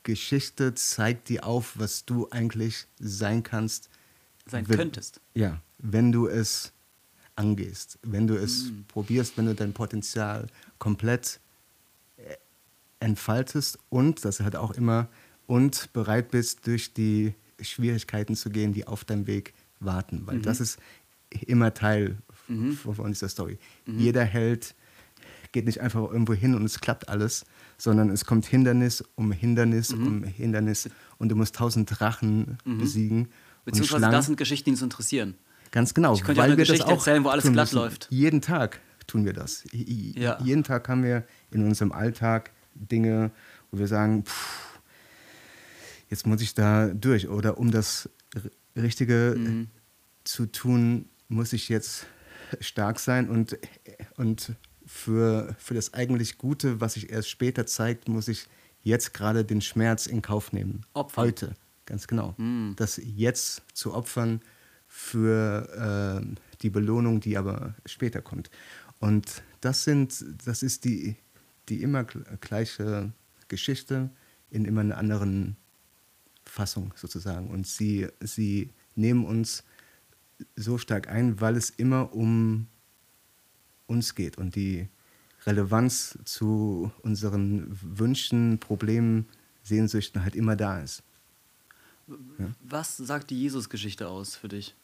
[0.04, 3.90] Geschichte zeigt dir auf, was du eigentlich sein kannst.
[4.46, 5.22] Sein könntest.
[5.34, 6.74] Ja, wenn du es
[7.36, 8.86] angehst, wenn du es mhm.
[8.88, 10.48] probierst, wenn du dein Potenzial
[10.80, 11.40] komplett
[13.00, 15.08] entfaltest und, das hat auch immer,
[15.46, 20.24] und bereit bist, durch die Schwierigkeiten zu gehen, die auf deinem Weg warten.
[20.26, 20.42] Weil mhm.
[20.42, 20.80] das ist
[21.46, 22.18] immer Teil
[22.48, 22.74] mhm.
[22.74, 23.58] von dieser Story.
[23.86, 24.00] Mhm.
[24.00, 24.76] Jeder Held
[25.52, 27.46] geht nicht einfach irgendwo hin und es klappt alles,
[27.78, 30.08] sondern es kommt Hindernis um Hindernis mhm.
[30.08, 32.78] um Hindernis und du musst tausend Drachen mhm.
[32.80, 33.28] besiegen.
[33.64, 35.36] Beziehungsweise das sind Geschichten, die uns interessieren.
[35.72, 36.14] Ganz genau.
[36.14, 38.08] Ich könnte weil eine Geschichte erzählen, wo alles glatt läuft.
[38.10, 39.64] Jeden Tag tun wir das.
[39.72, 40.40] Ja.
[40.44, 43.32] Jeden Tag haben wir in unserem Alltag Dinge,
[43.72, 44.80] wo wir sagen, pff,
[46.10, 47.30] jetzt muss ich da durch.
[47.30, 48.10] Oder um das
[48.76, 49.68] Richtige mhm.
[50.24, 52.06] zu tun, muss ich jetzt
[52.60, 53.58] stark sein und,
[54.16, 54.54] und
[54.86, 58.48] für, für das eigentlich Gute, was sich erst später zeigt, muss ich
[58.82, 60.86] jetzt gerade den Schmerz in Kauf nehmen.
[60.94, 61.26] Opfern.
[61.26, 61.54] Heute,
[61.86, 62.36] ganz genau.
[62.38, 62.74] Mhm.
[62.78, 64.42] Das jetzt zu opfern
[64.98, 68.50] für äh, die Belohnung, die aber später kommt.
[69.00, 71.16] Und das sind, das ist die,
[71.70, 73.12] die immer gleiche
[73.48, 74.10] Geschichte
[74.50, 75.56] in immer einer anderen
[76.46, 77.52] Fassung sozusagen.
[77.52, 79.64] Und sie, sie nehmen uns
[80.56, 82.66] so stark ein, weil es immer um
[83.86, 84.90] uns geht und die
[85.46, 89.28] Relevanz zu unseren Wünschen, Problemen,
[89.62, 91.04] Sehnsüchten halt immer da ist.
[92.40, 92.52] Ja?
[92.62, 94.76] Was sagt die Jesus-Geschichte aus für dich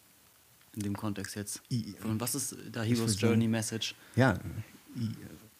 [0.75, 1.61] in dem Kontext jetzt?
[2.03, 3.95] Und was ist der Hero's Journey Message?
[4.15, 4.39] Ja,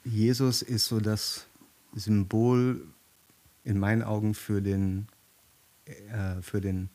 [0.04, 1.48] Jesus ist so das
[1.94, 2.86] Symbol
[3.64, 5.08] in meinen Augen für den,
[5.86, 6.90] äh, für den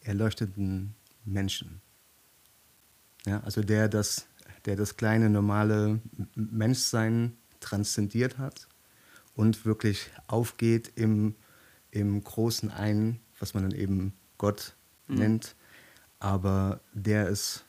[0.00, 0.94] erleuchteten
[1.24, 1.80] Menschen.
[3.26, 4.26] Ja, also der das,
[4.64, 6.00] der das kleine, normale
[6.34, 8.66] Menschsein transzendiert hat
[9.34, 11.34] und wirklich aufgeht im,
[11.90, 14.74] im großen Einen, was man dann eben Gott
[15.06, 15.16] mhm.
[15.16, 15.54] nennt,
[16.20, 17.64] aber der es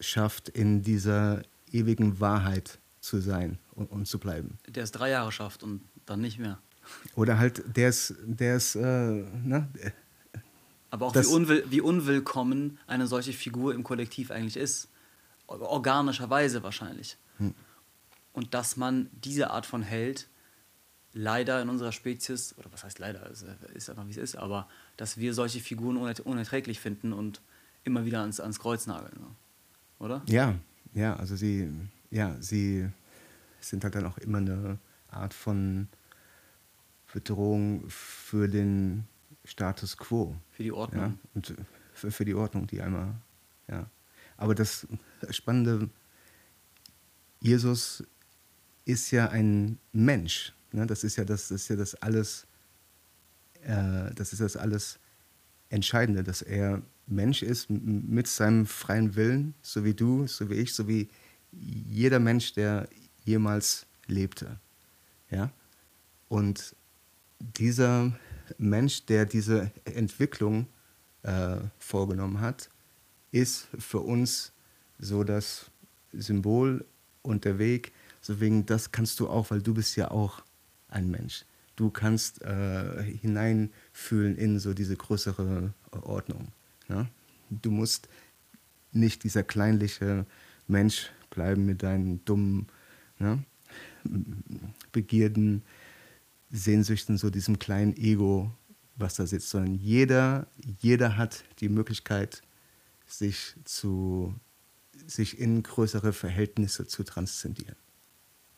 [0.00, 4.58] schafft, in dieser ewigen Wahrheit zu sein und, und, zu bleiben.
[4.68, 6.58] Der es drei Jahre schafft und dann nicht mehr.
[7.14, 9.68] Oder halt, der ist, der ist, äh, ne?
[10.90, 14.88] Aber auch wie, unwill, wie unwillkommen eine solche Figur im Kollektiv eigentlich ist.
[15.48, 17.18] Organischerweise wahrscheinlich.
[17.38, 17.54] Hm.
[18.32, 20.28] Und dass man diese Art von Held
[21.12, 23.28] leider in unserer Spezies, oder was heißt leider,
[23.74, 27.40] ist einfach wie es ist, aber dass wir solche Figuren unerträglich finden und
[27.86, 29.18] immer wieder ans, ans Kreuz nageln.
[29.98, 30.22] Oder?
[30.26, 30.54] Ja,
[30.92, 31.70] ja, also sie,
[32.10, 32.88] ja, sie
[33.60, 35.88] sind halt dann auch immer eine Art von
[37.12, 39.04] Bedrohung für den
[39.44, 40.36] Status quo.
[40.50, 41.02] Für die Ordnung.
[41.02, 41.18] Ja?
[41.34, 41.54] Und
[41.94, 43.14] für, für die Ordnung, die einmal,
[43.68, 43.88] ja.
[44.36, 44.86] Aber das
[45.30, 45.88] Spannende,
[47.40, 48.04] Jesus
[48.84, 50.52] ist ja ein Mensch.
[50.72, 50.86] Ne?
[50.86, 52.46] Das ist ja das, das ist ja das alles,
[53.62, 54.98] äh, das ist das alles
[55.70, 60.74] Entscheidende, dass er Mensch ist mit seinem freien Willen, so wie du, so wie ich,
[60.74, 61.08] so wie
[61.52, 62.88] jeder Mensch, der
[63.24, 64.58] jemals lebte.
[65.30, 65.50] Ja?
[66.28, 66.74] Und
[67.40, 68.12] dieser
[68.58, 70.66] Mensch, der diese Entwicklung
[71.22, 72.70] äh, vorgenommen hat,
[73.32, 74.52] ist für uns
[74.98, 75.70] so das
[76.12, 76.84] Symbol
[77.22, 77.92] und der Weg.
[78.20, 80.42] So wegen das kannst du auch, weil du bist ja auch
[80.88, 81.44] ein Mensch.
[81.76, 86.48] Du kannst äh, hineinfühlen in so diese größere Ordnung.
[86.88, 87.08] Ja?
[87.50, 88.08] Du musst
[88.92, 90.26] nicht dieser kleinliche
[90.66, 92.66] Mensch bleiben mit deinen dummen
[93.18, 93.38] ja,
[94.92, 95.62] Begierden,
[96.50, 98.52] Sehnsüchten, so diesem kleinen Ego,
[98.96, 100.46] was da sitzt, sondern jeder,
[100.80, 102.42] jeder hat die Möglichkeit,
[103.06, 104.34] sich, zu,
[105.06, 107.76] sich in größere Verhältnisse zu transzendieren.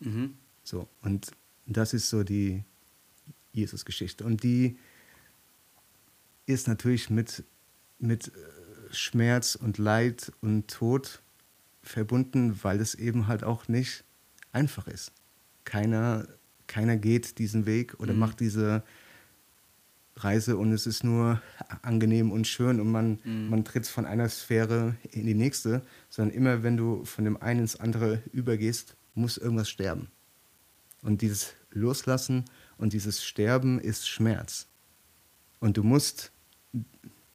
[0.00, 0.34] Mhm.
[0.62, 1.32] So, und
[1.66, 2.62] das ist so die
[3.52, 4.24] Jesus-Geschichte.
[4.24, 4.78] Und die
[6.46, 7.44] ist natürlich mit,
[7.98, 8.30] mit äh,
[8.94, 11.22] Schmerz und Leid und Tod
[11.82, 14.04] verbunden, weil es eben halt auch nicht
[14.52, 15.12] einfach ist.
[15.64, 16.26] Keiner,
[16.66, 18.18] keiner geht diesen Weg oder mhm.
[18.18, 18.82] macht diese
[20.16, 21.40] Reise und es ist nur
[21.82, 23.48] angenehm und schön und man, mhm.
[23.50, 27.60] man tritt von einer Sphäre in die nächste, sondern immer wenn du von dem einen
[27.60, 30.08] ins andere übergehst, muss irgendwas sterben.
[31.02, 32.44] Und dieses Loslassen
[32.76, 34.66] und dieses Sterben ist Schmerz.
[35.60, 36.32] Und du musst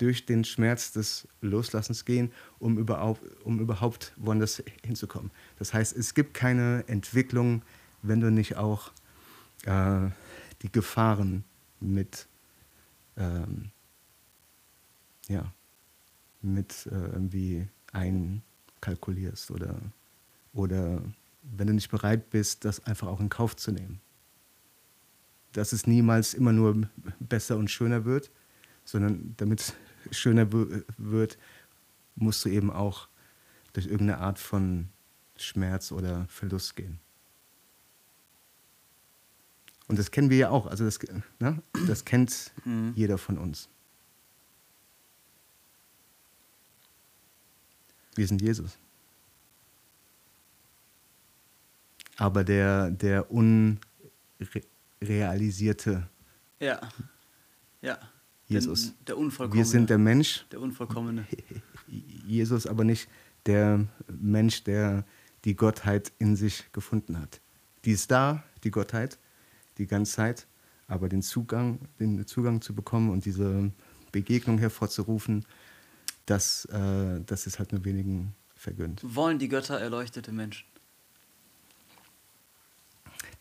[0.04, 5.32] durch den Schmerz des Loslassens gehen, um überhaupt, um überhaupt woanders hinzukommen.
[5.58, 7.62] Das heißt, es gibt keine Entwicklung,
[8.02, 8.92] wenn du nicht auch
[9.64, 10.10] äh,
[10.62, 11.46] die Gefahren
[11.80, 12.28] mit,
[13.16, 13.72] ähm,
[15.30, 15.54] ja,
[16.42, 19.80] mit äh, irgendwie einkalkulierst oder,
[20.52, 21.02] oder
[21.44, 24.02] wenn du nicht bereit bist, das einfach auch in Kauf zu nehmen.
[25.54, 26.90] Dass es niemals immer nur
[27.22, 28.32] besser und schöner wird,
[28.84, 29.74] sondern damit
[30.12, 31.38] schöner wird,
[32.16, 33.08] musst du eben auch
[33.74, 34.90] durch irgendeine Art von
[35.36, 37.00] Schmerz oder Verlust gehen.
[39.88, 41.00] Und das kennen wir ja auch, also das,
[41.40, 41.62] ne?
[41.88, 42.94] das kennt mhm.
[42.96, 43.68] jeder von uns.
[48.16, 48.78] Wir sind Jesus.
[52.18, 56.08] Aber der, der unrealisierte.
[56.60, 56.80] Ja.
[57.82, 57.98] Ja.
[58.54, 58.94] Jesus.
[59.08, 59.58] Der, Unvollkommene.
[59.58, 60.46] Wir sind der Mensch.
[60.52, 61.26] Der Unvollkommene.
[62.28, 63.08] Jesus, aber nicht
[63.46, 65.06] der Mensch, der
[65.46, 67.42] die Gottheit in sich gefunden hat.
[67.86, 69.20] Die ist da, die Gottheit,
[69.78, 70.48] die ganze Zeit,
[70.88, 73.72] aber den Zugang, den Zugang zu bekommen und diese
[74.12, 75.46] Begegnung hervorzurufen,
[76.26, 79.02] das, äh, das ist halt nur wenigen vergönnt.
[79.04, 80.66] Wollen die Götter erleuchtete Menschen?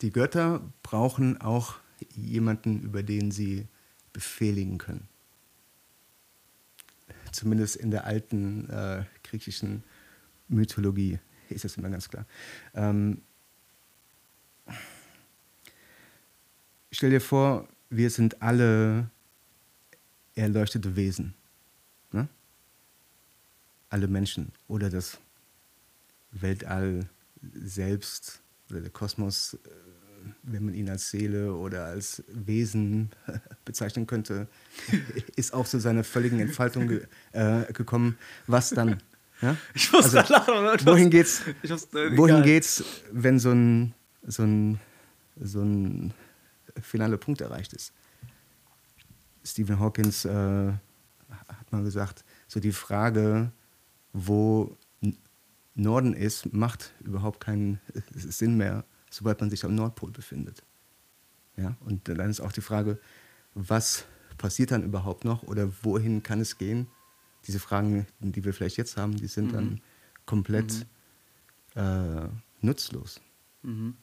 [0.00, 1.76] Die Götter brauchen auch
[2.16, 3.68] jemanden, über den sie
[4.12, 5.08] befehligen können.
[7.32, 9.82] Zumindest in der alten äh, griechischen
[10.48, 11.18] Mythologie
[11.48, 12.26] ist das immer ganz klar.
[12.74, 13.22] Ähm,
[16.90, 19.10] stell dir vor, wir sind alle
[20.34, 21.34] erleuchtete Wesen.
[22.10, 22.28] Ne?
[23.88, 25.18] Alle Menschen oder das
[26.32, 27.08] Weltall
[27.54, 28.40] selbst
[28.70, 29.68] oder der Kosmos äh,
[30.42, 33.10] wenn man ihn als Seele oder als Wesen
[33.64, 34.48] bezeichnen könnte,
[35.36, 38.16] ist auch zu seiner völligen Entfaltung ge äh, gekommen.
[38.46, 39.02] Was dann?
[39.40, 39.56] Ja?
[39.74, 40.86] Ich muss also, lachen.
[40.86, 43.94] Wohin geht's, äh, wohin geht's, wenn so ein,
[44.26, 44.78] so, ein,
[45.40, 46.14] so ein
[46.80, 47.92] finaler Punkt erreicht ist?
[49.44, 53.50] Stephen Hawkins äh, hat mal gesagt, so die Frage,
[54.12, 54.76] wo
[55.74, 57.80] Norden ist, macht überhaupt keinen
[58.14, 60.62] Sinn mehr, sobald man sich am Nordpol befindet.
[61.56, 61.76] Ja?
[61.80, 62.98] Und dann ist auch die Frage,
[63.54, 64.06] was
[64.38, 66.88] passiert dann überhaupt noch oder wohin kann es gehen?
[67.46, 69.52] Diese Fragen, die wir vielleicht jetzt haben, die sind mhm.
[69.52, 69.80] dann
[70.24, 70.86] komplett
[71.74, 71.80] mhm.
[71.80, 72.28] äh,
[72.62, 73.20] nutzlos.
[73.62, 73.94] Mhm.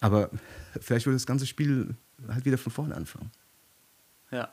[0.00, 0.30] Aber
[0.80, 1.94] vielleicht würde das ganze Spiel
[2.28, 3.30] halt wieder von vorne anfangen.
[4.30, 4.50] Ja.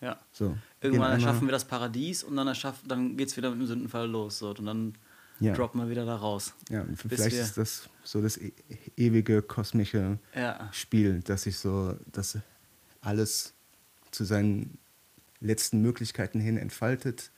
[0.00, 0.18] Ja.
[0.32, 2.50] So, Irgendwann erschaffen wir das Paradies und dann,
[2.86, 4.38] dann geht es wieder mit dem Sündenfall los.
[4.38, 4.48] So.
[4.48, 4.94] Und dann
[5.40, 5.54] ja.
[5.54, 6.54] droppen wir wieder da raus.
[6.68, 8.52] Ja, vielleicht ist das so das e
[8.96, 10.68] ewige kosmische ja.
[10.72, 12.38] Spiel, dass sich so, dass
[13.00, 13.54] alles
[14.10, 14.78] zu seinen
[15.40, 17.30] letzten Möglichkeiten hin entfaltet,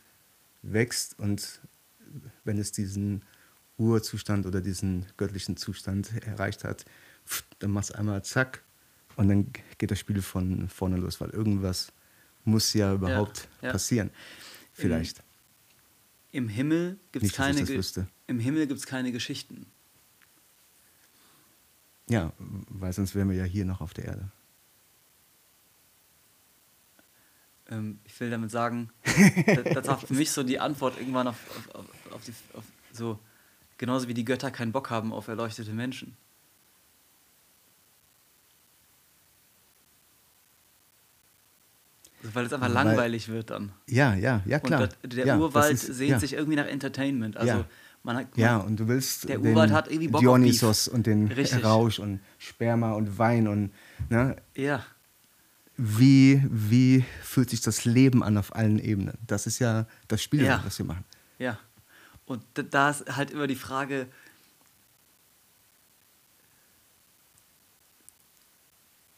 [0.63, 1.61] wächst und
[2.45, 3.23] wenn es diesen
[3.79, 6.85] Urzustand oder diesen göttlichen Zustand erreicht hat,
[7.61, 8.63] dann machst du einmal zack
[9.17, 11.93] und dann geht das Spiel von vorne los, weil irgendwas
[12.45, 13.73] muss ja überhaupt ja, ja.
[13.73, 14.11] passieren.
[14.73, 15.23] Vielleicht.
[16.33, 17.61] Im Himmel gibt es keine,
[18.27, 19.67] im Himmel gibt's keine Geschichten.
[22.09, 24.33] Ja, weil sonst wären wir ja hier noch auf der Erde.
[27.69, 28.91] Ähm, ich will damit sagen,
[29.75, 31.37] das, war für mich so die Antwort irgendwann auf,
[31.75, 33.19] auf, auf, die, auf so,
[33.77, 36.17] genauso wie die Götter keinen Bock haben auf erleuchtete Menschen.
[42.33, 43.73] Weil es einfach Weil, langweilig wird dann.
[43.89, 44.89] Ja, ja, ja, klar.
[45.03, 46.19] Und der ja, Urwald ist, sehnt ja.
[46.21, 47.37] sich irgendwie nach Entertainment.
[47.37, 47.65] Also ja.
[48.05, 51.29] Man hat, man, ja, und du willst der Urwald hat irgendwie Bock Dionysos und den
[51.29, 51.65] Richtig.
[51.65, 53.73] Rausch und Sperma und Wein und
[54.09, 54.37] ne?
[54.57, 54.85] Ja.
[55.77, 59.17] Wie, wie fühlt sich das Leben an auf allen Ebenen?
[59.27, 60.63] Das ist ja das Spiel, ja.
[60.65, 61.05] was wir machen.
[61.39, 61.59] Ja.
[62.27, 64.07] Und da ist halt immer die Frage,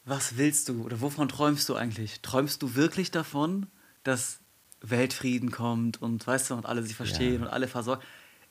[0.04, 2.20] was willst du oder wovon träumst du eigentlich?
[2.20, 3.66] Träumst du wirklich davon,
[4.02, 4.40] dass
[4.80, 7.46] Weltfrieden kommt und weißt du und alle sich verstehen ja.
[7.46, 8.02] und alle versorgen?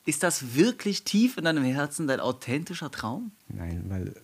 [0.06, 3.32] Ist das wirklich tief in deinem Herzen dein authentischer Traum?
[3.48, 4.14] Nein, weil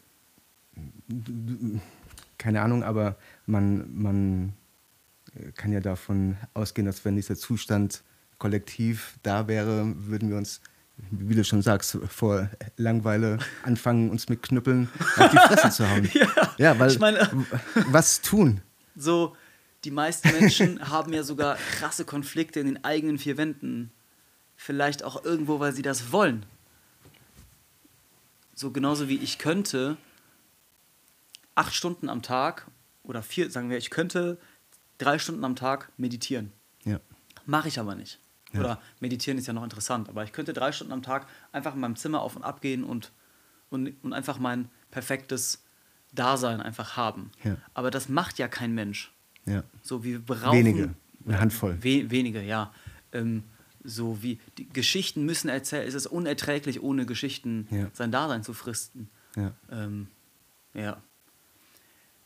[2.38, 3.16] keine Ahnung, aber
[3.46, 4.52] man, man
[5.54, 8.02] kann ja davon ausgehen, dass wenn dieser Zustand
[8.38, 10.60] kollektiv da wäre, würden wir uns,
[11.10, 16.08] wie du schon sagst, vor Langweile anfangen, uns mit Knüppeln auf die Fresse zu hauen.
[16.12, 16.28] ja,
[16.58, 17.28] ja, weil ich meine,
[17.86, 18.60] was tun?
[18.96, 19.36] So,
[19.84, 23.90] die meisten Menschen haben ja sogar krasse Konflikte in den eigenen vier Wänden.
[24.56, 26.44] Vielleicht auch irgendwo, weil sie das wollen.
[28.54, 29.96] So genauso wie ich könnte
[31.54, 32.66] acht Stunden am Tag
[33.02, 34.38] oder vier, sagen wir, ich könnte
[34.98, 36.52] drei Stunden am Tag meditieren.
[36.84, 37.00] Ja.
[37.46, 38.19] Mache ich aber nicht.
[38.52, 38.60] Ja.
[38.60, 41.80] Oder meditieren ist ja noch interessant, aber ich könnte drei Stunden am Tag einfach in
[41.80, 43.12] meinem Zimmer auf und ab gehen und,
[43.70, 45.62] und, und einfach mein perfektes
[46.12, 47.30] Dasein einfach haben.
[47.44, 47.56] Ja.
[47.74, 49.12] Aber das macht ja kein Mensch.
[49.46, 49.62] Ja.
[49.82, 50.58] So, wir brauchen.
[50.58, 50.94] Wenige,
[51.24, 51.78] eine Handvoll.
[51.80, 52.72] We wenige, ja.
[53.12, 53.44] Ähm,
[53.82, 57.88] so wie die Geschichten müssen erzählen, es ist unerträglich, ohne Geschichten ja.
[57.92, 59.08] sein Dasein zu fristen.
[59.36, 59.52] Ja.
[59.70, 60.08] Ähm,
[60.74, 61.00] ja.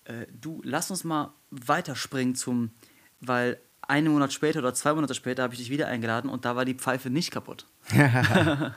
[0.05, 2.71] Äh, du, lass uns mal weiterspringen zum,
[3.21, 6.57] weil einen Monat später oder zwei Monate später habe ich dich wieder eingeladen und da
[6.57, 7.67] war die Pfeife nicht kaputt.
[7.95, 8.73] ja.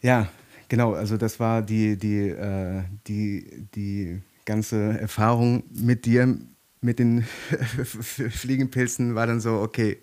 [0.00, 0.28] ja.
[0.68, 0.94] genau.
[0.94, 6.36] Also das war die, die, äh, die, die ganze Erfahrung mit dir,
[6.80, 7.22] mit den
[7.84, 10.02] Fliegenpilzen war dann so, okay,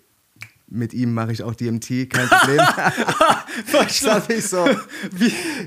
[0.72, 2.60] mit ihm mache ich auch DMT, kein Problem.
[3.72, 4.68] das ich so.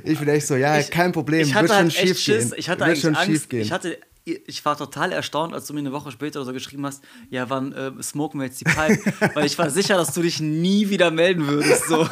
[0.03, 2.51] Ich bin echt so, ja, ich, kein Problem, ich wird schon halt schief Schiss.
[2.51, 2.53] gehen.
[2.57, 3.53] Ich hatte wird eigentlich Angst.
[3.53, 6.85] Ich hatte ich war total erstaunt, als du mir eine Woche später oder so geschrieben
[6.85, 9.13] hast, ja, wann äh, smoken wir jetzt die Pipe?
[9.33, 11.87] Weil ich war sicher, dass du dich nie wieder melden würdest.
[11.87, 12.07] So.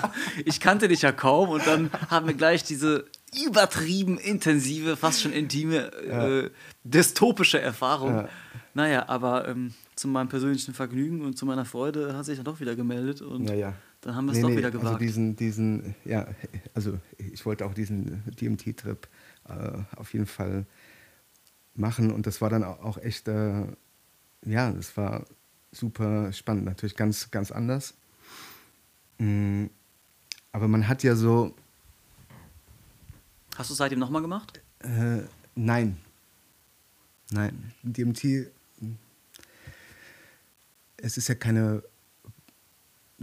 [0.46, 3.06] Ich kannte dich ja kaum und dann haben wir gleich diese
[3.46, 6.28] übertrieben intensive, fast schon intime, ja.
[6.28, 6.50] äh,
[6.84, 8.16] dystopische Erfahrung.
[8.16, 8.30] Ja.
[8.74, 12.60] Naja, aber ähm, zu meinem persönlichen Vergnügen und zu meiner Freude hat sich dann doch
[12.60, 13.74] wieder gemeldet und ja, ja.
[14.02, 14.96] dann haben wir es nee, doch nee, wieder also gewagt.
[14.96, 16.28] Also diesen, diesen, ja,
[16.74, 19.08] also ich wollte auch diesen DMT-Trip
[19.48, 20.66] äh, auf jeden Fall
[21.74, 23.66] machen und das war dann auch echt, äh,
[24.46, 25.26] ja, das war
[25.72, 27.94] super spannend, natürlich ganz, ganz anders.
[29.18, 29.70] Mhm.
[30.52, 31.56] Aber man hat ja so.
[33.56, 34.62] Hast du es seitdem nochmal gemacht?
[34.80, 35.22] Äh,
[35.56, 35.98] nein.
[37.32, 37.72] Nein.
[37.84, 38.52] DMT
[41.02, 41.84] es ist ja keine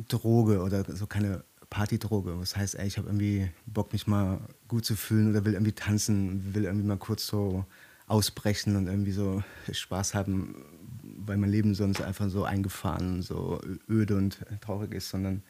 [0.09, 2.37] Droge oder so keine Partydroge.
[2.39, 5.73] Das heißt, ey, ich habe irgendwie Bock, mich mal gut zu fühlen oder will irgendwie
[5.73, 7.65] tanzen, will irgendwie mal kurz so
[8.09, 10.65] ausbrechen und irgendwie so Spaß haben,
[11.03, 15.43] weil mein Leben sonst einfach so eingefahren, so öde und traurig ist, sondern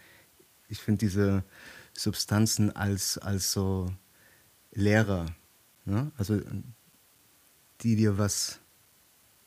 [0.68, 1.44] ich finde diese
[1.92, 3.90] Substanzen als, als so
[4.72, 5.26] Lehrer,
[5.84, 6.10] ne?
[6.16, 6.40] also
[7.80, 8.58] die dir was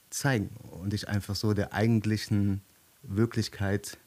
[0.10, 2.62] zeigen und dich einfach so der eigentlichen
[3.04, 3.98] Wirklichkeit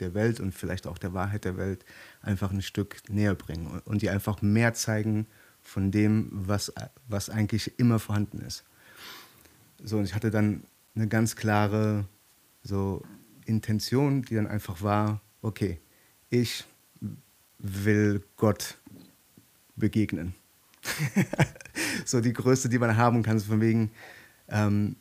[0.00, 1.84] der Welt und vielleicht auch der Wahrheit der Welt
[2.22, 5.26] einfach ein Stück näher bringen und die einfach mehr zeigen
[5.68, 6.72] von dem, was,
[7.08, 8.64] was eigentlich immer vorhanden ist.
[9.82, 10.64] So, und ich hatte dann
[10.94, 12.06] eine ganz klare
[12.62, 13.02] so
[13.44, 15.78] Intention, die dann einfach war, okay,
[16.30, 16.64] ich
[17.58, 18.78] will Gott
[19.76, 20.34] begegnen.
[22.06, 23.90] so die größte, die man haben kann, so von wegen,
[24.48, 24.96] ähm,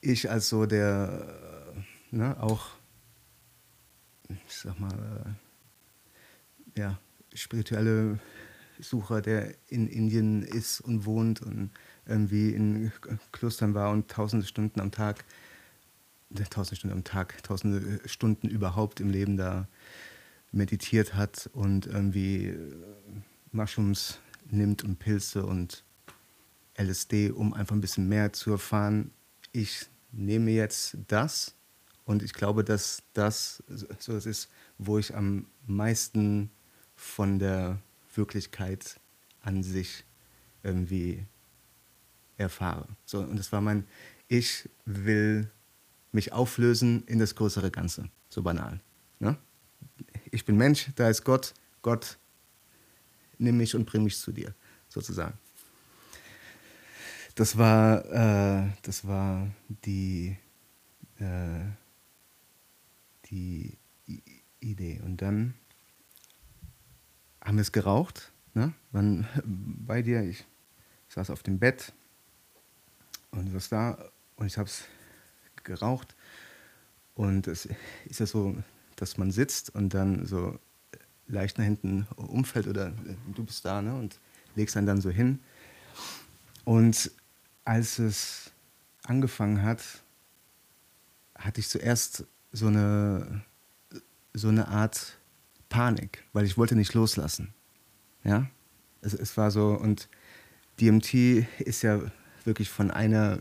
[0.00, 1.74] ich als so der
[2.10, 2.70] ne, auch,
[4.28, 5.36] ich sag mal,
[6.74, 6.98] äh, ja,
[7.34, 8.18] spirituelle
[8.80, 11.70] Sucher, der in Indien ist und wohnt und
[12.06, 12.92] irgendwie in
[13.32, 15.24] Klostern war und tausende Stunden am Tag,
[16.34, 19.68] äh, tausende Stunden am Tag, tausende Stunden überhaupt im Leben da
[20.52, 22.74] meditiert hat und irgendwie äh,
[23.52, 24.18] Mushrooms
[24.50, 25.84] nimmt und Pilze und
[26.78, 29.10] LSD, um einfach ein bisschen mehr zu erfahren.
[29.52, 31.54] Ich nehme jetzt das
[32.04, 33.62] und ich glaube, dass das
[33.98, 34.48] so das ist,
[34.78, 36.50] wo ich am meisten
[36.94, 37.78] von der
[38.16, 39.00] Wirklichkeit
[39.40, 40.04] an sich
[40.62, 41.24] irgendwie
[42.36, 42.88] erfahre.
[43.04, 43.86] So, und das war mein,
[44.28, 45.50] ich will
[46.12, 48.08] mich auflösen in das größere Ganze.
[48.28, 48.80] So banal.
[49.20, 49.36] Ne?
[50.30, 51.54] Ich bin Mensch, da ist Gott.
[51.82, 52.18] Gott,
[53.38, 54.54] nimm mich und bring mich zu dir,
[54.88, 55.38] sozusagen.
[57.36, 60.36] das war, äh, das war die,
[61.18, 61.64] äh,
[63.30, 63.78] die
[64.60, 65.00] Idee.
[65.04, 65.54] Und dann
[67.46, 68.32] haben wir es geraucht.
[68.54, 68.74] Ne?
[68.90, 70.22] Wann bei dir?
[70.22, 70.44] Ich
[71.08, 71.92] saß auf dem Bett
[73.30, 73.96] und du warst da
[74.36, 74.84] und ich habe es
[75.62, 76.14] geraucht.
[77.14, 77.68] Und es
[78.06, 78.56] ist ja so,
[78.96, 80.58] dass man sitzt und dann so
[81.28, 82.92] leicht nach hinten umfällt oder
[83.34, 83.94] du bist da ne?
[83.94, 84.18] und
[84.56, 85.38] legst einen dann so hin.
[86.64, 87.12] Und
[87.64, 88.50] als es
[89.04, 89.82] angefangen hat,
[91.36, 93.44] hatte ich zuerst so eine,
[94.34, 95.16] so eine Art
[95.68, 97.54] Panik, weil ich wollte nicht loslassen.
[98.24, 98.46] Ja,
[99.00, 100.08] es, es war so und
[100.80, 102.00] DMT ist ja
[102.44, 103.40] wirklich von einer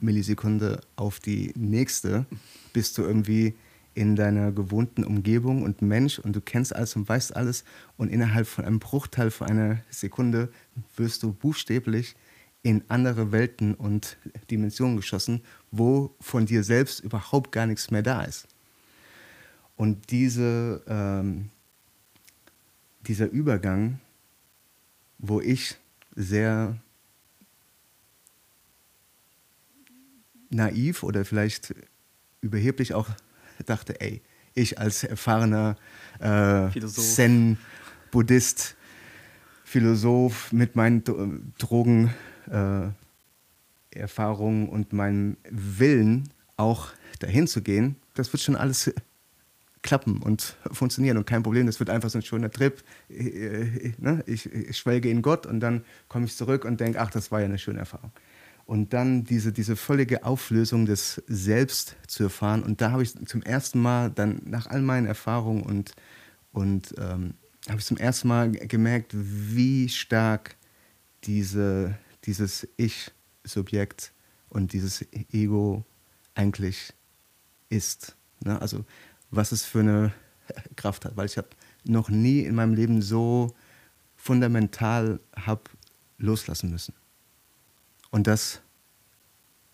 [0.00, 2.26] Millisekunde auf die nächste
[2.72, 3.54] bist du irgendwie
[3.94, 7.64] in deiner gewohnten Umgebung und Mensch und du kennst alles und weißt alles
[7.96, 10.50] und innerhalb von einem Bruchteil von einer Sekunde
[10.96, 12.14] wirst du buchstäblich
[12.62, 14.18] in andere Welten und
[14.50, 15.40] Dimensionen geschossen,
[15.70, 18.48] wo von dir selbst überhaupt gar nichts mehr da ist.
[19.76, 21.50] Und diese, ähm,
[23.08, 24.00] dieser Übergang,
[25.18, 25.76] wo ich
[26.14, 26.76] sehr
[30.50, 31.74] naiv oder vielleicht
[32.40, 33.08] überheblich auch
[33.64, 34.22] dachte, ey,
[34.54, 35.76] ich als erfahrener
[36.18, 38.76] äh, Zen-Buddhist,
[39.64, 41.02] Philosoph mit meinen
[41.58, 42.14] Drogen,
[42.50, 42.88] äh,
[44.68, 46.88] und meinem Willen auch
[47.18, 48.92] dahin zu gehen, das wird schon alles
[49.86, 51.66] klappen und funktionieren und kein Problem.
[51.66, 52.82] Das wird einfach so ein schöner Trip.
[53.08, 54.22] Ich, äh, ne?
[54.26, 57.46] ich schwelge in Gott und dann komme ich zurück und denke, ach, das war ja
[57.46, 58.12] eine schöne Erfahrung
[58.66, 62.64] und dann diese, diese völlige Auflösung des Selbst zu erfahren.
[62.64, 65.92] Und da habe ich zum ersten Mal dann nach all meinen Erfahrungen und,
[66.52, 67.34] und ähm,
[67.68, 70.56] habe ich zum ersten Mal gemerkt, wie stark
[71.24, 74.12] diese, dieses Ich-Subjekt
[74.48, 75.84] und dieses Ego
[76.34, 76.92] eigentlich
[77.68, 78.16] ist.
[78.40, 78.60] Ne?
[78.60, 78.84] Also
[79.30, 80.12] was es für eine
[80.76, 81.48] Kraft hat, weil ich habe
[81.84, 83.54] noch nie in meinem Leben so
[84.16, 85.62] fundamental habe
[86.18, 86.94] loslassen müssen.
[88.10, 88.62] Und das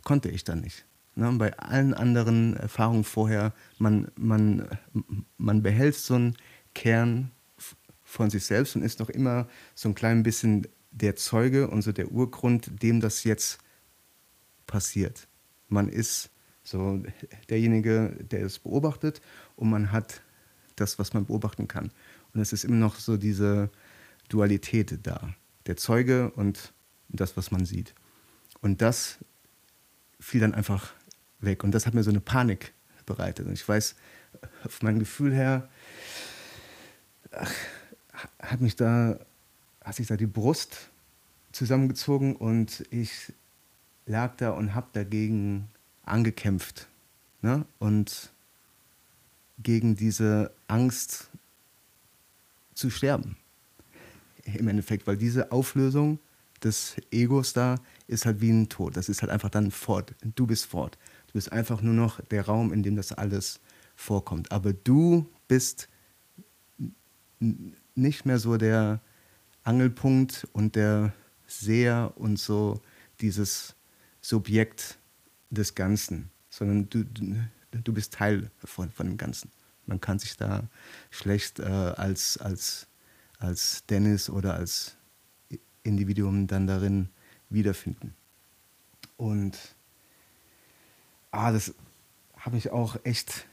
[0.02, 0.84] konnte ich dann nicht.
[1.14, 1.30] Ne?
[1.32, 4.68] Bei allen anderen Erfahrungen vorher, man, man,
[5.36, 6.36] man behält so einen
[6.74, 7.30] Kern
[8.02, 11.92] von sich selbst und ist noch immer so ein klein bisschen der Zeuge und so
[11.92, 13.58] der Urgrund, dem das jetzt
[14.66, 15.28] passiert.
[15.68, 16.30] Man ist
[16.64, 17.02] so
[17.48, 19.20] derjenige, der es beobachtet
[19.56, 20.20] und man hat
[20.76, 21.90] das, was man beobachten kann.
[22.32, 23.70] Und es ist immer noch so diese
[24.28, 25.34] Dualität da.
[25.66, 26.72] Der Zeuge und
[27.08, 27.94] das, was man sieht.
[28.60, 29.18] Und das
[30.18, 30.92] fiel dann einfach
[31.40, 31.64] weg.
[31.64, 32.72] Und das hat mir so eine Panik
[33.06, 33.46] bereitet.
[33.46, 33.94] Und ich weiß,
[34.64, 35.68] auf mein Gefühl her,
[37.32, 37.52] ach,
[38.40, 39.18] hat mich da,
[39.84, 40.90] hat sich da die Brust
[41.50, 43.32] zusammengezogen und ich
[44.06, 45.68] lag da und habe dagegen
[46.04, 46.88] angekämpft.
[47.42, 47.64] Ne?
[47.78, 48.32] Und
[49.58, 51.30] gegen diese Angst
[52.74, 53.36] zu sterben.
[54.44, 56.18] Im Endeffekt, weil diese Auflösung
[56.62, 57.76] des Egos da
[58.06, 58.96] ist halt wie ein Tod.
[58.96, 60.14] Das ist halt einfach dann fort.
[60.34, 60.98] Du bist fort.
[61.28, 63.60] Du bist einfach nur noch der Raum, in dem das alles
[63.94, 64.50] vorkommt.
[64.52, 65.88] Aber du bist
[67.94, 69.00] nicht mehr so der
[69.64, 71.12] Angelpunkt und der
[71.46, 72.80] Seher und so
[73.20, 73.74] dieses
[74.20, 74.98] Subjekt
[75.52, 79.50] des Ganzen, sondern du, du bist Teil von, von dem Ganzen.
[79.86, 80.64] Man kann sich da
[81.10, 82.86] schlecht äh, als, als,
[83.38, 84.96] als Dennis oder als
[85.82, 87.08] Individuum dann darin
[87.50, 88.14] wiederfinden.
[89.16, 89.58] Und
[91.30, 91.74] ah, das
[92.36, 93.46] habe ich auch echt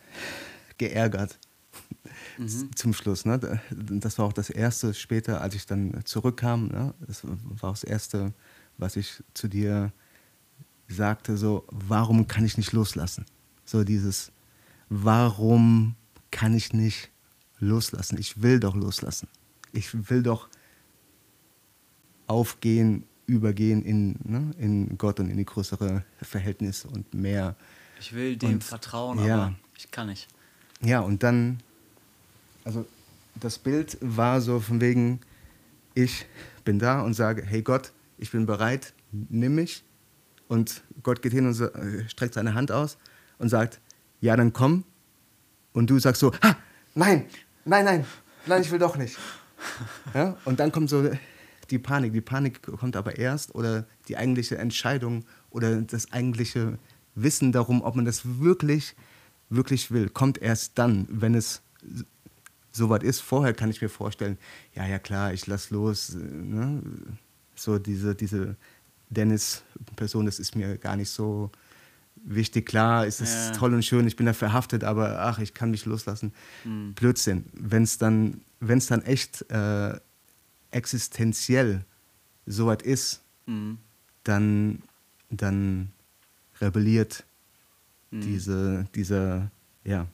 [0.77, 1.37] geärgert
[2.37, 2.75] mhm.
[2.75, 3.25] zum Schluss.
[3.25, 3.59] Ne?
[3.71, 6.67] Das war auch das Erste später, als ich dann zurückkam.
[6.67, 6.93] Ne?
[7.05, 8.33] Das war auch das Erste,
[8.77, 9.91] was ich zu dir
[10.89, 13.25] sagte, so, warum kann ich nicht loslassen?
[13.65, 14.31] So dieses,
[14.89, 15.95] warum
[16.31, 17.09] kann ich nicht
[17.59, 18.17] loslassen?
[18.17, 19.27] Ich will doch loslassen.
[19.71, 20.49] Ich will doch
[22.27, 27.55] aufgehen, übergehen in, ne, in Gott und in die größere Verhältnisse und mehr.
[27.99, 29.35] Ich will dem und, vertrauen, ja.
[29.35, 30.27] aber ich kann nicht.
[30.81, 31.61] Ja, und dann,
[32.63, 32.85] also
[33.35, 35.19] das Bild war so von wegen,
[35.93, 36.25] ich
[36.63, 39.83] bin da und sage, hey Gott, ich bin bereit, nimm mich.
[40.49, 42.97] Und Gott geht hin und so, äh, streckt seine Hand aus
[43.37, 43.79] und sagt,
[44.19, 44.83] ja, dann komm.
[45.71, 46.57] Und du sagst so, ha,
[46.95, 47.25] nein,
[47.63, 48.05] nein, nein,
[48.45, 49.17] nein, ich will doch nicht.
[50.13, 50.35] Ja?
[50.45, 51.09] Und dann kommt so
[51.69, 52.13] die Panik.
[52.13, 56.79] Die Panik kommt aber erst oder die eigentliche Entscheidung oder das eigentliche
[57.13, 58.95] Wissen darum, ob man das wirklich,
[59.49, 61.61] wirklich will, kommt erst dann, wenn es
[62.71, 63.19] soweit ist.
[63.19, 64.37] Vorher kann ich mir vorstellen,
[64.73, 66.15] ja, ja klar, ich lass los.
[66.15, 66.81] Ne?
[67.55, 68.55] So diese, diese
[69.09, 71.51] Dennis-Person, das ist mir gar nicht so
[72.15, 72.65] wichtig.
[72.65, 73.51] Klar, es ist ja.
[73.51, 76.33] toll und schön, ich bin da verhaftet, aber ach, ich kann mich loslassen.
[76.63, 76.93] Mhm.
[76.93, 77.45] Blödsinn.
[77.53, 79.99] Wenn es dann, wenn's dann echt äh,
[80.71, 81.85] existenziell
[82.45, 83.77] soweit ist, mhm.
[84.23, 84.83] dann,
[85.29, 85.91] dann
[86.61, 87.25] rebelliert
[88.11, 88.21] mhm.
[88.21, 89.51] diese, dieser
[89.83, 90.07] ja,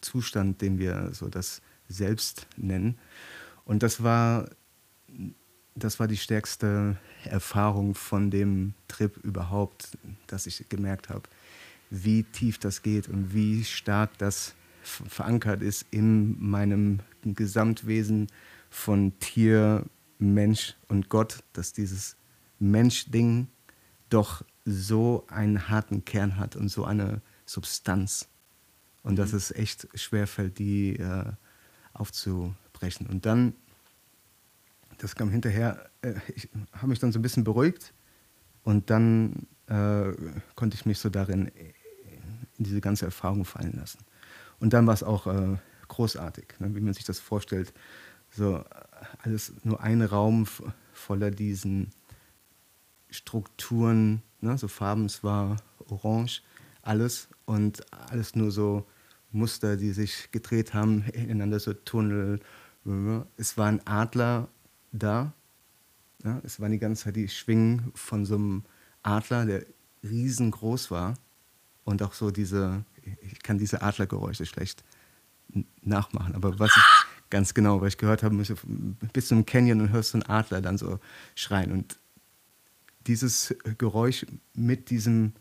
[0.00, 2.98] Zustand, den wir so das Selbst nennen.
[3.64, 4.48] Und das war,
[5.74, 11.22] das war die stärkste Erfahrung von dem Trip überhaupt, dass ich gemerkt habe,
[11.90, 18.28] wie tief das geht und wie stark das verankert ist in meinem Gesamtwesen
[18.70, 19.84] von Tier,
[20.18, 22.16] Mensch und Gott, dass dieses
[22.58, 23.48] Mensch-Ding
[24.10, 28.28] doch so einen harten Kern hat und so eine Substanz.
[29.02, 29.38] Und dass mhm.
[29.38, 31.24] es echt schwerfällt, die äh,
[31.92, 33.06] aufzubrechen.
[33.06, 33.54] Und dann,
[35.04, 37.92] das kam hinterher, äh, ich habe mich dann so ein bisschen beruhigt
[38.62, 40.12] und dann äh,
[40.54, 41.74] konnte ich mich so darin äh,
[42.56, 43.98] in diese ganze Erfahrung fallen lassen.
[44.60, 45.58] Und dann war es auch äh,
[45.88, 47.74] großartig, ne, wie man sich das vorstellt.
[48.30, 48.64] So
[49.18, 50.46] alles nur ein Raum
[50.94, 51.90] voller diesen
[53.10, 55.58] Strukturen, ne, so Farben, es war
[55.90, 56.42] orange,
[56.80, 58.86] alles und alles nur so
[59.32, 62.40] Muster, die sich gedreht haben, ineinander so Tunnel.
[63.36, 64.48] Es war ein Adler
[64.94, 65.32] da.
[66.22, 68.62] Ja, es waren die ganze Zeit die Schwingen von so einem
[69.02, 69.66] Adler, der
[70.02, 71.14] riesengroß war.
[71.84, 72.84] Und auch so diese,
[73.20, 74.82] ich kann diese Adlergeräusche schlecht
[75.82, 78.36] nachmachen, aber was ich ganz genau, was ich gehört habe,
[79.12, 80.98] bis zum Canyon und hörst so einen Adler dann so
[81.34, 81.72] schreien.
[81.72, 81.98] Und
[83.06, 85.32] dieses Geräusch mit diesem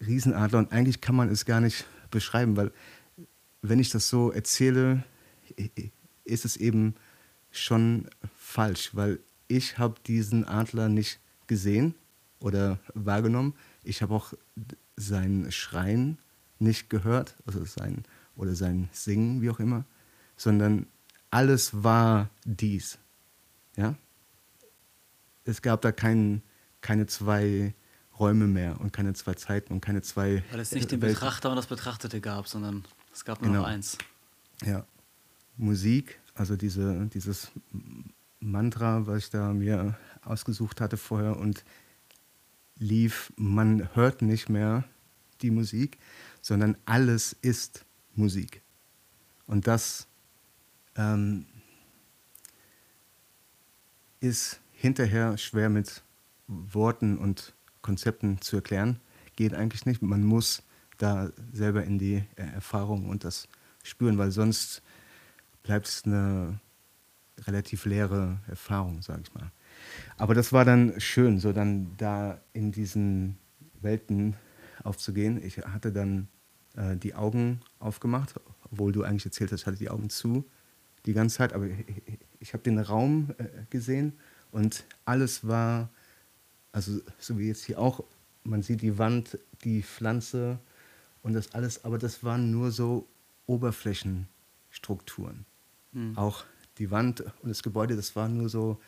[0.00, 2.72] Riesenadler, und eigentlich kann man es gar nicht beschreiben, weil
[3.62, 5.04] wenn ich das so erzähle,
[6.24, 6.94] ist es eben
[7.58, 11.94] schon falsch, weil ich habe diesen Adler nicht gesehen
[12.40, 13.54] oder wahrgenommen.
[13.84, 14.32] Ich habe auch
[14.96, 16.18] sein Schreien
[16.58, 18.04] nicht gehört, also sein
[18.34, 19.84] oder sein Singen, wie auch immer,
[20.36, 20.86] sondern
[21.30, 22.98] alles war dies.
[23.76, 23.94] Ja?
[25.44, 26.42] Es gab da kein,
[26.80, 27.74] keine zwei
[28.18, 30.42] Räume mehr und keine zwei Zeiten und keine zwei.
[30.50, 31.14] Weil es nicht den Welten.
[31.14, 33.62] Betrachter und das Betrachtete gab, sondern es gab nur genau.
[33.62, 33.98] noch eins.
[34.64, 34.86] Ja.
[35.56, 37.50] Musik, also diese, dieses
[38.40, 41.64] Mantra, was ich da mir ausgesucht hatte vorher und
[42.78, 44.84] lief, man hört nicht mehr
[45.40, 45.98] die Musik,
[46.42, 47.84] sondern alles ist
[48.14, 48.62] Musik.
[49.46, 50.06] Und das
[50.96, 51.46] ähm,
[54.20, 56.02] ist hinterher schwer mit
[56.46, 59.00] Worten und Konzepten zu erklären.
[59.36, 60.02] Geht eigentlich nicht.
[60.02, 60.62] Man muss
[60.98, 63.48] da selber in die Erfahrung und das
[63.82, 64.82] spüren, weil sonst
[65.66, 66.58] bleibt es eine
[67.46, 69.50] relativ leere Erfahrung, sage ich mal.
[70.16, 73.36] Aber das war dann schön, so dann da in diesen
[73.82, 74.34] Welten
[74.82, 75.42] aufzugehen.
[75.44, 76.28] Ich hatte dann
[76.76, 78.34] äh, die Augen aufgemacht,
[78.70, 80.44] obwohl du eigentlich erzählt hast, ich hatte die Augen zu
[81.04, 84.14] die ganze Zeit, aber ich, ich habe den Raum äh, gesehen
[84.50, 85.90] und alles war
[86.76, 88.04] also so wie jetzt hier auch,
[88.44, 90.58] man sieht die Wand, die Pflanze
[91.22, 93.08] und das alles, aber das waren nur so
[93.46, 95.46] Oberflächenstrukturen.
[95.96, 96.16] Mhm.
[96.16, 96.44] Auch
[96.78, 98.78] die Wand und das Gebäude, das war nur so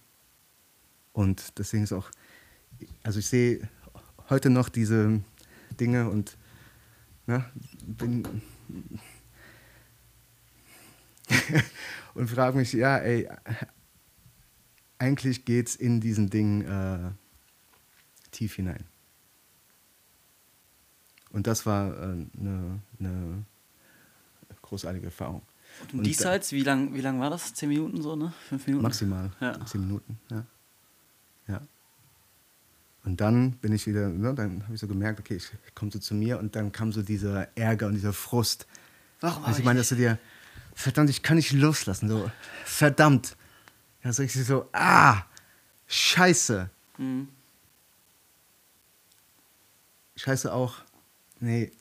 [1.13, 2.09] Und deswegen ist auch,
[3.03, 3.69] also ich sehe
[4.29, 5.21] heute noch diese
[5.79, 6.35] Dinge und
[7.27, 7.45] ne,
[7.85, 8.41] bin
[12.15, 13.29] und frage mich, ja, ey,
[14.97, 17.11] eigentlich geht's in diesen Ding äh,
[18.31, 18.83] tief hinein.
[21.31, 23.45] Und das war eine äh, ne, ne
[24.61, 25.41] großartige Erfahrung.
[25.81, 27.53] Und, und diesseits, wie lang, wie lang war das?
[27.53, 28.33] Zehn Minuten so, ne?
[28.49, 28.83] Fünf Minuten?
[28.83, 29.31] Maximal.
[29.39, 29.65] Ja.
[29.65, 30.45] Zehn Minuten, ja.
[31.47, 31.61] ja.
[33.03, 35.99] Und dann bin ich wieder, ne, dann habe ich so gemerkt, okay, ich komme so
[35.99, 38.67] zu mir und dann kam so dieser Ärger und dieser Frust.
[39.21, 39.45] Warum?
[39.45, 40.17] Also ich meine, dass du dir
[40.73, 42.09] verdammt, ich kann nicht loslassen.
[42.09, 42.29] So,
[42.65, 43.37] verdammt.
[44.03, 45.23] Ja, so ich so, ah,
[45.87, 46.69] scheiße.
[46.97, 47.29] Mhm.
[50.17, 50.75] Scheiße auch,
[51.39, 51.71] nee,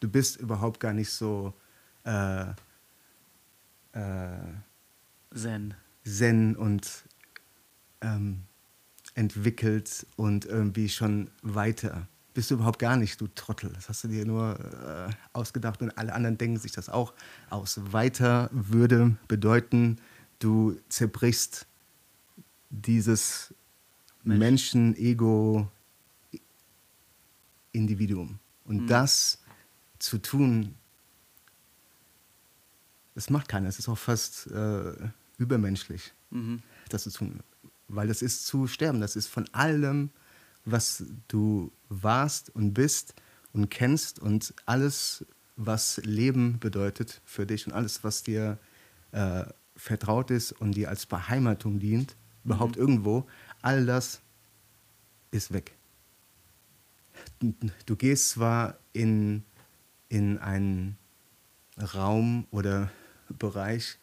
[0.00, 1.52] du bist überhaupt gar nicht so,
[2.04, 2.50] äh,
[3.92, 4.54] äh,
[5.34, 5.74] Zen.
[6.04, 7.04] Zen und
[8.00, 8.42] ähm,
[9.14, 12.08] entwickelt und irgendwie schon weiter.
[12.34, 13.70] Bist du überhaupt gar nicht, du Trottel.
[13.74, 17.12] Das hast du dir nur äh, ausgedacht und alle anderen denken sich das auch
[17.50, 17.80] aus.
[17.92, 19.98] Weiter würde bedeuten,
[20.38, 21.66] du zerbrichst
[22.70, 23.54] dieses
[27.72, 28.38] Menschen-Ego-Individuum.
[28.64, 28.86] Und mhm.
[28.86, 29.38] das
[29.98, 30.74] zu tun,
[33.14, 33.68] das macht keiner.
[33.68, 34.92] Es ist auch fast äh,
[35.38, 36.62] übermenschlich, mhm.
[36.88, 37.40] das zu tun.
[37.88, 39.00] Weil das ist zu sterben.
[39.00, 40.10] Das ist von allem,
[40.64, 43.14] was du warst und bist
[43.52, 45.26] und kennst und alles,
[45.56, 48.58] was Leben bedeutet für dich und alles, was dir
[49.10, 49.44] äh,
[49.76, 52.52] vertraut ist und dir als Beheimatung dient, mhm.
[52.52, 53.26] überhaupt irgendwo,
[53.60, 54.20] all das
[55.30, 55.76] ist weg.
[57.86, 59.42] Du gehst zwar in,
[60.08, 60.96] in einen
[61.76, 62.90] Raum oder
[63.28, 63.98] Bereich,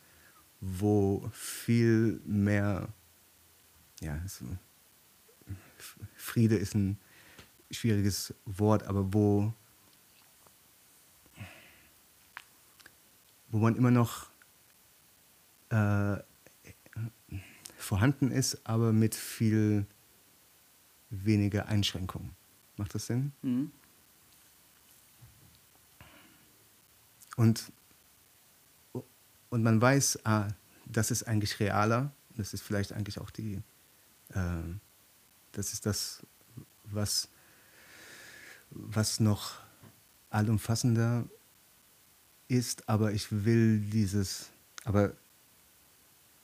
[0.59, 2.89] wo viel mehr,
[4.01, 4.19] ja,
[6.15, 6.97] Friede ist ein
[7.71, 9.53] schwieriges Wort, aber wo,
[13.47, 14.29] wo man immer noch
[15.69, 16.17] äh,
[17.77, 19.85] vorhanden ist, aber mit viel
[21.09, 22.38] weniger Einschränkungen.
[22.79, 23.33] Macht das Sinn?
[23.41, 23.73] Mhm.
[27.35, 27.73] Und,
[29.49, 30.47] und man weiß, ah,
[30.85, 32.13] das ist eigentlich realer.
[32.37, 33.61] Das ist vielleicht eigentlich auch die,
[34.29, 34.63] äh,
[35.51, 36.25] das ist das,
[36.85, 37.27] was,
[38.69, 39.55] was noch
[40.29, 41.25] allumfassender
[42.47, 44.51] ist, aber ich will dieses,
[44.85, 45.11] aber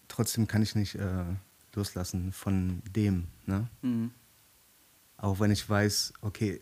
[0.10, 1.24] trotzdem kann ich nicht äh,
[1.74, 3.30] loslassen von dem.
[3.46, 3.70] Ne?
[3.82, 4.12] Mhm.
[5.18, 6.62] Auch wenn ich weiß, okay,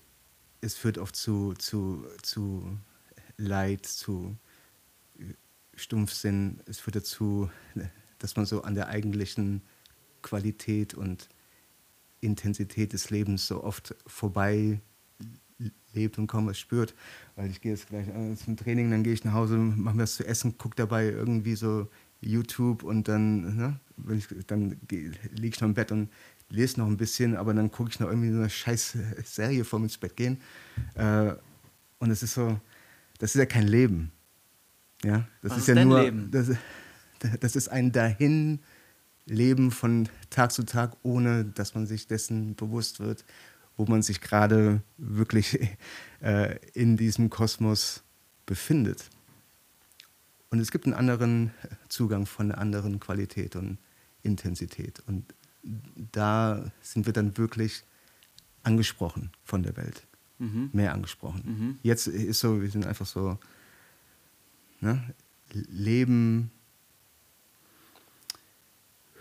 [0.62, 2.78] es führt oft zu, zu, zu
[3.38, 4.38] Leid, zu
[5.76, 7.50] Stumpfsinn, es führt dazu,
[8.20, 9.62] dass man so an der eigentlichen
[10.22, 11.30] Qualität und
[12.22, 14.80] Intensität des Lebens so oft vorbei
[15.94, 16.94] lebt und kaum was spürt.
[17.36, 20.04] Weil ich gehe jetzt gleich äh, zum Training, dann gehe ich nach Hause, mache mir
[20.04, 21.88] was zu essen, gucke dabei irgendwie so
[22.22, 23.80] YouTube und dann, ne,
[24.48, 26.10] dann liege ich noch im Bett und
[26.50, 29.80] lese noch ein bisschen, aber dann gucke ich noch irgendwie so eine scheiß Serie vor
[29.80, 30.42] mir ins Bett gehen.
[30.96, 31.34] Äh,
[32.00, 32.60] und es ist so,
[33.20, 34.12] das ist ja kein Leben.
[35.04, 36.32] Ja, das was ist, ist ja nur, Leben?
[36.32, 36.50] Das,
[37.40, 43.26] das ist ein Dahinleben von Tag zu Tag, ohne dass man sich dessen bewusst wird,
[43.78, 45.60] wo man sich gerade wirklich
[46.22, 48.04] äh, in diesem Kosmos
[48.46, 49.10] befindet.
[50.50, 51.52] Und es gibt einen anderen
[51.90, 53.80] Zugang von einer anderen Qualität und
[54.22, 55.02] Intensität.
[55.08, 55.34] Und
[55.64, 57.84] da sind wir dann wirklich
[58.64, 60.06] angesprochen von der Welt.
[60.40, 60.70] Mhm.
[60.74, 61.44] Mehr angesprochen.
[61.46, 61.80] Mhm.
[61.84, 63.38] Jetzt ist so, wir sind einfach so,
[64.82, 65.14] ne,
[65.52, 66.52] Leben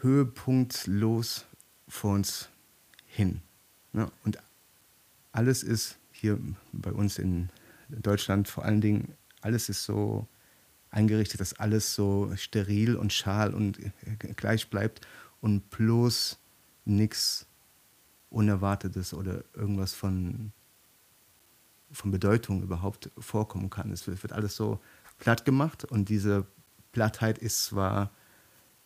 [0.01, 1.47] höhepunktlos
[1.89, 2.49] vor uns
[3.07, 3.41] hin.
[3.93, 4.11] Ne?
[4.25, 4.39] Und
[5.33, 6.39] alles ist hier
[6.73, 7.51] bei uns in
[7.89, 10.27] Deutschland vor allen Dingen, alles ist so
[10.91, 13.79] eingerichtet, dass alles so steril und schal und
[14.37, 15.07] gleich bleibt
[15.43, 16.39] und bloß
[16.87, 17.47] nichts
[18.31, 20.53] Unerwartetes oder irgendwas von,
[21.91, 23.93] von Bedeutung überhaupt vorkommen kann.
[23.93, 24.81] Es wird, alles so
[25.19, 26.47] platt gemacht und diese
[26.93, 28.11] Plattheit ist zwar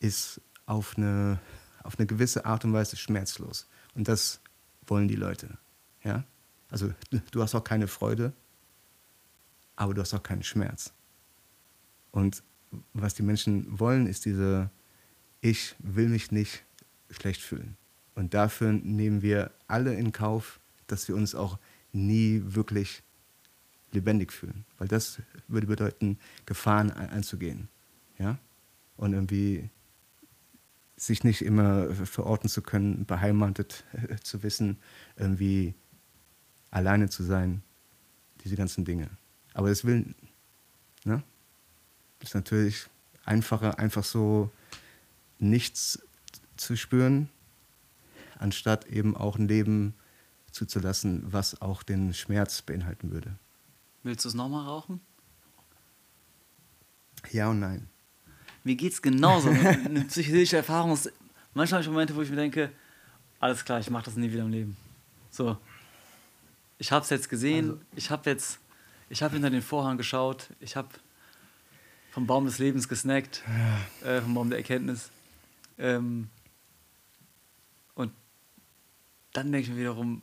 [0.00, 1.38] ist auf eine,
[1.84, 3.68] auf eine gewisse Art und Weise schmerzlos.
[3.94, 4.40] Und das
[4.86, 5.58] wollen die Leute.
[6.02, 6.24] Ja?
[6.70, 6.92] Also
[7.30, 8.32] du hast auch keine Freude,
[9.76, 10.92] aber du hast auch keinen Schmerz.
[12.10, 12.42] Und
[12.92, 14.70] was die Menschen wollen, ist diese,
[15.46, 16.64] ich will mich nicht
[17.10, 17.76] schlecht fühlen.
[18.16, 20.58] Und dafür nehmen wir alle in Kauf,
[20.88, 21.58] dass wir uns auch
[21.92, 23.02] nie wirklich
[23.92, 24.64] lebendig fühlen.
[24.78, 27.68] Weil das würde bedeuten, Gefahren einzugehen.
[28.18, 28.38] Ja?
[28.96, 29.70] Und irgendwie
[30.96, 33.84] sich nicht immer verorten zu können, beheimatet
[34.24, 34.78] zu wissen,
[35.16, 35.74] irgendwie
[36.70, 37.62] alleine zu sein,
[38.42, 39.10] diese ganzen Dinge.
[39.54, 40.12] Aber es will,
[41.04, 41.22] ne?
[42.20, 42.88] ist natürlich
[43.24, 44.50] einfacher, einfach so
[45.38, 45.98] nichts
[46.56, 47.28] zu spüren,
[48.38, 49.94] anstatt eben auch ein Leben
[50.50, 53.38] zuzulassen, was auch den Schmerz beinhalten würde.
[54.02, 55.00] Willst du es nochmal rauchen?
[57.30, 57.88] Ja und nein.
[58.64, 59.48] Mir geht es genauso.
[59.50, 61.12] Eine psychedelische Erfahrung ist.
[61.54, 62.70] Manchmal habe ich Momente, wo ich mir denke,
[63.38, 64.76] alles klar, ich mache das nie wieder im Leben.
[65.30, 65.56] So.
[66.78, 68.58] Ich habe es jetzt gesehen, also, ich habe jetzt,
[69.08, 70.88] ich habe hinter den Vorhang geschaut, ich habe
[72.10, 73.42] vom Baum des Lebens gesnackt,
[74.02, 74.16] ja.
[74.16, 75.10] äh, vom Baum der Erkenntnis.
[75.78, 76.28] Ähm,
[77.94, 78.12] und
[79.32, 80.22] dann denke ich mir wiederum,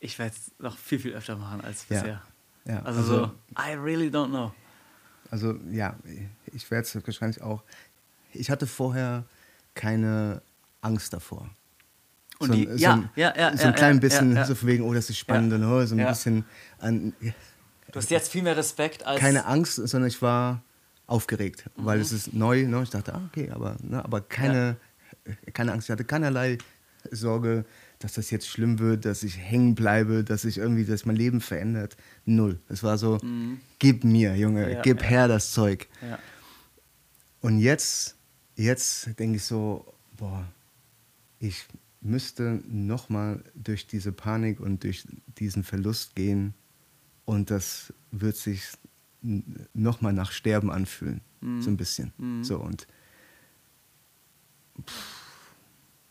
[0.00, 2.22] ich werde es noch viel, viel öfter machen als bisher.
[2.66, 2.74] Ja.
[2.74, 2.82] ja.
[2.82, 4.52] Also, also, so, I really don't know.
[5.30, 5.96] Also ja,
[6.52, 7.62] ich werde es wahrscheinlich auch
[8.34, 9.24] ich hatte vorher
[9.74, 10.42] keine
[10.80, 11.48] Angst davor.
[12.38, 14.84] Und so, die, so ja, ein, ja, ja, so ein klein bisschen, so von wegen,
[14.84, 16.44] oh, das ist spannend, und oh, so ein bisschen
[16.78, 17.14] an.
[17.20, 19.20] Du hast jetzt viel mehr Respekt als.
[19.20, 20.62] Keine Angst, sondern ich war
[21.06, 21.84] aufgeregt, mhm.
[21.84, 22.66] weil es ist neu.
[22.66, 22.82] Ne?
[22.82, 24.76] Ich dachte, ah, okay, aber, ne, aber keine,
[25.52, 25.88] keine Angst.
[25.88, 26.58] Ich hatte keinerlei
[27.10, 27.64] Sorge,
[27.98, 31.40] dass das jetzt schlimm wird, dass ich hängen bleibe, dass ich irgendwie, dass mein Leben
[31.40, 31.96] verändert.
[32.24, 32.58] Null.
[32.68, 33.60] Es war so, mhm.
[33.78, 35.08] gib mir, Junge, ja, gib ja.
[35.08, 35.88] her das Zeug.
[36.02, 36.18] Ja.
[37.40, 38.16] Und jetzt,
[38.56, 40.46] jetzt denke ich so, boah,
[41.38, 41.66] ich
[42.00, 45.06] müsste nochmal durch diese Panik und durch
[45.38, 46.54] diesen Verlust gehen
[47.24, 48.62] und das wird sich
[49.72, 51.62] nochmal nach Sterben anfühlen, mhm.
[51.62, 52.12] so ein bisschen.
[52.18, 52.44] Mhm.
[52.44, 52.86] So und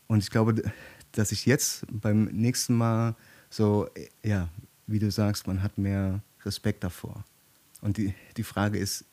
[0.06, 0.62] und ich glaube,
[1.12, 3.16] dass ich jetzt beim nächsten Mal
[3.50, 3.88] so,
[4.22, 4.48] ja,
[4.86, 7.24] wie du sagst, man hat mehr Respekt davor.
[7.80, 9.04] Und die, die Frage ist,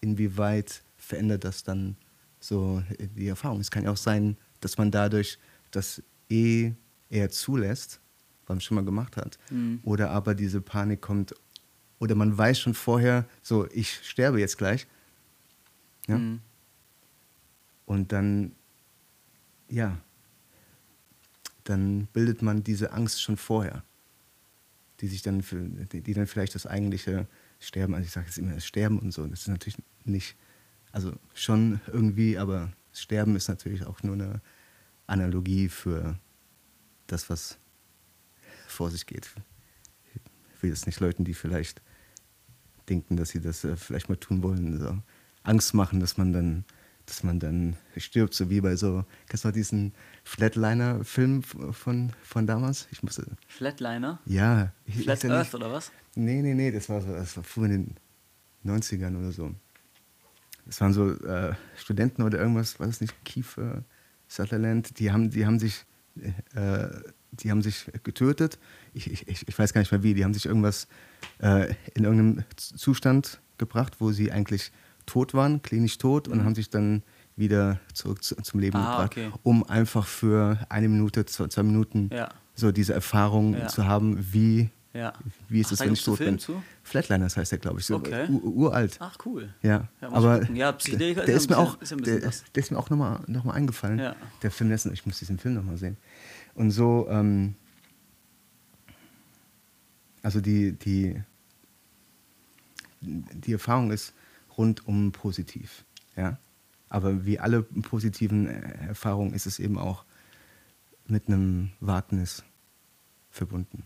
[0.00, 1.96] inwieweit verändert das dann
[2.38, 3.60] so die Erfahrung?
[3.60, 5.38] Es kann ja auch sein, dass man dadurch
[5.70, 6.72] das eh
[7.10, 8.00] eher zulässt,
[8.42, 9.38] was man schon mal gemacht hat.
[9.50, 9.80] Mhm.
[9.82, 11.34] Oder aber diese Panik kommt,
[11.98, 14.86] oder man weiß schon vorher, so, ich sterbe jetzt gleich.
[16.06, 16.18] Ja?
[16.18, 16.40] Mhm.
[17.86, 18.52] Und dann,
[19.70, 19.98] ja,
[21.64, 23.84] dann bildet man diese Angst schon vorher,
[25.00, 27.26] die sich dann, für, die dann vielleicht das eigentliche
[27.58, 30.36] Sterben, also ich sage jetzt immer das Sterben und so, das ist natürlich nicht,
[30.92, 34.40] also schon irgendwie, aber Sterben ist natürlich auch nur eine
[35.06, 36.18] Analogie für
[37.06, 37.58] das, was
[38.66, 39.30] vor sich geht.
[40.56, 41.82] Ich will jetzt nicht Leuten, die vielleicht
[42.88, 44.98] denken, dass sie das äh, vielleicht mal tun wollen, so
[45.42, 46.64] Angst machen, dass man dann,
[47.10, 49.92] dass man dann stirbt, so wie bei so, kennst du diesen
[50.22, 52.86] Flatliner-Film von, von damals?
[52.92, 54.20] Ich musste, Flatliner?
[54.26, 54.72] Ja.
[54.88, 55.90] Flat Earth nicht, oder was?
[56.14, 57.96] Nee, nee, nee, das war, so, das war früher in
[58.64, 59.52] den 90ern oder so.
[60.66, 63.82] Das waren so äh, Studenten oder irgendwas, war das nicht Kiefer?
[64.28, 65.84] Sutherland, die haben, die haben sich,
[66.54, 66.86] äh,
[67.32, 68.60] die haben sich getötet.
[68.94, 70.14] Ich, ich, ich weiß gar nicht mehr wie.
[70.14, 70.86] Die haben sich irgendwas
[71.40, 74.70] äh, in irgendeinem Zustand gebracht, wo sie eigentlich
[75.10, 76.32] tot waren, klinisch tot, mhm.
[76.32, 77.02] und haben sich dann
[77.36, 79.30] wieder zurück zu, zum Leben ah, gebracht, okay.
[79.42, 82.28] um einfach für eine Minute, zwei, zwei Minuten ja.
[82.54, 83.66] so diese Erfahrung ja.
[83.66, 85.12] zu haben, wie ja.
[85.48, 86.38] Wie ist es, wenn ich tot bin?
[86.40, 86.60] Zu?
[86.82, 88.28] Flatliners heißt der, glaube ich, so okay.
[88.28, 88.96] uralt.
[88.98, 89.54] Ach, cool.
[89.62, 93.44] Ja, aber ja, der, ist mir auch, ist der, der, ist mir auch nochmal noch
[93.44, 94.14] mal eingefallen.
[94.42, 95.96] Der Film dessen, ich muss diesen Film nochmal sehen.
[96.54, 97.54] Und so, ähm,
[100.22, 101.22] also die, die,
[103.00, 104.12] die Erfahrung ist
[104.56, 105.84] rundum positiv.
[106.16, 106.38] Ja?
[106.88, 110.04] Aber wie alle positiven Erfahrungen ist es eben auch
[111.06, 112.42] mit einem Wagnis
[113.30, 113.84] verbunden.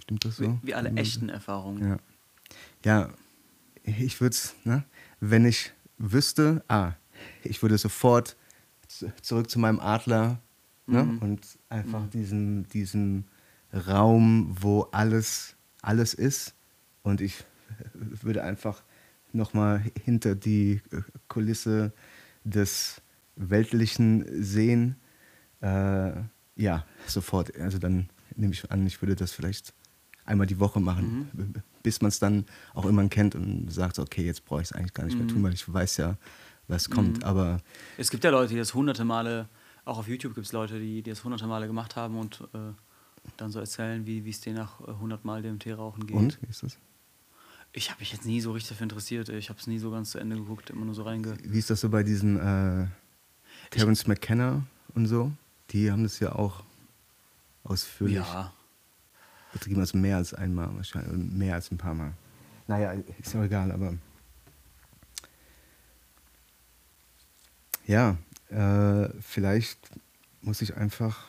[0.00, 0.44] Stimmt das so?
[0.44, 1.88] Wie, wie alle echten Erfahrungen.
[1.88, 1.98] Ja,
[2.84, 3.10] ja
[3.84, 4.84] ich würde es, ne,
[5.20, 6.92] wenn ich wüsste, ah,
[7.42, 8.36] ich würde sofort
[9.22, 10.40] zurück zu meinem Adler
[10.86, 11.18] ne, mhm.
[11.18, 12.10] und einfach mhm.
[12.10, 13.24] diesen, diesen
[13.72, 16.54] Raum, wo alles, alles ist
[17.02, 17.44] und ich
[17.94, 18.82] würde einfach
[19.36, 20.80] nochmal hinter die
[21.28, 21.92] Kulisse
[22.44, 23.00] des
[23.36, 24.96] Weltlichen sehen.
[25.60, 26.12] Äh,
[26.56, 27.54] ja, sofort.
[27.58, 29.74] Also dann nehme ich an, ich würde das vielleicht
[30.24, 31.54] einmal die Woche machen, mhm.
[31.82, 34.94] bis man es dann auch immer kennt und sagt, okay, jetzt brauche ich es eigentlich
[34.94, 35.44] gar nicht mehr tun, mhm.
[35.44, 36.16] weil ich weiß ja,
[36.68, 37.18] was kommt.
[37.18, 37.24] Mhm.
[37.24, 37.60] Aber
[37.96, 39.48] es gibt ja Leute, die das hunderte Male,
[39.84, 42.72] auch auf YouTube gibt es Leute, die, die das hunderte Male gemacht haben und äh,
[43.36, 46.16] dann so erzählen, wie es denen nach äh, hundert Mal dem Teerauchen geht.
[46.16, 46.78] Und, wie ist das?
[47.76, 49.28] Ich habe mich jetzt nie so richtig dafür interessiert.
[49.28, 51.36] Ich habe es nie so ganz zu Ende geguckt, immer nur so reinge...
[51.42, 52.86] Wie ist das so bei diesen äh,
[53.68, 54.62] Terence McKenna
[54.94, 55.30] und so?
[55.70, 56.64] Die haben das ja auch
[57.64, 58.16] ausführlich.
[58.16, 58.54] Ja,
[59.52, 62.14] betrieben, also mehr als einmal wahrscheinlich, mehr als ein paar Mal.
[62.66, 63.92] Naja, ist ja egal, aber
[67.86, 68.16] ja,
[68.48, 69.90] äh, vielleicht
[70.40, 71.28] muss ich einfach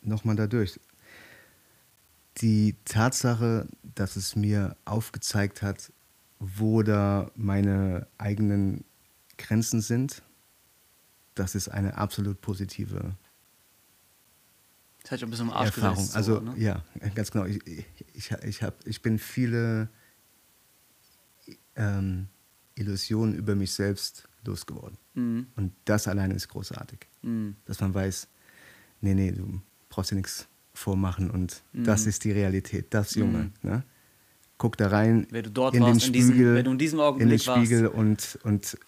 [0.00, 0.80] nochmal da durch.
[2.40, 5.92] Die Tatsache, dass es mir aufgezeigt hat,
[6.38, 8.84] wo da meine eigenen
[9.36, 10.22] Grenzen sind,
[11.34, 13.16] das ist eine absolut positive
[15.02, 15.96] das hat ja ein bisschen im Arsch Erfahrung.
[15.96, 16.54] Gesetzt, also so, ne?
[16.58, 16.84] ja,
[17.14, 17.46] ganz genau.
[17.46, 17.66] Ich,
[18.14, 19.88] ich, ich, hab, ich bin viele
[21.74, 22.28] ähm,
[22.74, 24.98] Illusionen über mich selbst losgeworden.
[25.14, 25.46] Mhm.
[25.56, 27.00] Und das alleine ist großartig.
[27.22, 27.56] Mhm.
[27.64, 28.28] Dass man weiß,
[29.00, 30.46] nee, nee, du brauchst dir nichts
[30.80, 31.84] vormachen und mhm.
[31.84, 33.50] das ist die Realität, das Junge.
[33.62, 33.70] Mhm.
[33.70, 33.82] Ne?
[34.58, 36.78] Guck da rein wenn du dort in warst, den Spiegel, in diesem, wenn du in
[36.78, 38.78] diesem Augenblick in den Spiegel und, und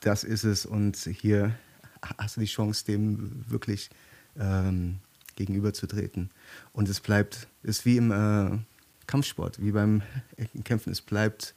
[0.00, 1.54] das ist es und hier
[2.18, 3.90] hast du die Chance, dem wirklich
[4.38, 4.98] ähm,
[5.36, 6.30] gegenüberzutreten.
[6.72, 8.58] Und es bleibt, ist wie im äh,
[9.06, 10.02] Kampfsport, wie beim
[10.64, 11.54] Kämpfen, es bleibt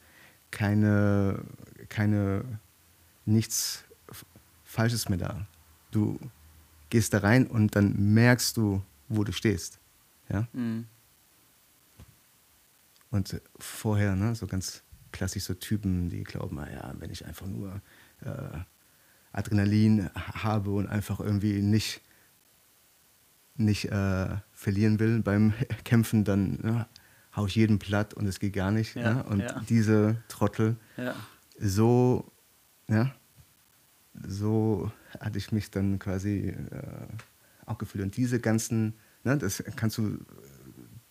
[0.52, 1.44] keine,
[1.90, 2.44] keine,
[3.26, 3.84] nichts
[4.64, 5.48] Falsches mehr da.
[5.92, 6.20] Du
[6.90, 9.80] gehst da rein und dann merkst du, wo du stehst.
[10.30, 10.48] Ja?
[10.54, 10.86] Mhm.
[13.12, 17.82] Und vorher, ne, so ganz klassisch so Typen, die glauben, naja, wenn ich einfach nur
[18.22, 18.60] äh,
[19.32, 22.02] Adrenalin habe und einfach irgendwie nicht,
[23.56, 25.54] nicht äh, verlieren will beim
[25.86, 26.88] Kämpfen, dann ne,
[27.36, 28.96] haue ich jeden platt und es geht gar nicht.
[28.96, 29.22] Ja, ja?
[29.22, 29.62] Und ja.
[29.70, 31.16] diese Trottel, ja.
[31.58, 32.32] so,
[32.90, 33.14] ja,
[34.28, 37.08] so hatte ich mich dann quasi äh,
[37.66, 38.04] auch gefühlt.
[38.04, 38.94] Und diese ganzen,
[39.24, 40.20] ne, das kannst du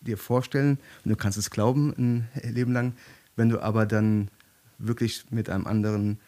[0.01, 2.93] dir vorstellen und du kannst es glauben ein Leben lang.
[3.35, 4.29] Wenn du aber dann
[4.77, 6.19] wirklich mit einem anderen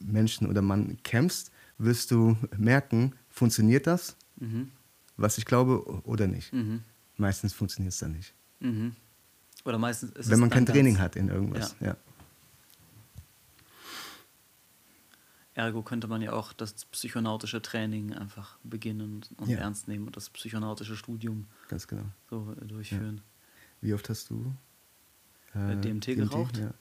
[0.00, 4.70] Menschen oder Mann kämpfst, wirst du merken, funktioniert das, mhm.
[5.16, 6.52] was ich glaube, oder nicht.
[6.52, 6.82] Mhm.
[7.16, 8.34] Meistens funktioniert es dann nicht.
[8.60, 8.94] Mhm.
[9.64, 11.88] Oder meistens ist Wenn man kein Training hat in irgendwas, ja.
[11.88, 11.96] ja.
[15.58, 19.58] Ergo könnte man ja auch das psychonautische Training einfach beginnen und ja.
[19.58, 22.04] ernst nehmen und das psychonautische Studium Ganz genau.
[22.30, 23.16] so äh, durchführen.
[23.16, 23.22] Ja.
[23.80, 24.54] Wie oft hast du
[25.54, 26.58] äh, DMT, DMT geraucht?
[26.58, 26.72] Ja.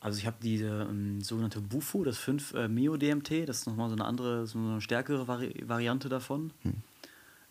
[0.00, 3.96] Also ich habe diese ähm, sogenannte Bufo, das 5 äh, Mio-DMT, das ist nochmal so
[3.96, 6.52] eine andere, so eine stärkere Vari Variante davon.
[6.62, 6.74] Hm.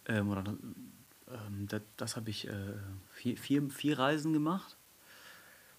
[0.07, 0.43] Ähm, oder,
[1.27, 2.73] ähm, das, das habe ich äh,
[3.11, 4.77] vier, vier, vier Reisen gemacht.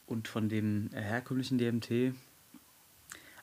[0.06, 2.14] Und von dem äh, herkömmlichen DMT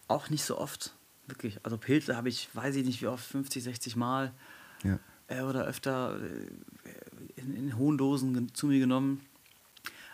[0.07, 0.93] auch nicht so oft,
[1.27, 1.59] wirklich.
[1.63, 4.33] Also Pilze habe ich, weiß ich nicht wie oft, 50, 60 Mal
[4.83, 4.99] ja.
[5.27, 9.25] äh, oder öfter äh, in, in, hohen Dosen zu mir genommen.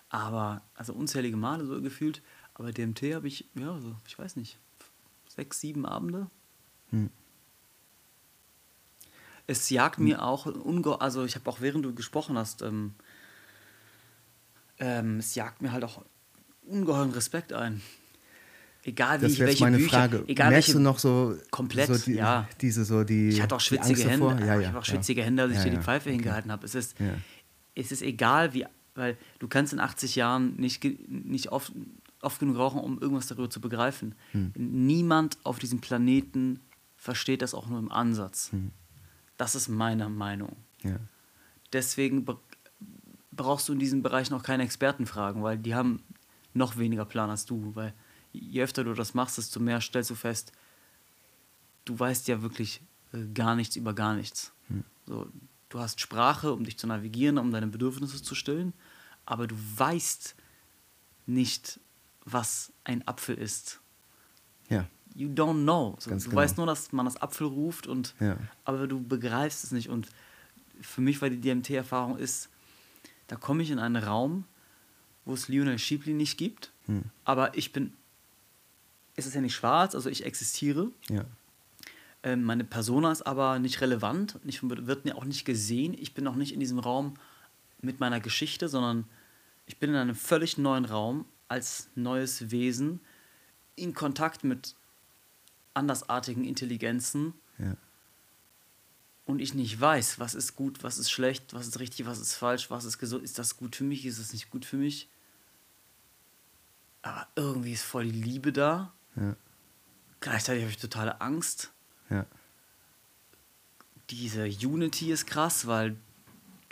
[0.09, 2.22] Aber, also unzählige Male so gefühlt.
[2.53, 4.57] Aber DMT habe ich, ja, so, ich weiß nicht,
[5.27, 6.30] sechs, sieben Abende.
[6.89, 7.09] Hm.
[9.47, 10.05] Es jagt hm.
[10.05, 10.47] mir auch,
[10.99, 12.93] also ich habe auch während du gesprochen hast, ähm,
[14.80, 16.03] ähm, es jagt mir halt auch
[16.63, 17.81] ungeheuren Respekt ein.
[18.83, 20.23] Egal wie das ich welche meine Bücher, Frage.
[20.27, 22.47] egal Merkst welche, du noch so komplett, so die, ja.
[22.61, 25.43] diese so die Ich hatte auch schwitzige Hände, ja, ja, ich habe auch schwitzige Hände,
[25.43, 26.17] als ich dir die Pfeife okay.
[26.17, 26.65] hingehalten habe.
[26.65, 26.95] Es ist,
[27.75, 31.71] es ist egal wie, weil du kannst in 80 Jahren nicht, nicht oft,
[32.21, 34.15] oft genug rauchen, um irgendwas darüber zu begreifen.
[34.31, 34.51] Hm.
[34.55, 36.59] Niemand auf diesem Planeten
[36.97, 38.51] versteht das auch nur im Ansatz.
[38.51, 38.71] Hm.
[39.37, 40.55] Das ist meine Meinung.
[41.73, 42.25] Deswegen
[43.31, 46.01] brauchst du in diesem Bereich noch keine Experten fragen, weil die haben
[46.53, 47.93] noch weniger Plan als du, weil
[48.33, 50.51] je öfter du das machst, desto mehr stellst du fest,
[51.85, 52.81] du weißt ja wirklich
[53.13, 54.53] äh, gar nichts über gar nichts.
[54.67, 54.83] Hm.
[55.05, 55.27] So,
[55.69, 58.73] du hast Sprache, um dich zu navigieren, um deine Bedürfnisse zu stillen,
[59.25, 60.35] aber du weißt
[61.27, 61.79] nicht,
[62.25, 63.79] was ein Apfel ist.
[64.69, 64.87] Ja.
[65.13, 65.95] You don't know.
[65.99, 66.35] So, du genau.
[66.35, 68.37] weißt nur, dass man das Apfel ruft, und, ja.
[68.63, 69.89] aber du begreifst es nicht.
[69.89, 70.07] Und
[70.79, 72.49] für mich war die DMT-Erfahrung ist,
[73.27, 74.45] da komme ich in einen Raum,
[75.25, 77.03] wo es Lionel Schiebli nicht gibt, hm.
[77.23, 77.93] aber ich bin
[79.15, 80.91] ist es ja nicht schwarz, also ich existiere.
[81.09, 81.25] Ja.
[82.23, 85.95] Ähm, meine Persona ist aber nicht relevant, ich wird mir auch nicht gesehen.
[85.97, 87.15] Ich bin auch nicht in diesem Raum
[87.81, 89.05] mit meiner Geschichte, sondern
[89.65, 92.99] ich bin in einem völlig neuen Raum als neues Wesen
[93.75, 94.75] in Kontakt mit
[95.73, 97.33] andersartigen Intelligenzen.
[97.57, 97.75] Ja.
[99.25, 102.35] Und ich nicht weiß, was ist gut, was ist schlecht, was ist richtig, was ist
[102.35, 105.09] falsch, was ist gesund, ist das gut für mich, ist das nicht gut für mich.
[107.01, 108.93] Aber irgendwie ist voll die Liebe da.
[109.15, 109.35] Ja.
[110.19, 111.71] Gleichzeitig habe ich totale Angst.
[112.09, 112.25] Ja.
[114.09, 115.95] Diese Unity ist krass, weil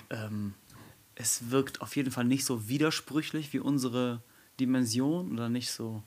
[0.10, 0.54] ähm,
[1.16, 4.22] es wirkt auf jeden Fall nicht so widersprüchlich wie unsere
[4.60, 6.04] Dimension oder nicht so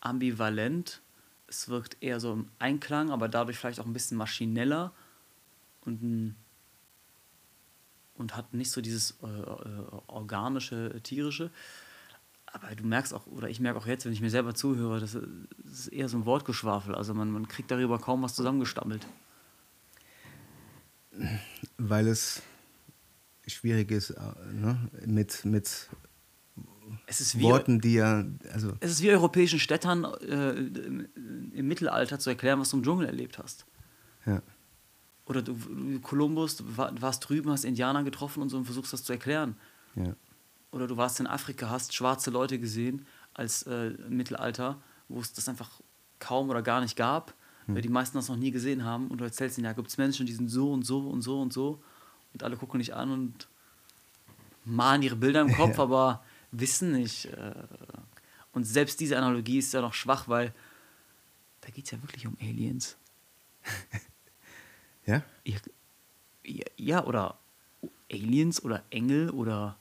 [0.00, 1.00] ambivalent.
[1.46, 4.92] Es wirkt eher so im Einklang, aber dadurch vielleicht auch ein bisschen maschineller
[5.84, 6.36] und,
[8.16, 11.50] und hat nicht so dieses äh, äh, organische, tierische.
[12.52, 15.14] Aber du merkst auch, oder ich merke auch jetzt, wenn ich mir selber zuhöre, das
[15.64, 16.94] ist eher so ein Wortgeschwafel.
[16.94, 19.06] Also man, man kriegt darüber kaum was zusammengestammelt.
[21.78, 22.42] Weil es
[23.46, 24.20] schwierig ist, äh,
[24.52, 24.78] ne?
[25.06, 25.88] mit, mit
[27.34, 28.24] wie, Worten, die ja.
[28.52, 33.06] Also es ist wie europäischen Städtern äh, im Mittelalter zu erklären, was du im Dschungel
[33.06, 33.66] erlebt hast.
[34.26, 34.42] Ja.
[35.26, 35.56] Oder du,
[36.00, 39.56] Kolumbus, du warst drüben, hast Indianer getroffen und so und versuchst das zu erklären.
[39.94, 40.14] Ja
[40.72, 45.48] oder du warst in Afrika, hast schwarze Leute gesehen als äh, Mittelalter, wo es das
[45.48, 45.80] einfach
[46.18, 47.34] kaum oder gar nicht gab,
[47.66, 47.74] hm.
[47.74, 49.98] weil die meisten das noch nie gesehen haben und du erzählst ihnen, ja, gibt es
[49.98, 51.82] Menschen, die sind so und so und so und so
[52.32, 53.48] und alle gucken dich an und
[54.64, 55.82] malen ihre Bilder im Kopf, ja.
[55.82, 57.26] aber wissen nicht.
[57.26, 57.54] Äh,
[58.52, 60.52] und selbst diese Analogie ist ja noch schwach, weil
[61.60, 62.96] da geht es ja wirklich um Aliens.
[65.06, 65.22] ja?
[65.44, 65.56] ja?
[66.76, 67.38] Ja, oder
[68.10, 69.76] Aliens oder Engel oder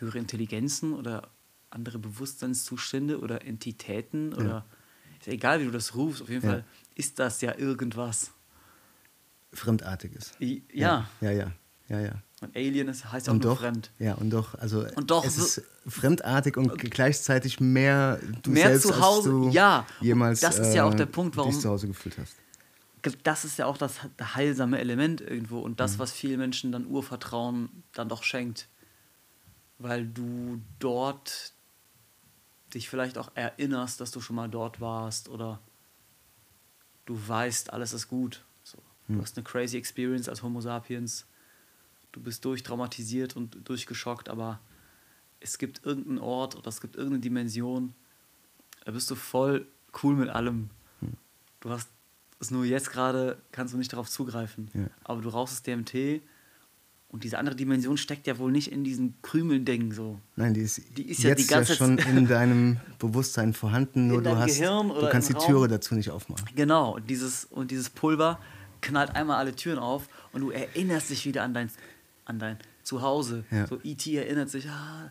[0.00, 1.30] höhere Intelligenzen oder
[1.70, 4.66] andere Bewusstseinszustände oder Entitäten oder ja.
[5.20, 6.50] ist egal, wie du das rufst, auf jeden ja.
[6.50, 6.64] Fall
[6.94, 8.32] ist das ja irgendwas.
[9.52, 10.32] Fremdartiges.
[10.40, 11.08] I, ja.
[11.20, 11.52] Ja, ja,
[11.88, 12.22] ja, ja.
[12.40, 13.90] Und Alien ist, heißt ja auch und nur doch, fremd.
[13.98, 18.86] Ja, und doch, also und doch, es ist fremdartig und gleichzeitig mehr du mehr selbst,
[18.86, 19.86] zu Hause, als du ja.
[20.00, 22.34] jemals das ist ja auch der äh, Punkt, warum dich zu Hause gefühlt hast.
[23.24, 24.00] Das ist ja auch das
[24.34, 25.98] heilsame Element irgendwo und das, mhm.
[25.98, 28.68] was vielen Menschen dann Urvertrauen dann doch schenkt.
[29.80, 31.52] Weil du dort
[32.72, 35.60] dich vielleicht auch erinnerst, dass du schon mal dort warst oder
[37.06, 38.44] du weißt, alles ist gut.
[38.62, 38.78] So.
[39.08, 39.22] Du mhm.
[39.22, 41.26] hast eine crazy Experience als Homo sapiens
[42.12, 44.60] du bist durchtraumatisiert und durchgeschockt, aber
[45.40, 47.94] es gibt irgendeinen Ort oder es gibt irgendeine Dimension,
[48.84, 49.66] da bist du voll
[50.02, 50.70] cool mit allem.
[51.00, 51.14] Hm.
[51.60, 51.88] Du hast
[52.40, 54.70] es nur jetzt gerade, kannst du nicht darauf zugreifen.
[54.74, 54.86] Ja.
[55.04, 56.22] Aber du rauchst das DMT
[57.12, 60.20] und diese andere Dimension steckt ja wohl nicht in diesen Krümeldingen so.
[60.36, 64.22] Nein, die ist, die ist ja die ganze ja schon in deinem Bewusstsein vorhanden, nur
[64.22, 66.46] du hast, du kannst die Türe dazu nicht aufmachen.
[66.54, 68.38] Genau, und dieses, und dieses Pulver
[68.80, 71.70] knallt einmal alle Türen auf und du erinnerst dich wieder an dein
[72.30, 73.44] an dein Zuhause.
[73.50, 73.66] Ja.
[73.66, 74.16] So E.T.
[74.16, 75.10] erinnert sich, ah,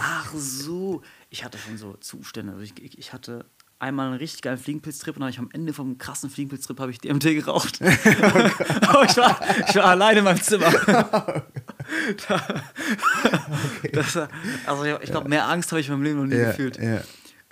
[0.00, 1.02] ach so.
[1.30, 2.52] Ich hatte schon so Zustände.
[2.52, 3.46] Also ich, ich hatte
[3.78, 6.98] einmal einen richtig geilen Fliegenpilztrip und dann ich am Ende vom krassen Fliegenpilztrip habe ich
[6.98, 7.80] DMT geraucht.
[7.82, 10.66] Aber ich war, ich war alleine in meinem Zimmer.
[13.76, 13.90] okay.
[13.92, 14.16] das,
[14.66, 16.76] also ich, ich glaube, mehr Angst habe ich in meinem Leben noch nie ja, gefühlt.
[16.78, 17.02] Ja.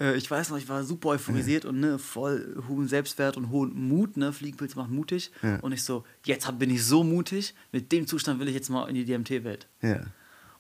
[0.01, 1.71] Äh, ich weiß noch, ich war super euphorisiert ja.
[1.71, 4.17] und ne, voll hohen Selbstwert und hohen Mut.
[4.17, 4.33] Ne?
[4.33, 5.31] Fliegenpilz macht mutig.
[5.63, 8.89] Und ich so, jetzt bin ich so mutig, mit dem Zustand will ich jetzt mal
[8.89, 9.69] in die DMT-Welt.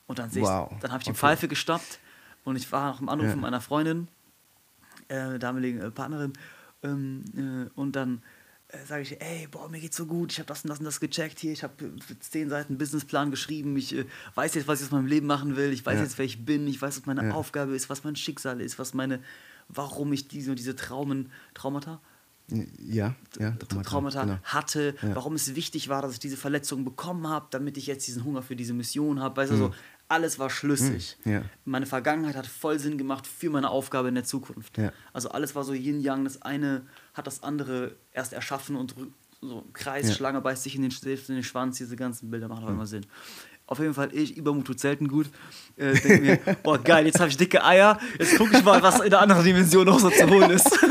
[0.06, 0.72] Und dann, wow.
[0.80, 1.18] dann habe ich die okay.
[1.18, 1.98] Pfeife gestoppt
[2.44, 4.06] und ich war noch im Anruf von meiner Freundin,
[5.08, 6.32] äh, damaligen äh, Partnerin.
[6.82, 8.22] Ähm, äh, und dann
[8.68, 10.84] äh, sage ich, ey, boah, mir geht's so gut, ich habe das und das und
[10.84, 11.74] das gecheckt hier, ich habe
[12.20, 15.72] zehn Seiten Businessplan geschrieben, ich äh, weiß jetzt, was ich aus meinem Leben machen will,
[15.72, 16.02] ich weiß ja.
[16.02, 17.34] jetzt, wer ich bin, ich weiß, was meine ja.
[17.34, 19.20] Aufgabe ist, was mein Schicksal ist, was meine,
[19.68, 22.00] warum ich diese, diese Traumen, Traumata,
[22.48, 24.38] ja, ja Traumata, Traumata genau.
[24.44, 28.24] hatte, warum es wichtig war, dass ich diese Verletzung bekommen habe, damit ich jetzt diesen
[28.24, 29.36] Hunger für diese Mission habe.
[29.36, 29.60] Weißt du, mhm.
[29.60, 29.74] so,
[30.08, 31.16] alles war schlüssig.
[31.24, 31.32] Mhm.
[31.32, 31.42] Ja.
[31.64, 34.78] Meine Vergangenheit hat voll Sinn gemacht für meine Aufgabe in der Zukunft.
[34.78, 34.92] Ja.
[35.12, 36.82] Also alles war so Yin-Yang, das eine
[37.14, 38.94] hat das andere erst erschaffen und
[39.40, 42.70] so Kreis, Schlange beißt sich in den, in den Schwanz, diese ganzen Bilder machen auch
[42.70, 43.06] immer Sinn.
[43.66, 45.26] Auf jeden Fall ich, Übermut tut selten gut.
[45.76, 49.00] Äh, denke mir, boah geil, jetzt habe ich dicke Eier, jetzt gucke ich mal, was
[49.00, 50.70] in der anderen Dimension noch so zu holen ist.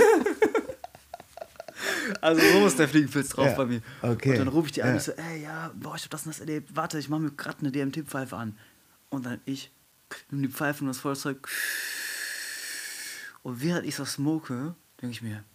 [2.21, 3.53] Also so ist der Fliegenpilz drauf ja.
[3.53, 3.81] bei mir.
[4.01, 4.31] Okay.
[4.31, 6.25] Und dann rufe ich die an und ich so, ey, ja, boah, ich hab das
[6.25, 6.75] und das erlebt.
[6.75, 8.57] Warte, ich mache mir gerade eine DMT-Pfeife an.
[9.15, 9.71] Und dann ich
[10.29, 11.47] nehme die Pfeife und das Feuerzeug.
[13.43, 15.45] Und während ich so smoke, denke ich mir,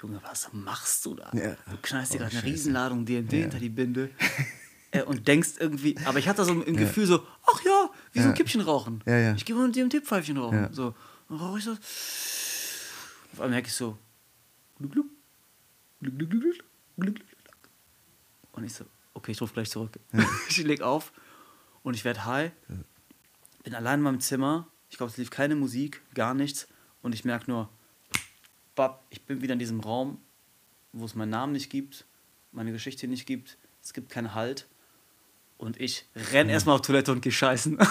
[0.00, 1.30] Junge, was machst du da?
[1.34, 1.56] Ja.
[1.70, 3.38] Du knallst dir oh, gerade eine Riesenladung DMT ja.
[3.40, 4.10] hinter die Binde.
[4.92, 8.28] äh, und denkst irgendwie, aber ich hatte so ein Gefühl so, ach ja, wie so
[8.28, 9.02] ein Kippchen rauchen.
[9.36, 10.72] Ich gehe mal ein DMT-Pfeifchen rauchen.
[10.72, 10.94] So,
[11.28, 11.78] dann rauche ich das.
[13.32, 13.98] Auf einmal merke ich so,
[14.78, 15.06] gluck,
[16.00, 17.26] gluck,
[18.52, 19.98] und ich so, okay, ich rufe gleich zurück.
[20.48, 21.12] ich leg auf
[21.86, 22.50] und ich werde high.
[23.62, 24.66] Bin allein in meinem Zimmer.
[24.90, 26.66] Ich glaube, es lief keine Musik, gar nichts.
[27.00, 27.68] Und ich merke nur,
[28.74, 30.18] bap, ich bin wieder in diesem Raum,
[30.92, 32.04] wo es meinen Namen nicht gibt,
[32.50, 33.56] meine Geschichte nicht gibt.
[33.84, 34.66] Es gibt keinen Halt.
[35.58, 37.78] Und ich renn erstmal auf Toilette und geh scheißen.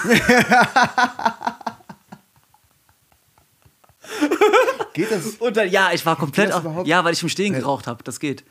[4.94, 5.36] Geht das?
[5.38, 6.52] Und dann, ja, ich war komplett.
[6.52, 8.04] Auf, ja, weil ich im Stehen geraucht habe.
[8.04, 8.44] Das geht.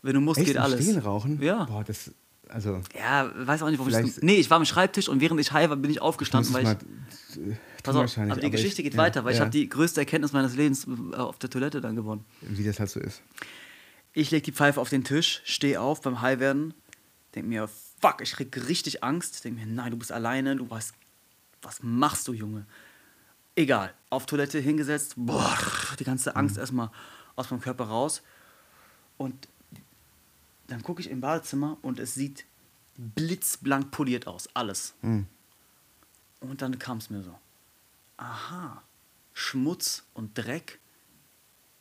[0.00, 0.82] Wenn du musst, Echt, geht im alles.
[0.82, 1.42] Stehen rauchen?
[1.42, 1.64] Ja.
[1.64, 2.10] Boah, das.
[2.52, 2.82] Also.
[2.98, 4.22] Ja, weiß auch nicht, warum ich.
[4.22, 6.66] Nee, ich war am Schreibtisch und während ich high war, bin ich aufgestanden, weil ich.
[6.66, 9.36] Mal, pass auf, aber die Geschichte ich, geht ja, weiter, weil ja.
[9.36, 12.24] ich habe die größte Erkenntnis meines Lebens äh, auf der Toilette dann gewonnen.
[12.42, 13.22] Wie das halt so ist.
[14.12, 16.74] Ich lege die Pfeife auf den Tisch, stehe auf beim High werden,
[17.34, 17.70] denke mir,
[18.02, 19.44] fuck, ich krieg richtig Angst.
[19.44, 20.92] Denke mir, nein, du bist alleine, du weißt,
[21.62, 22.66] was machst du, Junge?
[23.54, 25.56] Egal, auf Toilette hingesetzt, boah,
[25.98, 26.60] die ganze Angst mhm.
[26.60, 26.90] erstmal
[27.36, 28.22] aus meinem Körper raus.
[29.16, 29.48] Und
[30.72, 32.46] dann gucke ich im Badezimmer und es sieht
[32.96, 34.94] blitzblank poliert aus, alles.
[35.02, 35.26] Mhm.
[36.40, 37.38] Und dann kam es mir so,
[38.16, 38.82] aha,
[39.34, 40.80] Schmutz und Dreck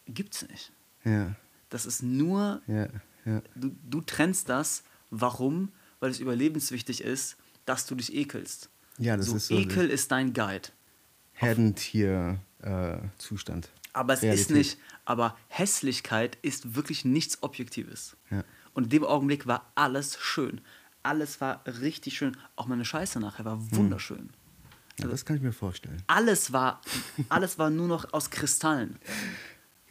[0.08, 0.74] gibt's nicht.
[1.06, 1.36] Ja.
[1.70, 2.90] Das ist nur, ja,
[3.24, 3.42] ja.
[3.56, 4.84] Du, du trennst das.
[5.10, 5.72] Warum?
[6.02, 8.70] Weil es überlebenswichtig ist, dass du dich ekelst.
[8.98, 9.58] Ja, das so, ist so.
[9.58, 10.68] Ekel ist dein Guide.
[11.34, 13.66] Herdentier-Zustand.
[13.66, 14.42] Äh, aber es Realität.
[14.42, 18.18] ist nicht, aber Hässlichkeit ist wirklich nichts Objektives.
[18.30, 18.44] Ja.
[18.74, 20.62] Und in dem Augenblick war alles schön.
[21.04, 22.38] Alles war richtig schön.
[22.56, 23.76] Auch meine Scheiße nachher war hm.
[23.76, 24.20] wunderschön.
[24.20, 24.30] Hm.
[25.00, 26.02] Ja, das kann ich mir vorstellen.
[26.08, 26.82] Alles war,
[27.30, 29.00] alles war nur noch aus Kristallen.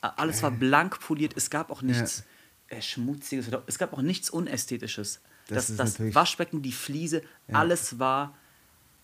[0.00, 1.34] Alles war blank poliert.
[1.36, 2.24] Es gab auch nichts
[2.70, 2.76] ja.
[2.76, 3.50] äh, Schmutziges.
[3.66, 5.20] Es gab auch nichts Unästhetisches.
[5.48, 7.56] Das, das, das Waschbecken, die Fliese, ja.
[7.56, 8.36] alles war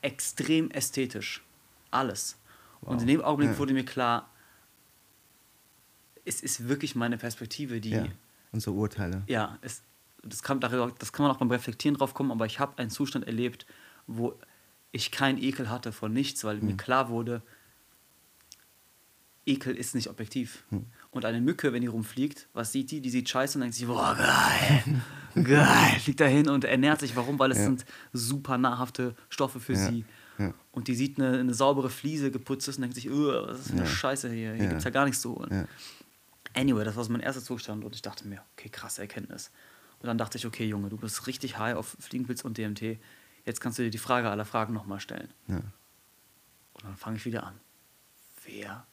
[0.01, 1.43] extrem ästhetisch.
[1.91, 2.37] Alles.
[2.81, 2.93] Wow.
[2.93, 4.31] Und in dem Augenblick wurde mir klar,
[6.25, 8.11] es ist wirklich meine Perspektive, die.
[8.47, 9.23] Ja, unsere Urteile.
[9.27, 9.83] Ja, es,
[10.23, 13.27] das, kann, das kann man auch beim Reflektieren drauf kommen, aber ich habe einen Zustand
[13.27, 13.67] erlebt,
[14.07, 14.39] wo
[14.93, 16.67] ich keinen Ekel hatte von nichts, weil mhm.
[16.67, 17.43] mir klar wurde,
[19.47, 20.65] Ekel ist nicht objektiv.
[20.71, 20.87] Mhm.
[21.11, 23.01] Und eine Mücke, wenn die rumfliegt, was sieht die?
[23.01, 25.03] Die sieht scheiße und denkt sich, boah, geil,
[25.45, 27.15] geil, fliegt dahin und ernährt sich.
[27.15, 27.39] Warum?
[27.39, 27.65] Weil es ja.
[27.65, 29.89] sind super nahrhafte Stoffe für ja.
[29.89, 30.05] sie.
[30.39, 30.53] Ja.
[30.73, 33.77] Und die sieht eine, eine, saubere Fliese geputzt ist und denkt sich, was ist für
[33.77, 34.53] eine Scheiße hier?
[34.55, 35.67] Hier gibt es ja gar nichts zu holen.
[36.57, 39.51] Anyway, das war so mein erster Zustand und ich dachte mir, okay, krasse Erkenntnis.
[40.01, 42.99] Und dann dachte ich, okay, Junge, du bist richtig high auf Fliegenpilz und DMT.
[43.45, 45.33] Jetzt kannst du dir die Frage aller Fragen nochmal stellen.
[45.49, 45.57] Ja.
[45.57, 47.61] Und dann fange ich wieder an.
[48.47, 48.87] Wer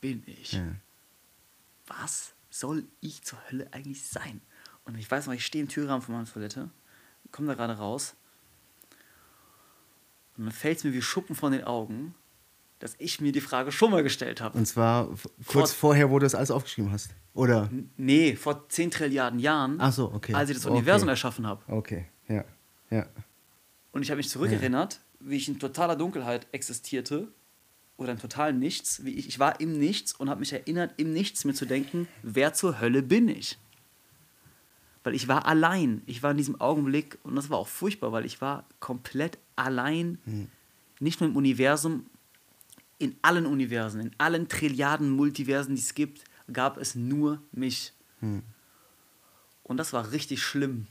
[0.00, 0.52] bin ich?
[0.52, 0.66] Ja.
[1.86, 4.40] Was soll ich zur Hölle eigentlich sein?
[4.84, 6.70] Und ich weiß noch, ich stehe im Türrahmen von meiner Toilette,
[7.32, 8.14] komme da gerade raus.
[10.36, 12.14] Und dann fällt es mir wie Schuppen von den Augen,
[12.80, 14.58] dass ich mir die Frage schon mal gestellt habe.
[14.58, 15.08] Und zwar
[15.46, 17.10] kurz vor, vorher, wo du das alles aufgeschrieben hast?
[17.34, 17.70] Oder?
[17.96, 19.76] Nee, vor 10 Trilliarden Jahren.
[19.78, 20.34] Ach so, okay.
[20.34, 21.12] Als ich das Universum okay.
[21.12, 21.62] erschaffen habe.
[21.68, 22.44] Okay, ja.
[22.90, 23.06] ja.
[23.92, 25.30] Und ich habe mich zurückerinnert, ja.
[25.30, 27.28] wie ich in totaler Dunkelheit existierte
[27.98, 29.04] oder im totalen Nichts.
[29.04, 32.08] Wie ich, ich war im Nichts und habe mich erinnert, im Nichts mir zu denken,
[32.22, 33.58] wer zur Hölle bin ich?
[35.04, 36.00] Weil ich war allein.
[36.06, 40.18] Ich war in diesem Augenblick, und das war auch furchtbar, weil ich war komplett allein,
[40.24, 40.48] hm.
[40.98, 42.06] nicht nur im Universum,
[43.00, 46.22] in allen Universen, in allen Trilliarden Multiversen, die es gibt,
[46.52, 47.92] gab es nur mich.
[48.20, 48.42] Hm.
[49.62, 50.86] Und das war richtig schlimm,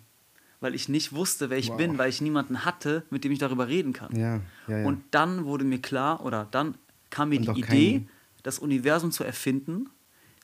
[0.60, 1.78] weil ich nicht wusste, wer ich wow.
[1.78, 4.16] bin, weil ich niemanden hatte, mit dem ich darüber reden kann.
[4.16, 4.86] Ja, ja, ja.
[4.86, 6.76] Und dann wurde mir klar, oder dann
[7.12, 8.08] kam mir Und die Idee,
[8.42, 9.90] das Universum zu erfinden,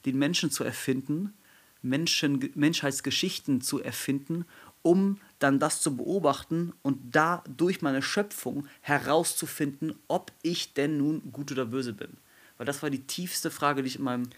[0.06, 1.34] den Menschen zu erfinden,
[1.82, 4.46] Menschen, Menschheitsgeschichten zu erfinden,
[4.86, 11.32] um dann das zu beobachten und da durch meine Schöpfung herauszufinden, ob ich denn nun
[11.32, 12.18] gut oder böse bin.
[12.58, 14.30] Weil das war die tiefste Frage, die ich in meinem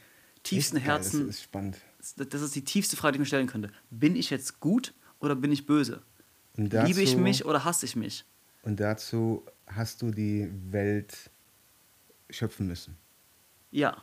[0.43, 1.27] tiefsten Herzen.
[1.27, 1.77] Das ist spannend.
[2.15, 3.71] Das ist die tiefste Frage, die ich mir stellen könnte.
[3.89, 6.01] Bin ich jetzt gut oder bin ich böse?
[6.55, 8.23] Dazu, Liebe ich mich oder hasse ich mich?
[8.61, 11.29] Und dazu hast du die Welt
[12.29, 12.95] schöpfen müssen.
[13.69, 14.01] Ja,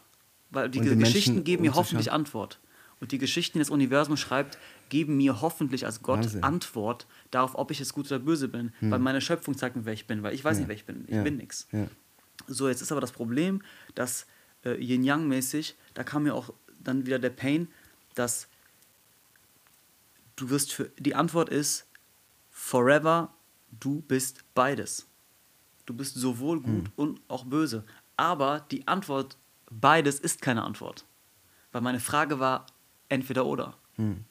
[0.50, 2.60] weil die Geschichten Menschen geben mir hoffentlich Antwort.
[3.00, 4.58] Und die Geschichten, die das Universum schreibt,
[4.88, 6.42] geben mir hoffentlich als Gott Wahnsinn.
[6.42, 8.72] Antwort darauf, ob ich jetzt gut oder böse bin.
[8.78, 8.90] Hm.
[8.90, 10.22] Weil meine Schöpfung zeigt mir, wer ich bin.
[10.22, 10.60] Weil ich weiß ja.
[10.60, 11.04] nicht, wer ich bin.
[11.06, 11.22] Ich ja.
[11.22, 11.66] bin nichts.
[11.72, 11.86] Ja.
[12.46, 13.62] So, jetzt ist aber das Problem,
[13.94, 14.26] dass
[14.64, 16.52] äh, Yin-Yang-mäßig, da kam mir auch
[16.82, 17.68] dann wieder der Pain,
[18.14, 18.48] dass
[20.36, 21.86] du wirst für, die Antwort ist,
[22.50, 23.32] forever,
[23.70, 25.06] du bist beides.
[25.86, 26.92] Du bist sowohl gut hm.
[26.96, 27.84] und auch böse.
[28.16, 29.36] Aber die Antwort,
[29.70, 31.04] beides ist keine Antwort.
[31.72, 32.66] Weil meine Frage war
[33.14, 33.76] entweder oder.
[33.96, 34.24] Hm.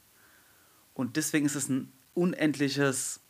[0.93, 3.22] Und deswegen ist es ein unendliches,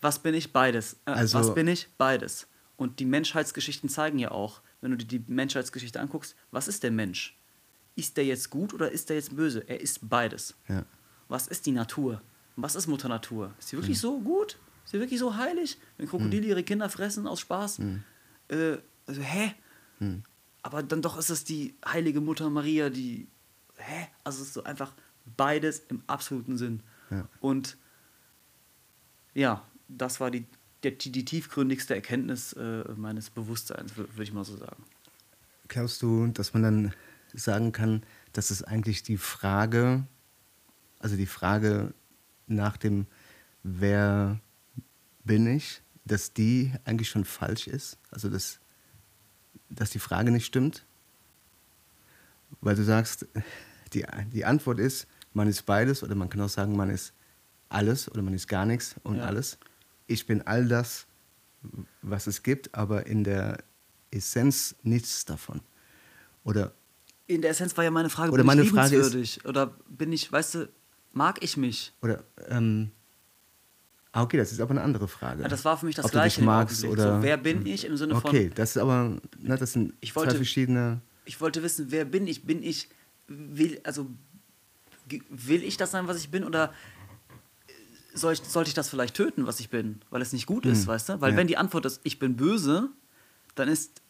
[0.00, 0.52] was bin ich?
[0.52, 0.96] Beides.
[1.06, 1.88] Äh, also, was bin ich?
[1.96, 2.46] Beides.
[2.76, 6.90] Und die Menschheitsgeschichten zeigen ja auch, wenn du dir die Menschheitsgeschichte anguckst, was ist der
[6.90, 7.38] Mensch?
[7.94, 9.66] Ist der jetzt gut oder ist der jetzt böse?
[9.66, 10.54] Er ist beides.
[10.68, 10.84] Ja.
[11.28, 12.20] Was ist die Natur?
[12.56, 13.54] Was ist Mutter Natur?
[13.58, 14.02] Ist sie wirklich mhm.
[14.02, 14.58] so gut?
[14.84, 15.78] Ist sie wirklich so heilig?
[15.96, 16.48] Wenn Krokodile mhm.
[16.48, 17.78] ihre Kinder fressen aus Spaß?
[17.78, 18.02] Mhm.
[18.48, 18.76] Äh,
[19.06, 19.54] also, hä?
[19.98, 20.22] Mhm.
[20.62, 23.28] Aber dann doch ist es die heilige Mutter Maria, die.
[23.76, 24.08] Hä?
[24.24, 24.94] Also es ist so einfach
[25.36, 26.82] beides im absoluten Sinn.
[27.10, 27.28] Ja.
[27.40, 27.76] Und
[29.34, 30.46] ja, das war die,
[30.82, 34.84] die, die tiefgründigste Erkenntnis äh, meines Bewusstseins, würde ich mal so sagen.
[35.68, 36.94] Glaubst du, dass man dann
[37.34, 40.06] sagen kann, dass es eigentlich die Frage,
[40.98, 41.92] also die Frage
[42.46, 43.06] nach dem
[43.68, 44.40] Wer
[45.24, 47.98] bin ich, dass die eigentlich schon falsch ist?
[48.10, 48.60] Also dass,
[49.68, 50.85] dass die Frage nicht stimmt?
[52.60, 53.26] Weil du sagst,
[53.92, 57.12] die, die Antwort ist, man ist beides oder man kann auch sagen, man ist
[57.68, 59.24] alles oder man ist gar nichts und ja.
[59.24, 59.58] alles.
[60.06, 61.06] Ich bin all das,
[62.02, 63.58] was es gibt, aber in der
[64.10, 65.60] Essenz nichts davon.
[66.44, 66.72] Oder
[67.26, 70.12] in der Essenz war ja meine Frage, oder bin meine ich Frage ist, oder bin
[70.12, 70.68] ich, weißt du,
[71.12, 71.92] mag ich mich?
[72.00, 72.92] Oder ähm,
[74.12, 75.42] ah, okay, das ist aber eine andere Frage.
[75.42, 76.36] Ja, das war für mich das Ob Gleiche.
[76.36, 78.30] Du dich magst oder so, wer bin ich im Sinne okay, von.
[78.30, 81.00] Okay, das ist aber, na, das sind wollte, zwei verschiedene.
[81.26, 82.44] Ich wollte wissen, wer bin ich?
[82.44, 82.88] Bin ich,
[83.28, 84.08] will, also
[85.28, 86.72] will ich das sein, was ich bin, oder
[88.14, 90.80] soll ich, sollte ich das vielleicht töten, was ich bin, weil es nicht gut ist,
[90.80, 90.86] hm.
[90.86, 91.20] weißt du?
[91.20, 91.36] Weil ja.
[91.36, 92.88] wenn die Antwort ist, ich bin böse,
[93.54, 94.00] dann ist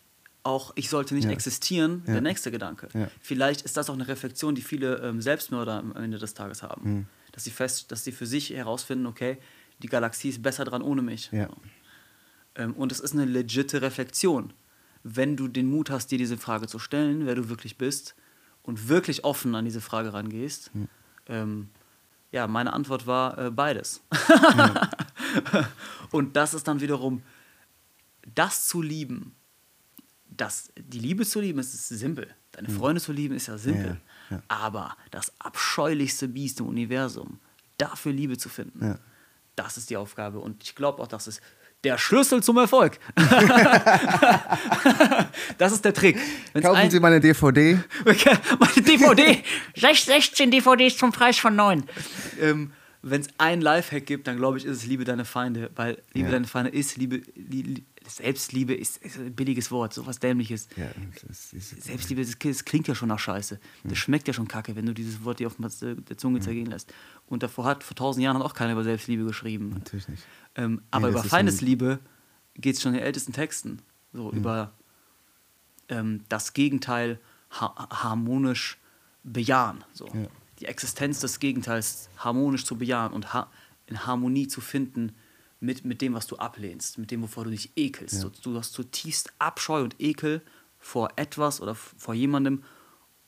[0.42, 1.32] auch, ich sollte nicht ja.
[1.32, 2.12] existieren, ja.
[2.12, 2.88] der nächste Gedanke.
[3.20, 6.90] Vielleicht ist das auch eine Reflexion, die viele ähm, Selbstmörder am Ende des Tages haben.
[6.90, 7.06] Mhm.
[7.32, 9.38] Dass sie fest, dass sie für sich herausfinden, okay,
[9.80, 11.30] die Galaxie ist besser dran ohne mich.
[12.54, 14.52] Ähm, und es ist eine legitte Reflexion.
[15.08, 18.16] Wenn du den Mut hast, dir diese Frage zu stellen, wer du wirklich bist
[18.62, 20.88] und wirklich offen an diese Frage rangehst, mhm.
[21.28, 21.68] ähm,
[22.32, 24.02] ja, meine Antwort war äh, beides.
[26.10, 27.22] und das ist dann wiederum,
[28.34, 29.34] das zu lieben,
[30.28, 32.28] das, die Liebe zu lieben ist simpel.
[32.52, 32.76] Deine hm.
[32.76, 34.00] Freunde zu lieben ist ja simpel.
[34.30, 34.42] Ja, ja.
[34.48, 37.38] Aber das abscheulichste Biest im Universum,
[37.78, 38.98] dafür Liebe zu finden, ja.
[39.54, 40.40] das ist die Aufgabe.
[40.40, 41.40] Und ich glaube auch, dass es
[41.86, 42.98] der Schlüssel zum Erfolg.
[45.58, 46.18] das ist der Trick.
[46.52, 47.78] Wenn's Kaufen Sie meine DVD.
[48.04, 49.38] meine DVD.
[49.76, 51.84] 16 DVDs zum Preis von 9.
[52.40, 52.72] Ähm,
[53.02, 55.70] Wenn es ein Lifehack gibt, dann glaube ich, ist es Liebe deine Feinde.
[55.76, 56.32] Weil Liebe ja.
[56.32, 60.68] deine Feinde ist Liebe, Liebe Selbstliebe ist, ist, ein billiges Wort, sowas Dämliches.
[60.76, 60.90] Ja,
[61.26, 63.58] das ist, Selbstliebe, das, das, klingt ja schon nach Scheiße.
[63.82, 63.96] Das hm.
[63.96, 66.42] schmeckt ja schon kacke, wenn du dieses Wort dir auf der Zunge hm.
[66.42, 66.92] zergehen lässt.
[67.26, 69.70] Und davor hat, vor tausend Jahren hat auch keiner über Selbstliebe geschrieben.
[69.70, 70.22] Natürlich nicht.
[70.54, 71.98] Ähm, nee, aber über Feindesliebe
[72.54, 73.82] geht es schon in den ältesten Texten.
[74.12, 74.38] So hm.
[74.38, 74.72] über
[75.88, 77.18] ähm, das Gegenteil
[77.50, 78.78] ha harmonisch
[79.22, 79.84] bejahen.
[79.92, 80.06] So.
[80.06, 80.26] Ja.
[80.60, 83.50] Die Existenz des Gegenteils harmonisch zu bejahen und ha
[83.86, 85.14] in Harmonie zu finden
[85.60, 88.22] mit, mit dem, was du ablehnst, mit dem, wovor du dich ekelst.
[88.22, 88.28] Ja.
[88.28, 90.42] Du, du hast zutiefst Abscheu und Ekel
[90.78, 92.62] vor etwas oder vor jemandem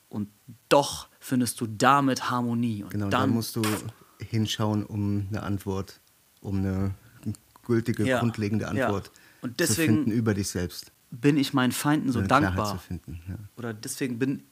[0.09, 0.29] und
[0.69, 2.83] doch findest du damit Harmonie.
[2.83, 3.63] Und genau, dann, dann musst du
[4.21, 6.01] hinschauen, um eine Antwort,
[6.41, 6.95] um eine
[7.63, 8.21] gültige, ja.
[8.21, 9.13] grundlegende Antwort ja.
[9.43, 10.93] und deswegen zu finden über dich selbst.
[11.11, 12.79] Bin ich meinen Feinden so dankbar.
[12.79, 13.37] Finden, ja.
[13.57, 14.43] Oder deswegen bin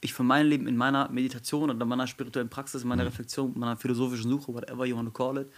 [0.00, 3.08] ich für mein Leben in meiner Meditation oder meiner spirituellen Praxis, in meiner mhm.
[3.08, 5.48] Reflexion, meiner philosophischen Suche, whatever you want to call it,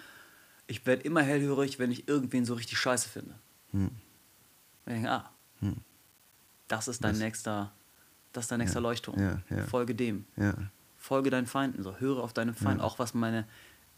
[0.68, 3.34] ich werde immer hellhörig, wenn ich irgendwen so richtig scheiße finde.
[3.72, 3.90] Hm.
[4.86, 5.30] Ich denke, ah,
[5.60, 5.76] hm.
[6.68, 7.18] das ist dein Was?
[7.18, 7.72] nächster,
[8.32, 8.82] das ist dein nächster ja.
[8.82, 9.18] Leuchtturm.
[9.18, 9.64] Ja, ja.
[9.64, 10.26] Folge dem.
[10.96, 11.82] Folge deinen Feinden.
[11.82, 12.84] So, höre auf deine Feinde.
[12.84, 13.46] Auch was meine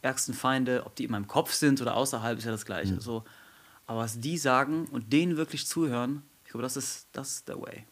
[0.01, 2.95] ärgsten Feinde, ob die in meinem Kopf sind oder außerhalb, ist ja das Gleiche.
[2.95, 3.01] Hm.
[3.01, 3.25] So,
[3.87, 7.61] aber was die sagen und denen wirklich zuhören, ich glaube, das ist, das ist der
[7.61, 7.85] Way.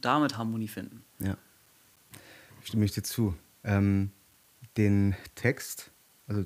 [0.00, 1.04] Damit Harmonie finden.
[1.18, 1.36] Ja.
[2.62, 3.34] Stimme ich dir zu.
[3.64, 4.12] Ähm,
[4.76, 5.90] den Text,
[6.28, 6.44] also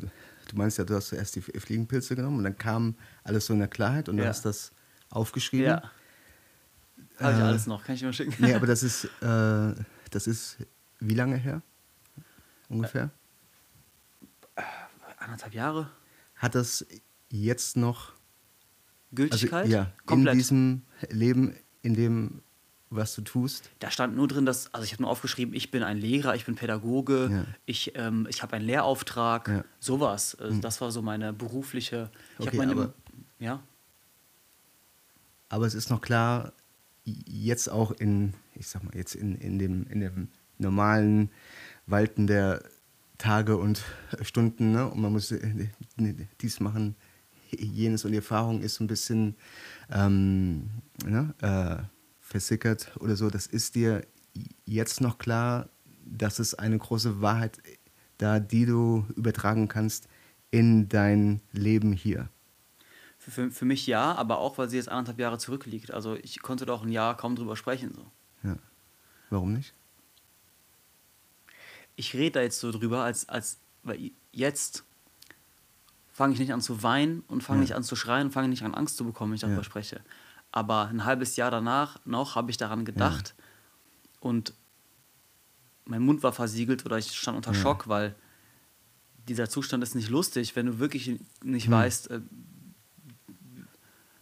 [0.49, 3.61] Du meinst ja, du hast zuerst die Fliegenpilze genommen und dann kam alles so in
[3.61, 4.25] der Klarheit und ja.
[4.25, 4.73] du hast das
[5.11, 5.67] aufgeschrieben.
[5.67, 5.91] Ja.
[7.19, 8.35] Habe ich äh, alles noch, kann ich dir mal schicken.
[8.39, 9.75] Nee, aber das ist, äh,
[10.11, 10.59] das ist
[11.01, 11.63] wie lange her?
[12.69, 13.11] Ungefähr?
[14.57, 14.63] Äh,
[15.19, 15.91] anderthalb Jahre.
[16.37, 16.87] Hat das
[17.31, 18.13] jetzt noch
[19.13, 19.65] Gültigkeit?
[19.65, 20.33] Also, ja, Komplett.
[20.33, 22.43] in diesem Leben, in dem
[22.97, 23.71] was du tust?
[23.79, 26.45] Da stand nur drin, dass, also ich habe nur aufgeschrieben, ich bin ein Lehrer, ich
[26.45, 27.45] bin Pädagoge, ja.
[27.67, 29.65] ich, ähm, ich habe einen Lehrauftrag, ja.
[29.81, 30.35] sowas.
[30.37, 32.11] Also das war so meine berufliche.
[32.39, 32.95] Ich okay, meine, aber,
[33.39, 33.63] ja.
[35.49, 36.53] Aber es ist noch klar,
[37.05, 41.31] jetzt auch in, ich sag mal, jetzt in, in, dem, in dem normalen
[41.87, 42.63] Walten der
[43.19, 43.83] Tage und
[44.23, 44.89] Stunden, ne?
[44.89, 45.69] und man muss äh,
[46.41, 46.97] dies machen,
[47.51, 49.37] jenes und die Erfahrung ist so ein bisschen
[49.93, 50.71] ähm,
[51.05, 51.35] ne?
[51.41, 51.94] äh,
[52.35, 54.05] versickert oder so, das ist dir
[54.65, 55.69] jetzt noch klar,
[56.05, 57.61] dass es eine große Wahrheit
[58.19, 60.09] da, die du übertragen kannst
[60.51, 62.29] in dein Leben hier?
[63.19, 65.93] Für, für mich ja, aber auch, weil sie jetzt anderthalb Jahre zurückliegt.
[65.93, 67.95] Also ich konnte doch ein Jahr kaum drüber sprechen.
[67.95, 68.05] So.
[68.49, 68.57] Ja.
[69.31, 69.73] Warum nicht?
[71.95, 74.83] Ich rede da jetzt so drüber, als, als weil jetzt
[76.13, 77.63] fange ich nicht an zu weinen und fange ja.
[77.63, 79.65] nicht an zu schreien und fange nicht an Angst zu bekommen, wenn ich darüber ja.
[79.65, 80.01] spreche.
[80.57, 83.45] Aber ein halbes Jahr danach noch habe ich daran gedacht ja.
[84.21, 84.55] und
[85.85, 87.59] mein Mund war versiegelt oder ich stand unter ja.
[87.59, 88.15] Schock, weil
[89.27, 91.73] dieser Zustand ist nicht lustig, wenn du wirklich nicht hm.
[91.73, 92.21] weißt, äh,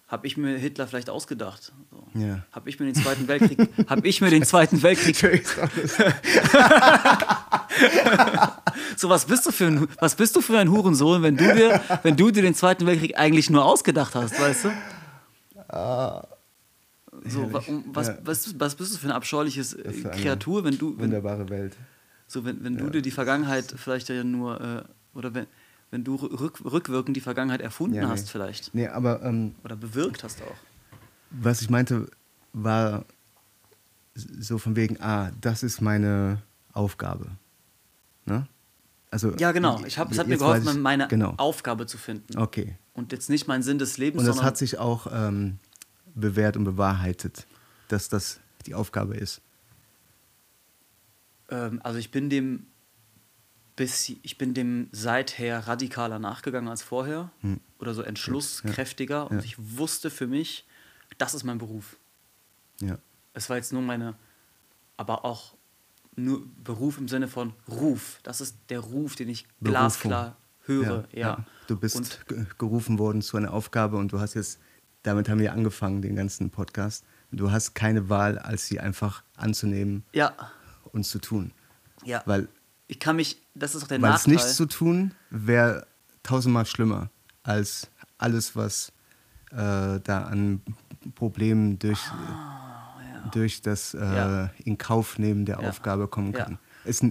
[0.09, 1.74] habe ich mir Hitler vielleicht ausgedacht.
[1.90, 2.02] So.
[2.18, 2.46] Ja.
[2.50, 5.46] Habe ich mir den Zweiten Weltkrieg, habe ich mir den Zweiten Weltkrieg.
[8.96, 11.78] so was bist du für ein, was bist du für ein Hurensohn, wenn du dir,
[12.02, 14.70] wenn du dir den Zweiten Weltkrieg eigentlich nur ausgedacht hast, weißt du?
[15.72, 16.26] Ah,
[17.24, 18.18] so, was, ja.
[18.22, 20.92] was, was bist du für ein abscheuliches äh, für Kreatur, wenn du.
[20.92, 21.76] Wenn, wunderbare Welt.
[22.26, 22.84] So, wenn, wenn ja.
[22.84, 24.60] du dir die Vergangenheit vielleicht ja nur.
[24.60, 24.82] Äh,
[25.16, 25.46] oder wenn,
[25.90, 28.10] wenn du rück, rückwirkend die Vergangenheit erfunden ja, nee.
[28.10, 28.74] hast, vielleicht.
[28.74, 29.22] Nee, aber.
[29.22, 30.56] Ähm, oder bewirkt hast auch.
[31.30, 32.08] Was ich meinte,
[32.52, 33.04] war
[34.14, 36.42] so von wegen, ah, das ist meine
[36.72, 37.26] Aufgabe.
[38.26, 38.46] Ne?
[39.10, 39.82] Also, ja, genau.
[39.86, 41.34] Ich hab, es hat mir geholfen, meine genau.
[41.36, 42.38] Aufgabe zu finden.
[42.38, 42.76] Okay.
[42.94, 44.20] Und jetzt nicht mein Sinn des Lebens.
[44.20, 45.59] Und das hat sich auch ähm,
[46.14, 47.47] bewährt und bewahrheitet,
[47.89, 49.40] dass das die Aufgabe ist.
[51.48, 52.66] Ähm, also ich bin dem
[53.74, 57.59] bis ich bin dem seither radikaler nachgegangen als vorher hm.
[57.78, 59.23] oder so entschlusskräftiger ja.
[59.23, 59.44] und ja.
[59.44, 60.66] ich wusste für mich,
[61.19, 61.97] das ist mein Beruf.
[62.81, 62.98] Ja.
[63.32, 64.14] Es war jetzt nur meine,
[64.97, 65.55] aber auch
[66.14, 68.20] nur Beruf im Sinne von Ruf.
[68.23, 69.70] Das ist der Ruf, den ich Berufung.
[69.70, 71.05] glasklar höre.
[71.12, 71.44] Ja, ja.
[71.66, 74.59] Du bist und, gerufen worden zu einer Aufgabe und du hast jetzt,
[75.02, 77.05] damit haben wir angefangen, den ganzen Podcast.
[77.30, 80.32] Du hast keine Wahl, als sie einfach anzunehmen ja.
[80.93, 81.52] und zu tun.
[82.05, 82.22] Ja.
[82.26, 82.48] Weil
[82.89, 84.26] ich kann mich, das ist auch der weil Nachteil.
[84.26, 85.86] Weil nichts zu tun wäre
[86.22, 87.10] tausendmal schlimmer
[87.43, 88.93] als alles, was
[89.51, 90.60] äh, da an
[91.14, 92.01] Problemen durch.
[92.10, 92.52] Ah
[93.30, 94.51] durch das äh, ja.
[94.64, 95.68] in Kauf nehmen der ja.
[95.68, 96.59] Aufgabe kommen kann.
[96.84, 97.05] Es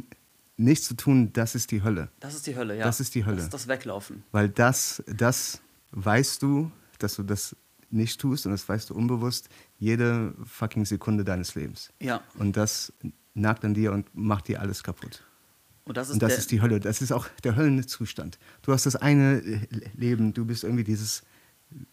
[0.61, 2.09] nichts zu tun, das ist die Hölle.
[2.19, 2.85] Das ist die Hölle, ja.
[2.85, 3.37] Das ist die Hölle.
[3.37, 4.23] Das ist das Weglaufen.
[4.31, 5.61] Weil das, das
[5.91, 7.55] weißt du, dass du das
[7.89, 11.91] nicht tust und das weißt du unbewusst jede fucking Sekunde deines Lebens.
[11.99, 12.21] Ja.
[12.37, 12.93] Und das
[13.33, 15.23] nagt an dir und macht dir alles kaputt.
[15.83, 16.79] Und das ist, und das ist die Hölle.
[16.79, 18.37] Das ist auch der Höllenzustand.
[18.61, 19.41] Du hast das eine
[19.95, 21.23] Leben, du bist irgendwie dieses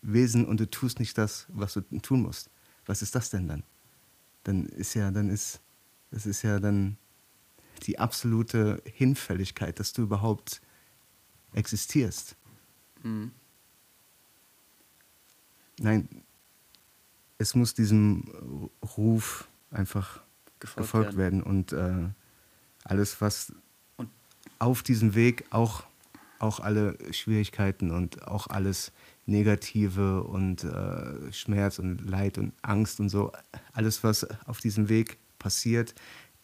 [0.03, 2.51] Wesen und du tust nicht das, was du tun musst.
[2.87, 3.63] Was ist das denn dann?
[4.45, 5.61] Dann ist ja, dann ist,
[6.11, 6.97] das ist ja dann
[7.79, 10.61] die absolute Hinfälligkeit, dass du überhaupt
[11.55, 12.37] existierst.
[13.03, 13.33] Mhm.
[15.81, 16.09] Nein,
[17.39, 20.21] es muss diesem Ruf einfach
[20.59, 21.43] gefolgt, gefolgt werden.
[21.43, 22.09] und äh,
[22.85, 23.53] alles, was
[23.97, 24.11] und
[24.59, 25.85] auf diesem Weg auch,
[26.39, 28.93] auch alle Schwierigkeiten und auch alles
[29.27, 33.33] Negative und äh, Schmerz und Leid und Angst und so,
[33.73, 35.95] alles, was auf diesem Weg passiert,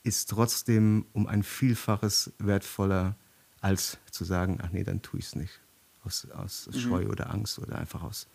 [0.04, 3.16] ist trotzdem um ein Vielfaches wertvoller,
[3.60, 5.60] als zu sagen, ach nee, dann tue ich es nicht.
[6.04, 6.78] Aus, aus mhm.
[6.78, 8.28] Scheu oder Angst oder einfach aus,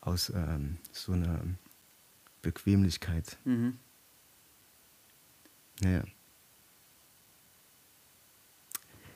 [0.00, 1.40] aus ähm, so einer
[2.40, 3.36] Bequemlichkeit.
[3.44, 3.78] Mhm.
[5.80, 6.04] Naja.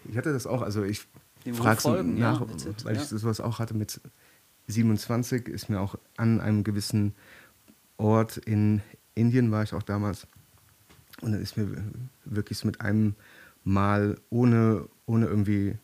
[0.04, 1.06] Ich hatte das auch, also ich
[1.52, 2.46] frage so nach, ja,
[2.82, 4.00] weil ich sowas auch hatte mit
[4.66, 7.14] 27, ist mir auch an einem gewissen
[7.96, 8.82] Ort in
[9.14, 10.26] Indien war ich auch damals.
[11.20, 11.68] Und dann ist mir
[12.24, 13.14] wirklich so mit einem
[13.64, 15.76] Mal ohne, ohne irgendwie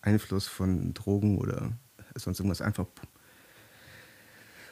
[0.00, 1.72] Einfluss von Drogen oder
[2.16, 2.86] sonst irgendwas einfach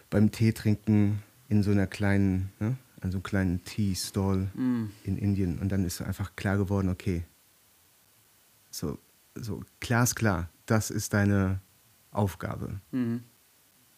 [0.08, 4.90] beim Tee trinken in so einer kleinen, ne, an so einem kleinen Tea-Stall mm.
[5.04, 5.58] in Indien.
[5.58, 7.24] Und dann ist einfach klar geworden, okay,
[8.70, 8.98] so,
[9.34, 11.60] so glasklar, das ist deine
[12.10, 13.16] Aufgabe mm.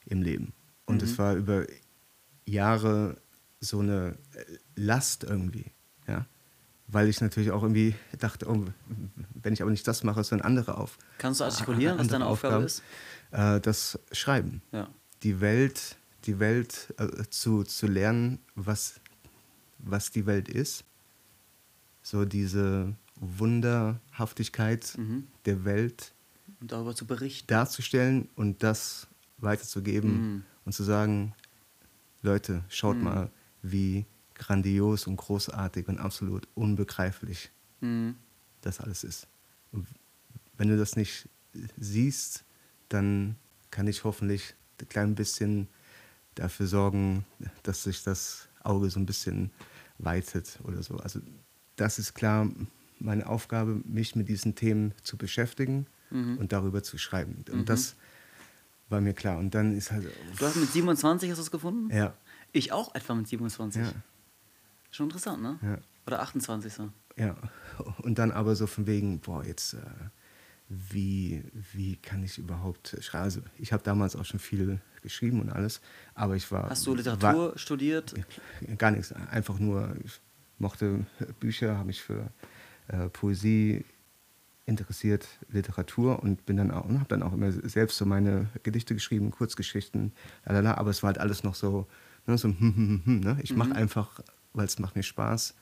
[0.06, 0.52] im Leben.
[0.86, 1.64] Und mm es war über
[2.44, 3.16] Jahre
[3.60, 4.18] so eine
[4.74, 5.70] Last irgendwie,
[6.06, 6.26] ja.
[6.88, 8.66] Weil ich natürlich auch irgendwie dachte, oh,
[9.42, 10.98] wenn ich aber nicht das mache, sondern andere auf.
[11.18, 13.56] Kannst du artikulieren, was deine Aufgabe Aufgaben, ist?
[13.56, 14.60] Äh, das Schreiben.
[14.72, 14.88] Ja.
[15.22, 19.00] Die Welt die Welt äh, zu, zu lernen, was,
[19.78, 20.84] was die Welt ist.
[22.02, 25.28] So diese Wunderhaftigkeit mhm.
[25.44, 26.12] der Welt.
[26.60, 27.46] Und darüber zu berichten.
[27.46, 29.06] Darzustellen und das
[29.38, 30.44] weiterzugeben mhm.
[30.64, 31.34] und zu sagen,
[32.22, 33.04] Leute, schaut mhm.
[33.04, 33.30] mal,
[33.62, 34.06] wie
[34.42, 37.50] grandios und großartig und absolut unbegreiflich
[37.80, 38.16] mhm.
[38.60, 39.28] das alles ist.
[39.70, 39.86] Und
[40.56, 41.28] wenn du das nicht
[41.76, 42.44] siehst,
[42.88, 43.36] dann
[43.70, 45.68] kann ich hoffentlich ein klein bisschen
[46.34, 47.24] dafür sorgen,
[47.62, 49.50] dass sich das Auge so ein bisschen
[49.98, 50.96] weitet oder so.
[50.96, 51.20] Also
[51.76, 52.48] das ist klar
[52.98, 56.38] meine Aufgabe, mich mit diesen Themen zu beschäftigen mhm.
[56.38, 57.44] und darüber zu schreiben.
[57.50, 57.64] Und mhm.
[57.64, 57.96] das
[58.88, 59.38] war mir klar.
[59.38, 60.06] Und dann ist halt.
[60.38, 61.94] Du hast mit 27 hast du es gefunden?
[61.94, 62.14] Ja.
[62.52, 63.82] Ich auch etwa mit 27.
[63.82, 63.92] Ja.
[64.92, 65.58] Schon interessant, ne?
[65.62, 65.78] Ja.
[66.06, 66.90] Oder 28 so.
[67.16, 67.36] Ja.
[68.02, 69.74] Und dann aber so von wegen, boah, jetzt.
[69.74, 69.78] Äh,
[70.90, 73.24] wie, wie kann ich überhaupt schreiben?
[73.24, 75.80] Also ich habe damals auch schon viel geschrieben und alles,
[76.14, 76.70] aber ich war...
[76.70, 78.14] Hast du Literatur war, studiert?
[78.78, 80.20] Gar nichts, einfach nur, ich
[80.58, 81.04] mochte
[81.40, 82.30] Bücher, habe mich für
[82.88, 83.84] äh, Poesie
[84.64, 88.94] interessiert, Literatur und bin dann auch und habe dann auch immer selbst so meine Gedichte
[88.94, 90.12] geschrieben, Kurzgeschichten,
[90.44, 91.86] lalala, aber es war halt alles noch so,
[92.26, 93.38] ne, so hm, hm, hm, hm ne?
[93.42, 93.76] ich mache mhm.
[93.76, 94.20] einfach,
[94.52, 95.54] weil es macht mir Spaß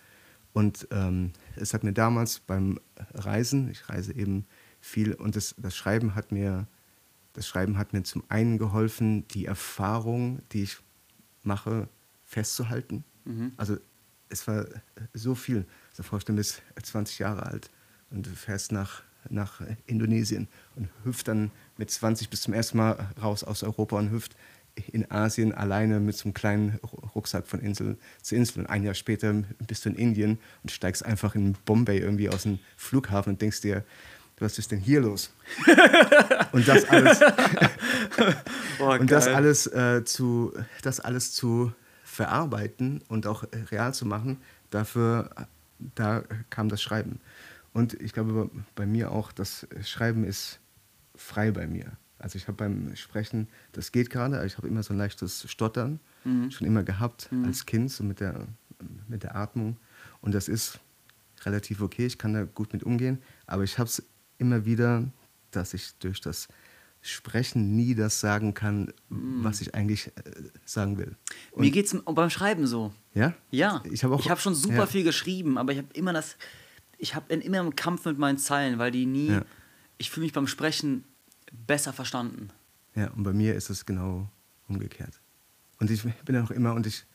[0.53, 2.81] und ähm, es hat mir damals beim
[3.15, 4.47] Reisen, ich reise eben
[4.81, 6.67] viel und das, das Schreiben hat mir
[7.33, 10.79] das Schreiben hat mir zum einen geholfen, die Erfahrung, die ich
[11.43, 11.89] mache,
[12.25, 13.05] festzuhalten.
[13.25, 13.53] Mhm.
[13.57, 13.79] Also
[14.29, 14.67] es war
[15.15, 15.67] so viel.
[15.91, 17.71] Also vorstellen, du bist 20 Jahre alt
[18.11, 23.13] und du fährst nach, nach Indonesien und hüpft dann mit 20 bis zum ersten Mal
[23.21, 24.37] raus aus Europa und hüpft
[24.93, 26.79] in Asien alleine mit so einem kleinen
[27.15, 28.61] Rucksack von Insel zu Insel.
[28.61, 29.33] Und ein Jahr später
[29.67, 33.61] bist du in Indien und steigst einfach in Bombay irgendwie aus dem Flughafen und denkst
[33.61, 33.85] dir,
[34.39, 35.33] was ist denn hier los?
[36.53, 37.21] und das alles,
[38.81, 41.73] oh, und das alles, äh, zu, das alles zu
[42.05, 44.39] verarbeiten und auch äh, real zu machen,
[44.71, 45.31] dafür
[45.95, 47.21] da kam das Schreiben.
[47.73, 50.59] Und ich glaube bei mir auch, das Schreiben ist
[51.15, 51.93] frei bei mir.
[52.21, 56.01] Also ich habe beim Sprechen, das geht gerade, ich habe immer so ein leichtes Stottern,
[56.25, 56.51] mhm.
[56.51, 57.47] schon immer gehabt mhm.
[57.47, 58.47] als Kind, so mit der,
[59.09, 59.79] mit der Atmung.
[60.21, 60.79] Und das ist
[61.45, 64.03] relativ okay, ich kann da gut mit umgehen, aber ich habe es
[64.39, 65.11] immer wieder,
[65.51, 66.49] dass ich durch das
[67.03, 69.43] Sprechen nie das sagen kann, mm.
[69.43, 70.13] was ich eigentlich äh,
[70.67, 71.17] sagen will.
[71.51, 72.93] Und Mir geht es beim Schreiben so.
[73.15, 73.35] Ja?
[73.51, 73.83] Ja.
[73.91, 74.87] Ich habe hab schon super ja.
[74.87, 76.37] viel geschrieben, aber ich habe immer das,
[76.99, 79.45] ich habe immer einen Kampf mit meinen Zeilen, weil die nie, ja.
[79.97, 81.05] ich fühle mich beim Sprechen
[81.53, 82.51] besser verstanden.
[82.95, 84.29] Ja, und bei mir ist es genau
[84.69, 85.21] umgekehrt.
[85.79, 87.07] Und ich bin auch immer, und ich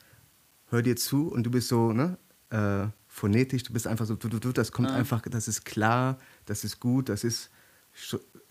[0.69, 2.17] höre dir zu und du bist so, ne,
[2.49, 4.95] äh, phonetisch, du bist einfach so, du, du, du das kommt ah.
[4.95, 7.49] einfach, das ist klar, das ist gut, das ist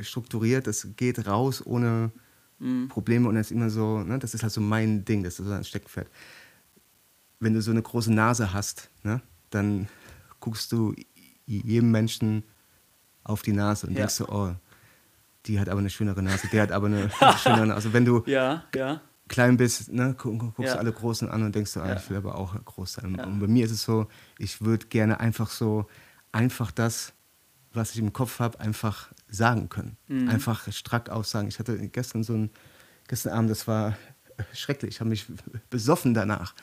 [0.00, 2.10] strukturiert, das geht raus ohne
[2.58, 2.88] mhm.
[2.88, 5.46] Probleme und das ist immer so, ne, das ist halt so mein Ding, das ist
[5.46, 6.08] so ein Steckpferd.
[7.40, 9.20] Wenn du so eine große Nase hast, ne,
[9.50, 9.88] dann
[10.40, 10.94] guckst du
[11.46, 12.44] jedem Menschen
[13.22, 14.00] auf die Nase und ja.
[14.00, 14.54] denkst so, oh,
[15.46, 17.74] die hat aber eine schönere Nase, der hat aber eine schönere Nase.
[17.74, 19.00] Also wenn du ja, ja.
[19.28, 20.76] klein bist, ne, guckst ja.
[20.76, 23.18] alle Großen an und denkst so, ah, ich will aber auch groß sein.
[23.18, 24.08] Und bei mir ist es so,
[24.38, 25.86] ich würde gerne einfach so,
[26.32, 27.12] einfach das,
[27.72, 29.96] was ich im Kopf habe, einfach sagen können.
[30.08, 30.28] Mhm.
[30.28, 31.48] Einfach strack aussagen.
[31.48, 32.50] Ich hatte gestern so ein,
[33.08, 33.96] gestern Abend, das war
[34.52, 35.26] schrecklich, ich habe mich
[35.70, 36.54] besoffen danach.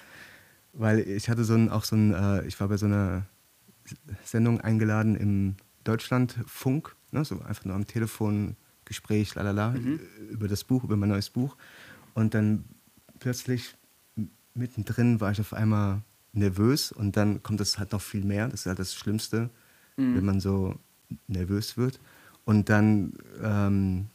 [0.74, 3.26] Weil ich hatte so ein, auch so ein, äh, ich war bei so einer
[4.24, 8.56] Sendung eingeladen im Deutschlandfunk, ne, so einfach nur am Telefon
[8.92, 10.02] Gespräch, lalala, mhm.
[10.30, 11.56] über das Buch, über mein neues Buch.
[12.14, 12.66] Und dann
[13.20, 13.76] plötzlich
[14.54, 16.02] mittendrin war ich auf einmal
[16.34, 18.50] nervös und dann kommt das halt noch viel mehr.
[18.50, 19.50] Das ist halt das Schlimmste,
[19.96, 20.16] mhm.
[20.16, 20.76] wenn man so
[21.28, 22.00] nervös wird.
[22.44, 24.08] Und dann ähm,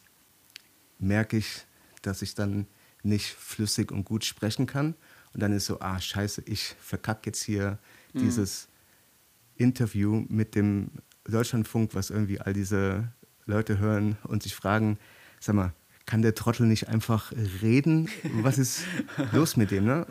[0.98, 1.64] merke ich,
[2.02, 2.66] dass ich dann
[3.02, 4.94] nicht flüssig und gut sprechen kann.
[5.32, 7.78] Und dann ist so, ah, scheiße, ich verkacke jetzt hier
[8.12, 8.20] mhm.
[8.20, 8.68] dieses
[9.56, 10.90] Interview mit dem
[11.24, 13.08] Deutschlandfunk, was irgendwie all diese
[13.47, 14.98] Leute hören und sich fragen,
[15.40, 15.73] sag mal,
[16.05, 17.32] kann der Trottel nicht einfach
[17.62, 18.09] reden?
[18.43, 18.82] Was ist
[19.32, 19.85] los mit dem?
[19.85, 20.06] Ne?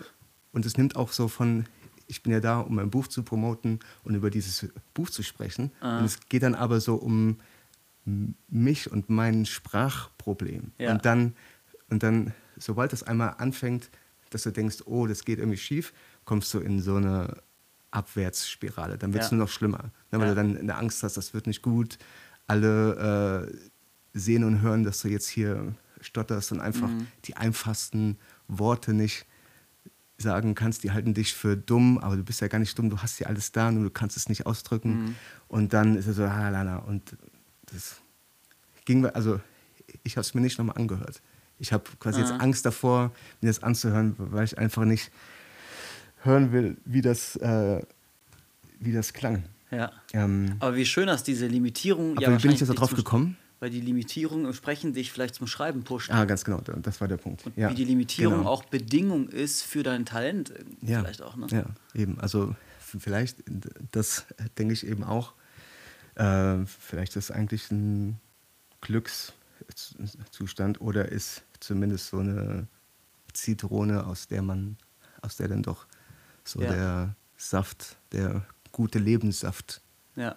[0.52, 1.66] Und es nimmt auch so von,
[2.08, 5.72] ich bin ja da, um mein Buch zu promoten und über dieses Buch zu sprechen.
[5.80, 6.00] Ah.
[6.00, 7.38] Und es geht dann aber so um
[8.48, 10.72] mich und mein Sprachproblem.
[10.78, 10.92] Ja.
[10.92, 11.36] Und, dann,
[11.90, 13.90] und dann, sobald das einmal anfängt,
[14.30, 15.94] dass du denkst, oh, das geht irgendwie schief,
[16.26, 17.42] kommst du in so eine
[17.92, 18.98] Abwärtsspirale.
[18.98, 19.38] Dann wird es ja.
[19.38, 19.92] nur noch schlimmer.
[20.12, 20.30] Ne, weil ja.
[20.30, 21.98] du dann eine Angst hast, das wird nicht gut,
[22.48, 27.08] alle äh, sehen und hören, dass du jetzt hier stotterst und einfach mhm.
[27.26, 28.18] die einfachsten
[28.48, 29.26] Worte nicht
[30.18, 33.00] sagen kannst, die halten dich für dumm, aber du bist ja gar nicht dumm, du
[33.00, 35.04] hast ja alles da, nur du kannst es nicht ausdrücken.
[35.04, 35.16] Mhm.
[35.48, 36.78] Und dann ist es so, halala.
[36.78, 37.18] Und
[37.66, 37.98] das
[38.86, 39.42] ging, also
[40.04, 41.22] ich habe es mir nicht nochmal angehört.
[41.60, 42.26] Ich habe quasi ah.
[42.26, 43.12] jetzt Angst davor,
[43.42, 45.12] mir das anzuhören, weil ich einfach nicht
[46.24, 47.82] hören will, wie das, äh,
[48.80, 49.44] wie das klang.
[49.72, 49.92] Ja.
[50.14, 52.18] Ähm, aber wie schön, dass diese Limitierung.
[52.18, 53.38] Aber ja, wie bin ich jetzt darauf gekommen?
[53.60, 56.12] Weil die Limitierung im Sprechen dich vielleicht zum Schreiben pusht.
[56.12, 57.46] Ah, ganz genau, das war der Punkt.
[57.46, 58.50] Und ja, wie die Limitierung genau.
[58.50, 61.38] auch Bedingung ist für dein Talent, ja, vielleicht auch.
[61.38, 61.48] Ne?
[61.50, 62.20] Ja, eben.
[62.20, 63.44] Also vielleicht,
[63.92, 64.26] das
[64.58, 65.34] denke ich eben auch,
[66.16, 68.20] äh, vielleicht ist eigentlich ein
[68.82, 72.68] Glückszustand oder ist zumindest so eine
[73.34, 74.78] Zitrone, aus der man,
[75.22, 75.88] aus der dann doch
[76.44, 76.72] so ja.
[76.72, 78.46] der Saft, der
[78.76, 79.80] gute Lebenssaft
[80.18, 80.36] ja.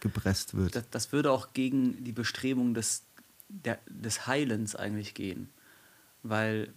[0.00, 0.74] gepresst wird.
[0.74, 3.04] Das, das, würde auch gegen die Bestrebung des,
[3.50, 5.50] der, des Heilens eigentlich gehen.
[6.22, 6.72] Weil,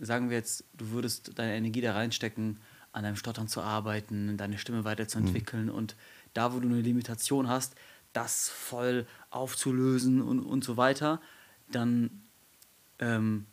[0.00, 2.58] sagen wir jetzt, du würdest deine Energie da reinstecken,
[2.92, 5.74] an deinem Stottern zu arbeiten, deine Stimme weiterzuentwickeln mhm.
[5.74, 5.94] und
[6.32, 7.74] da, wo du eine Limitation hast,
[8.14, 11.20] das voll aufzulösen und, und so weiter,
[11.70, 12.22] dann
[12.98, 13.44] ähm,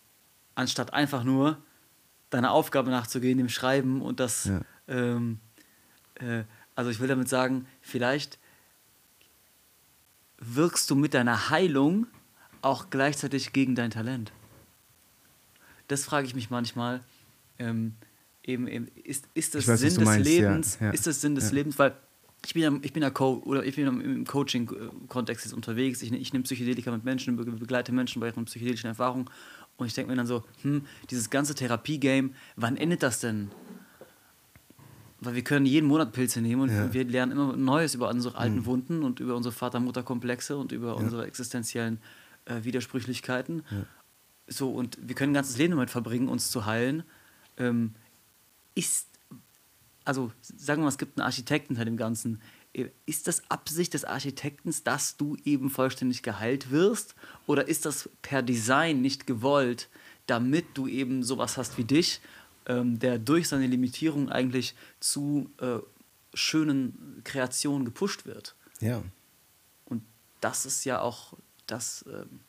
[0.56, 1.62] anstatt einfach nur
[2.30, 4.62] deiner Aufgabe nachzugehen, dem Schreiben und das ja.
[4.88, 5.42] ähm,
[6.16, 6.46] äh,
[6.78, 8.38] also ich will damit sagen, vielleicht
[10.38, 12.06] wirkst du mit deiner Heilung
[12.62, 14.32] auch gleichzeitig gegen dein Talent.
[15.88, 17.02] Das frage ich mich manchmal.
[17.58, 17.96] Ähm,
[18.44, 20.78] eben, eben, ist, ist das weiß, Sinn des meinst, Lebens?
[20.80, 21.56] Ja, ja, ist das Sinn des ja.
[21.56, 21.80] Lebens?
[21.80, 21.98] Weil
[22.46, 26.04] ich bin ja, ich bin ja Co oder ich bin im Coaching-Kontext jetzt unterwegs.
[26.04, 29.28] Ich, ich nehme Psychedelika mit Menschen, begleite Menschen bei ihren psychedelischen Erfahrungen.
[29.78, 33.50] Und ich denke mir dann so, hm, dieses ganze Therapie-Game, wann endet das denn?
[35.20, 36.94] Weil wir können jeden Monat Pilze nehmen und ja.
[36.94, 38.66] wir lernen immer Neues über unsere alten mhm.
[38.66, 40.94] Wunden und über unsere Vater-Mutter-Komplexe und über ja.
[40.94, 42.00] unsere existenziellen
[42.46, 43.64] äh, Widersprüchlichkeiten.
[43.72, 43.86] Ja.
[44.48, 47.04] So, und wir können ein ganzes Leben damit verbringen, uns zu heilen.
[47.58, 47.96] Ähm,
[48.76, 49.08] ist,
[50.06, 52.42] also sagen wir mal, es gibt einen Architekten hinter dem Ganzen.
[52.74, 57.16] Äh, ist das Absicht des Architekten, dass du eben vollständig geheilt wirst?
[57.48, 59.90] Oder ist das per Design nicht gewollt,
[60.28, 62.22] damit du eben sowas hast wie dich
[62.68, 65.80] ähm, der durch seine Limitierung eigentlich zu äh,
[66.34, 68.56] schönen Kreationen gepusht wird.
[68.80, 69.02] Ja.
[69.86, 70.04] Und
[70.42, 71.34] das ist ja auch
[71.66, 72.06] das.
[72.08, 72.40] Ähm,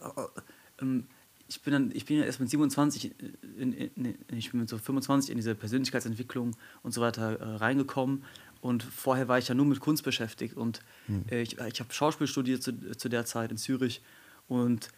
[0.00, 1.02] äh, äh,
[1.48, 3.12] ich bin dann, ich bin ja erst mit 27,
[3.58, 7.56] in, in, in, ich bin mit so 25 in diese Persönlichkeitsentwicklung und so weiter äh,
[7.56, 8.22] reingekommen.
[8.60, 10.56] Und vorher war ich ja nur mit Kunst beschäftigt.
[10.56, 11.24] Und hm.
[11.28, 14.00] Äh, ich, ich habe Schauspiel studiert zu, zu der Zeit in Zürich.
[14.46, 14.90] Und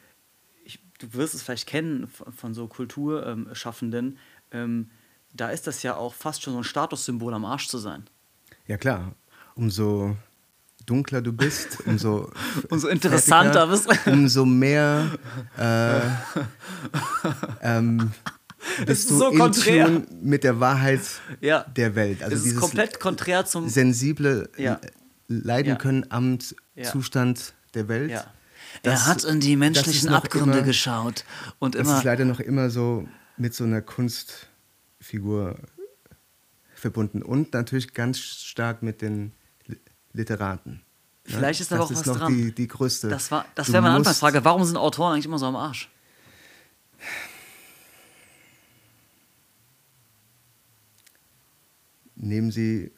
[0.64, 4.18] ich, du wirst es vielleicht kennen von, von so Kulturschaffenden, ähm,
[5.34, 8.04] da ist das ja auch fast schon so ein Statussymbol am Arsch zu sein.
[8.66, 9.14] Ja klar,
[9.54, 10.16] umso
[10.86, 12.30] dunkler du bist, umso,
[12.68, 14.10] umso interessanter bist du.
[14.10, 15.18] Umso mehr
[15.58, 16.00] äh,
[17.62, 18.12] ähm,
[18.86, 20.02] bist du so konträr.
[20.20, 21.00] mit der Wahrheit
[21.40, 21.64] ja.
[21.76, 22.22] der Welt.
[22.22, 24.80] Also es ist komplett konträr zum sensible ja.
[25.28, 26.38] Leiden können am
[26.82, 28.10] Zustand der Welt.
[28.10, 28.26] Ja.
[28.82, 31.24] Das, er hat in die menschlichen Abgründe immer, geschaut
[31.58, 31.90] und immer.
[31.90, 33.06] Das ist leider noch immer so
[33.36, 35.58] mit so einer Kunstfigur
[36.74, 39.32] verbunden und natürlich ganz stark mit den
[40.12, 40.82] Literaten.
[41.24, 42.32] Vielleicht ist da auch was dran.
[42.32, 43.08] Die, die größte.
[43.08, 44.44] Das, das wäre meine Anfangsfrage.
[44.44, 45.88] Warum sind Autoren eigentlich immer so am Arsch?
[52.16, 52.92] Nehmen Sie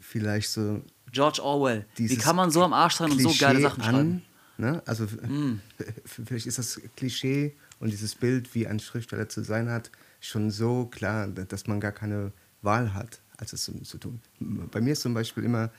[0.00, 0.82] vielleicht so.
[1.10, 1.86] George Orwell.
[1.96, 3.98] Wie kann man so am Arsch sein und so geile Sachen schreiben?
[3.98, 4.22] An,
[4.56, 4.82] ne?
[4.86, 5.60] Also, mm.
[6.04, 9.90] vielleicht ist das Klischee und dieses Bild, wie ein Schriftsteller zu sein hat,
[10.20, 12.32] schon so klar, dass man gar keine
[12.62, 14.20] Wahl hat, als es zu tun.
[14.38, 15.70] Bei mir ist zum Beispiel immer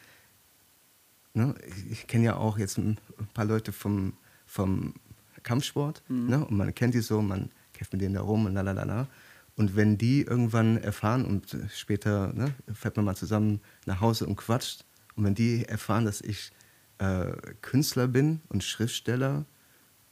[1.34, 1.56] Ne?
[1.90, 2.98] Ich kenne ja auch jetzt ein
[3.34, 4.14] paar Leute vom,
[4.46, 4.94] vom
[5.42, 6.30] Kampfsport mhm.
[6.30, 6.46] ne?
[6.46, 9.08] und man kennt die so, man kämpft mit denen da rum und lalala.
[9.56, 14.36] Und wenn die irgendwann erfahren und später ne, fährt man mal zusammen nach Hause und
[14.36, 14.86] quatscht,
[15.16, 16.52] und wenn die erfahren, dass ich
[16.98, 19.46] äh, Künstler bin und Schriftsteller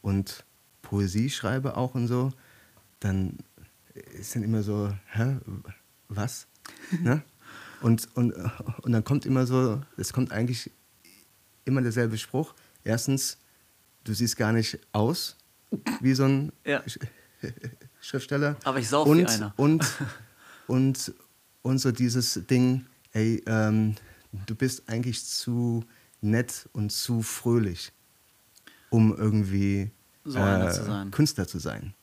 [0.04, 0.46] und
[0.92, 2.34] Poesie schreibe auch und so,
[3.00, 3.38] dann
[4.20, 5.38] ist dann immer so, hä,
[6.10, 6.48] was?
[7.02, 7.24] ne?
[7.82, 8.34] und, und,
[8.82, 10.70] und dann kommt immer so, es kommt eigentlich
[11.64, 12.54] immer derselbe Spruch.
[12.84, 13.38] Erstens,
[14.04, 15.38] du siehst gar nicht aus
[16.02, 16.84] wie so ein ja.
[18.02, 18.58] Schriftsteller.
[18.66, 19.54] Aber ich sauf und, wie einer.
[19.56, 19.86] Und,
[20.68, 21.14] und,
[21.62, 23.96] und so dieses Ding, ey, ähm,
[24.46, 25.86] du bist eigentlich zu
[26.20, 27.94] nett und zu fröhlich,
[28.90, 29.90] um irgendwie
[30.24, 31.94] so äh, zu Künstler zu sein.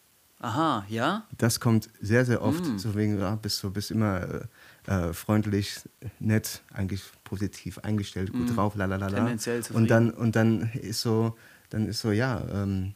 [0.40, 1.26] Aha, ja?
[1.36, 2.64] Das kommt sehr, sehr oft.
[2.64, 2.78] Mm.
[2.78, 4.48] So wegen, ja, bist du bist immer
[4.86, 5.80] äh, äh, freundlich,
[6.20, 8.54] nett, eigentlich positiv eingestellt, gut mm.
[8.54, 9.36] drauf, lalalala.
[9.72, 11.36] Und dann, und dann ist so,
[11.70, 12.94] dann ist so, ja, ähm,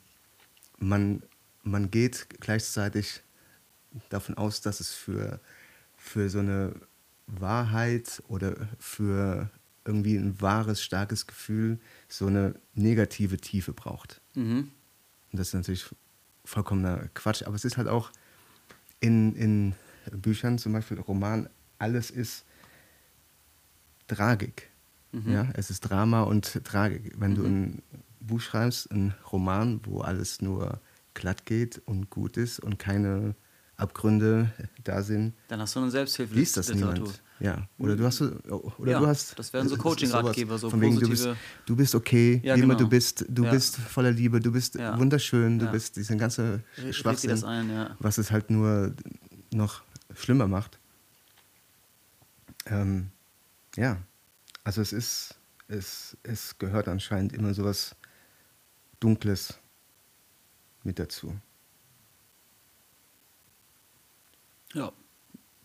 [0.79, 1.23] man,
[1.65, 3.23] man geht gleichzeitig
[4.09, 5.41] davon aus, dass es für,
[5.97, 6.75] für so eine
[7.27, 9.51] Wahrheit oder für
[9.85, 14.21] irgendwie ein wahres, starkes Gefühl so eine negative Tiefe braucht.
[14.35, 14.71] Mhm.
[15.33, 15.87] Und das ist natürlich
[16.45, 18.11] vollkommener Quatsch, aber es ist halt auch
[19.01, 19.75] in, in
[20.11, 21.49] Büchern, zum Beispiel Roman,
[21.79, 22.45] alles ist
[24.07, 24.71] Tragik.
[25.13, 25.33] Mhm.
[25.33, 27.15] Ja, es ist Drama und Tragik.
[27.19, 27.37] Wenn mhm.
[27.37, 27.83] du ein
[28.21, 30.81] Buch schreibst, ein Roman, wo alles nur
[31.15, 33.35] glatt geht und gut ist und keine
[33.77, 34.51] Abgründe
[34.85, 35.35] da sind.
[35.49, 36.35] Dann hast du eine Selbsthilfe.
[36.35, 37.23] Liest das niemand.
[37.43, 37.67] Ja.
[37.77, 39.37] Oder du hast oder ja, du hast.
[39.37, 41.29] Das wären so Coaching-Ratgeber, so von wegen, du bist,
[41.67, 42.77] du bist okay, ja, genau.
[42.77, 43.51] du bist, du ja.
[43.51, 46.63] bist voller Liebe, du bist wunderschön, du bist diesen ganzen
[46.93, 48.95] Schwachsinn, ein, was es halt nur
[49.53, 49.83] noch
[50.15, 50.79] schlimmer macht.
[52.67, 53.11] Ähm,
[53.75, 54.01] ja,
[54.63, 55.35] also es ist,
[55.67, 57.97] es, es gehört anscheinend immer so was
[59.01, 59.59] Dunkles
[60.85, 61.37] mit dazu.
[64.75, 64.93] Ja,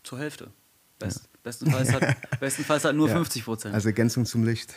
[0.02, 0.50] zur Hälfte.
[0.98, 1.28] Best.
[1.48, 3.14] Bestenfalls, hat, bestenfalls hat nur ja.
[3.14, 3.74] 50 Prozent.
[3.74, 4.74] Also Ergänzung zum Licht.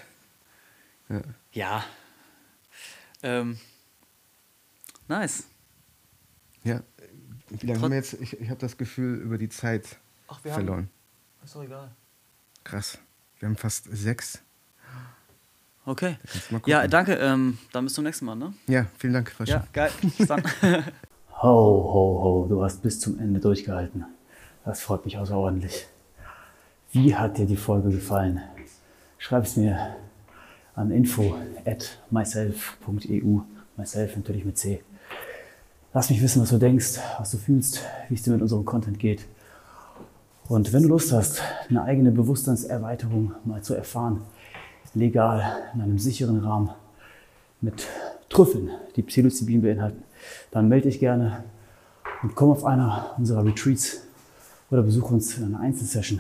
[1.10, 1.22] Ja.
[1.52, 1.84] ja.
[3.24, 3.60] Ähm,
[5.08, 5.44] nice.
[6.64, 6.82] Ja.
[7.50, 8.14] Wie lange Trot haben wir jetzt?
[8.14, 9.98] Ich, ich habe das Gefühl, über die Zeit
[10.30, 10.88] Ach, verloren.
[10.88, 11.92] Haben, ist doch egal.
[12.64, 12.98] Krass.
[13.40, 14.40] Wir haben fast sechs.
[15.86, 16.18] Okay.
[16.68, 17.16] Ja, danke.
[17.16, 18.54] Ähm, dann bis zum nächsten Mal, ne?
[18.68, 19.38] Ja, vielen Dank.
[19.38, 19.92] War ja, geil.
[20.18, 20.44] Bis dann.
[20.62, 22.46] ho, ho, ho.
[22.48, 24.06] Du hast bis zum Ende durchgehalten.
[24.64, 25.88] Das freut mich außerordentlich.
[26.94, 28.42] Wie hat dir die Folge gefallen?
[29.18, 29.96] Schreib es mir
[30.76, 33.40] an info at myself.eu.
[33.78, 34.84] Myself natürlich mit C.
[35.94, 37.80] Lass mich wissen, was du denkst, was du fühlst,
[38.10, 39.26] wie es dir mit unserem Content geht.
[40.50, 44.24] Und wenn du Lust hast, eine eigene Bewusstseinserweiterung mal zu erfahren,
[44.94, 46.72] legal, in einem sicheren Rahmen,
[47.62, 47.88] mit
[48.28, 50.04] Trüffeln, die Psilocybin beinhalten,
[50.52, 51.46] dann melde dich gerne
[52.22, 54.02] und komm auf einer unserer Retreats
[54.70, 56.20] oder besuche uns in einer Einzelsession.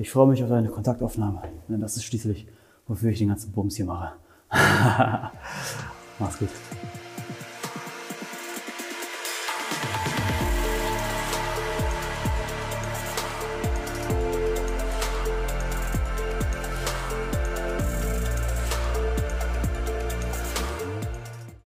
[0.00, 2.46] Ich freue mich auf deine Kontaktaufnahme, denn das ist schließlich,
[2.86, 4.14] wofür ich den ganzen Bums hier mache.
[6.18, 6.48] Mach's gut.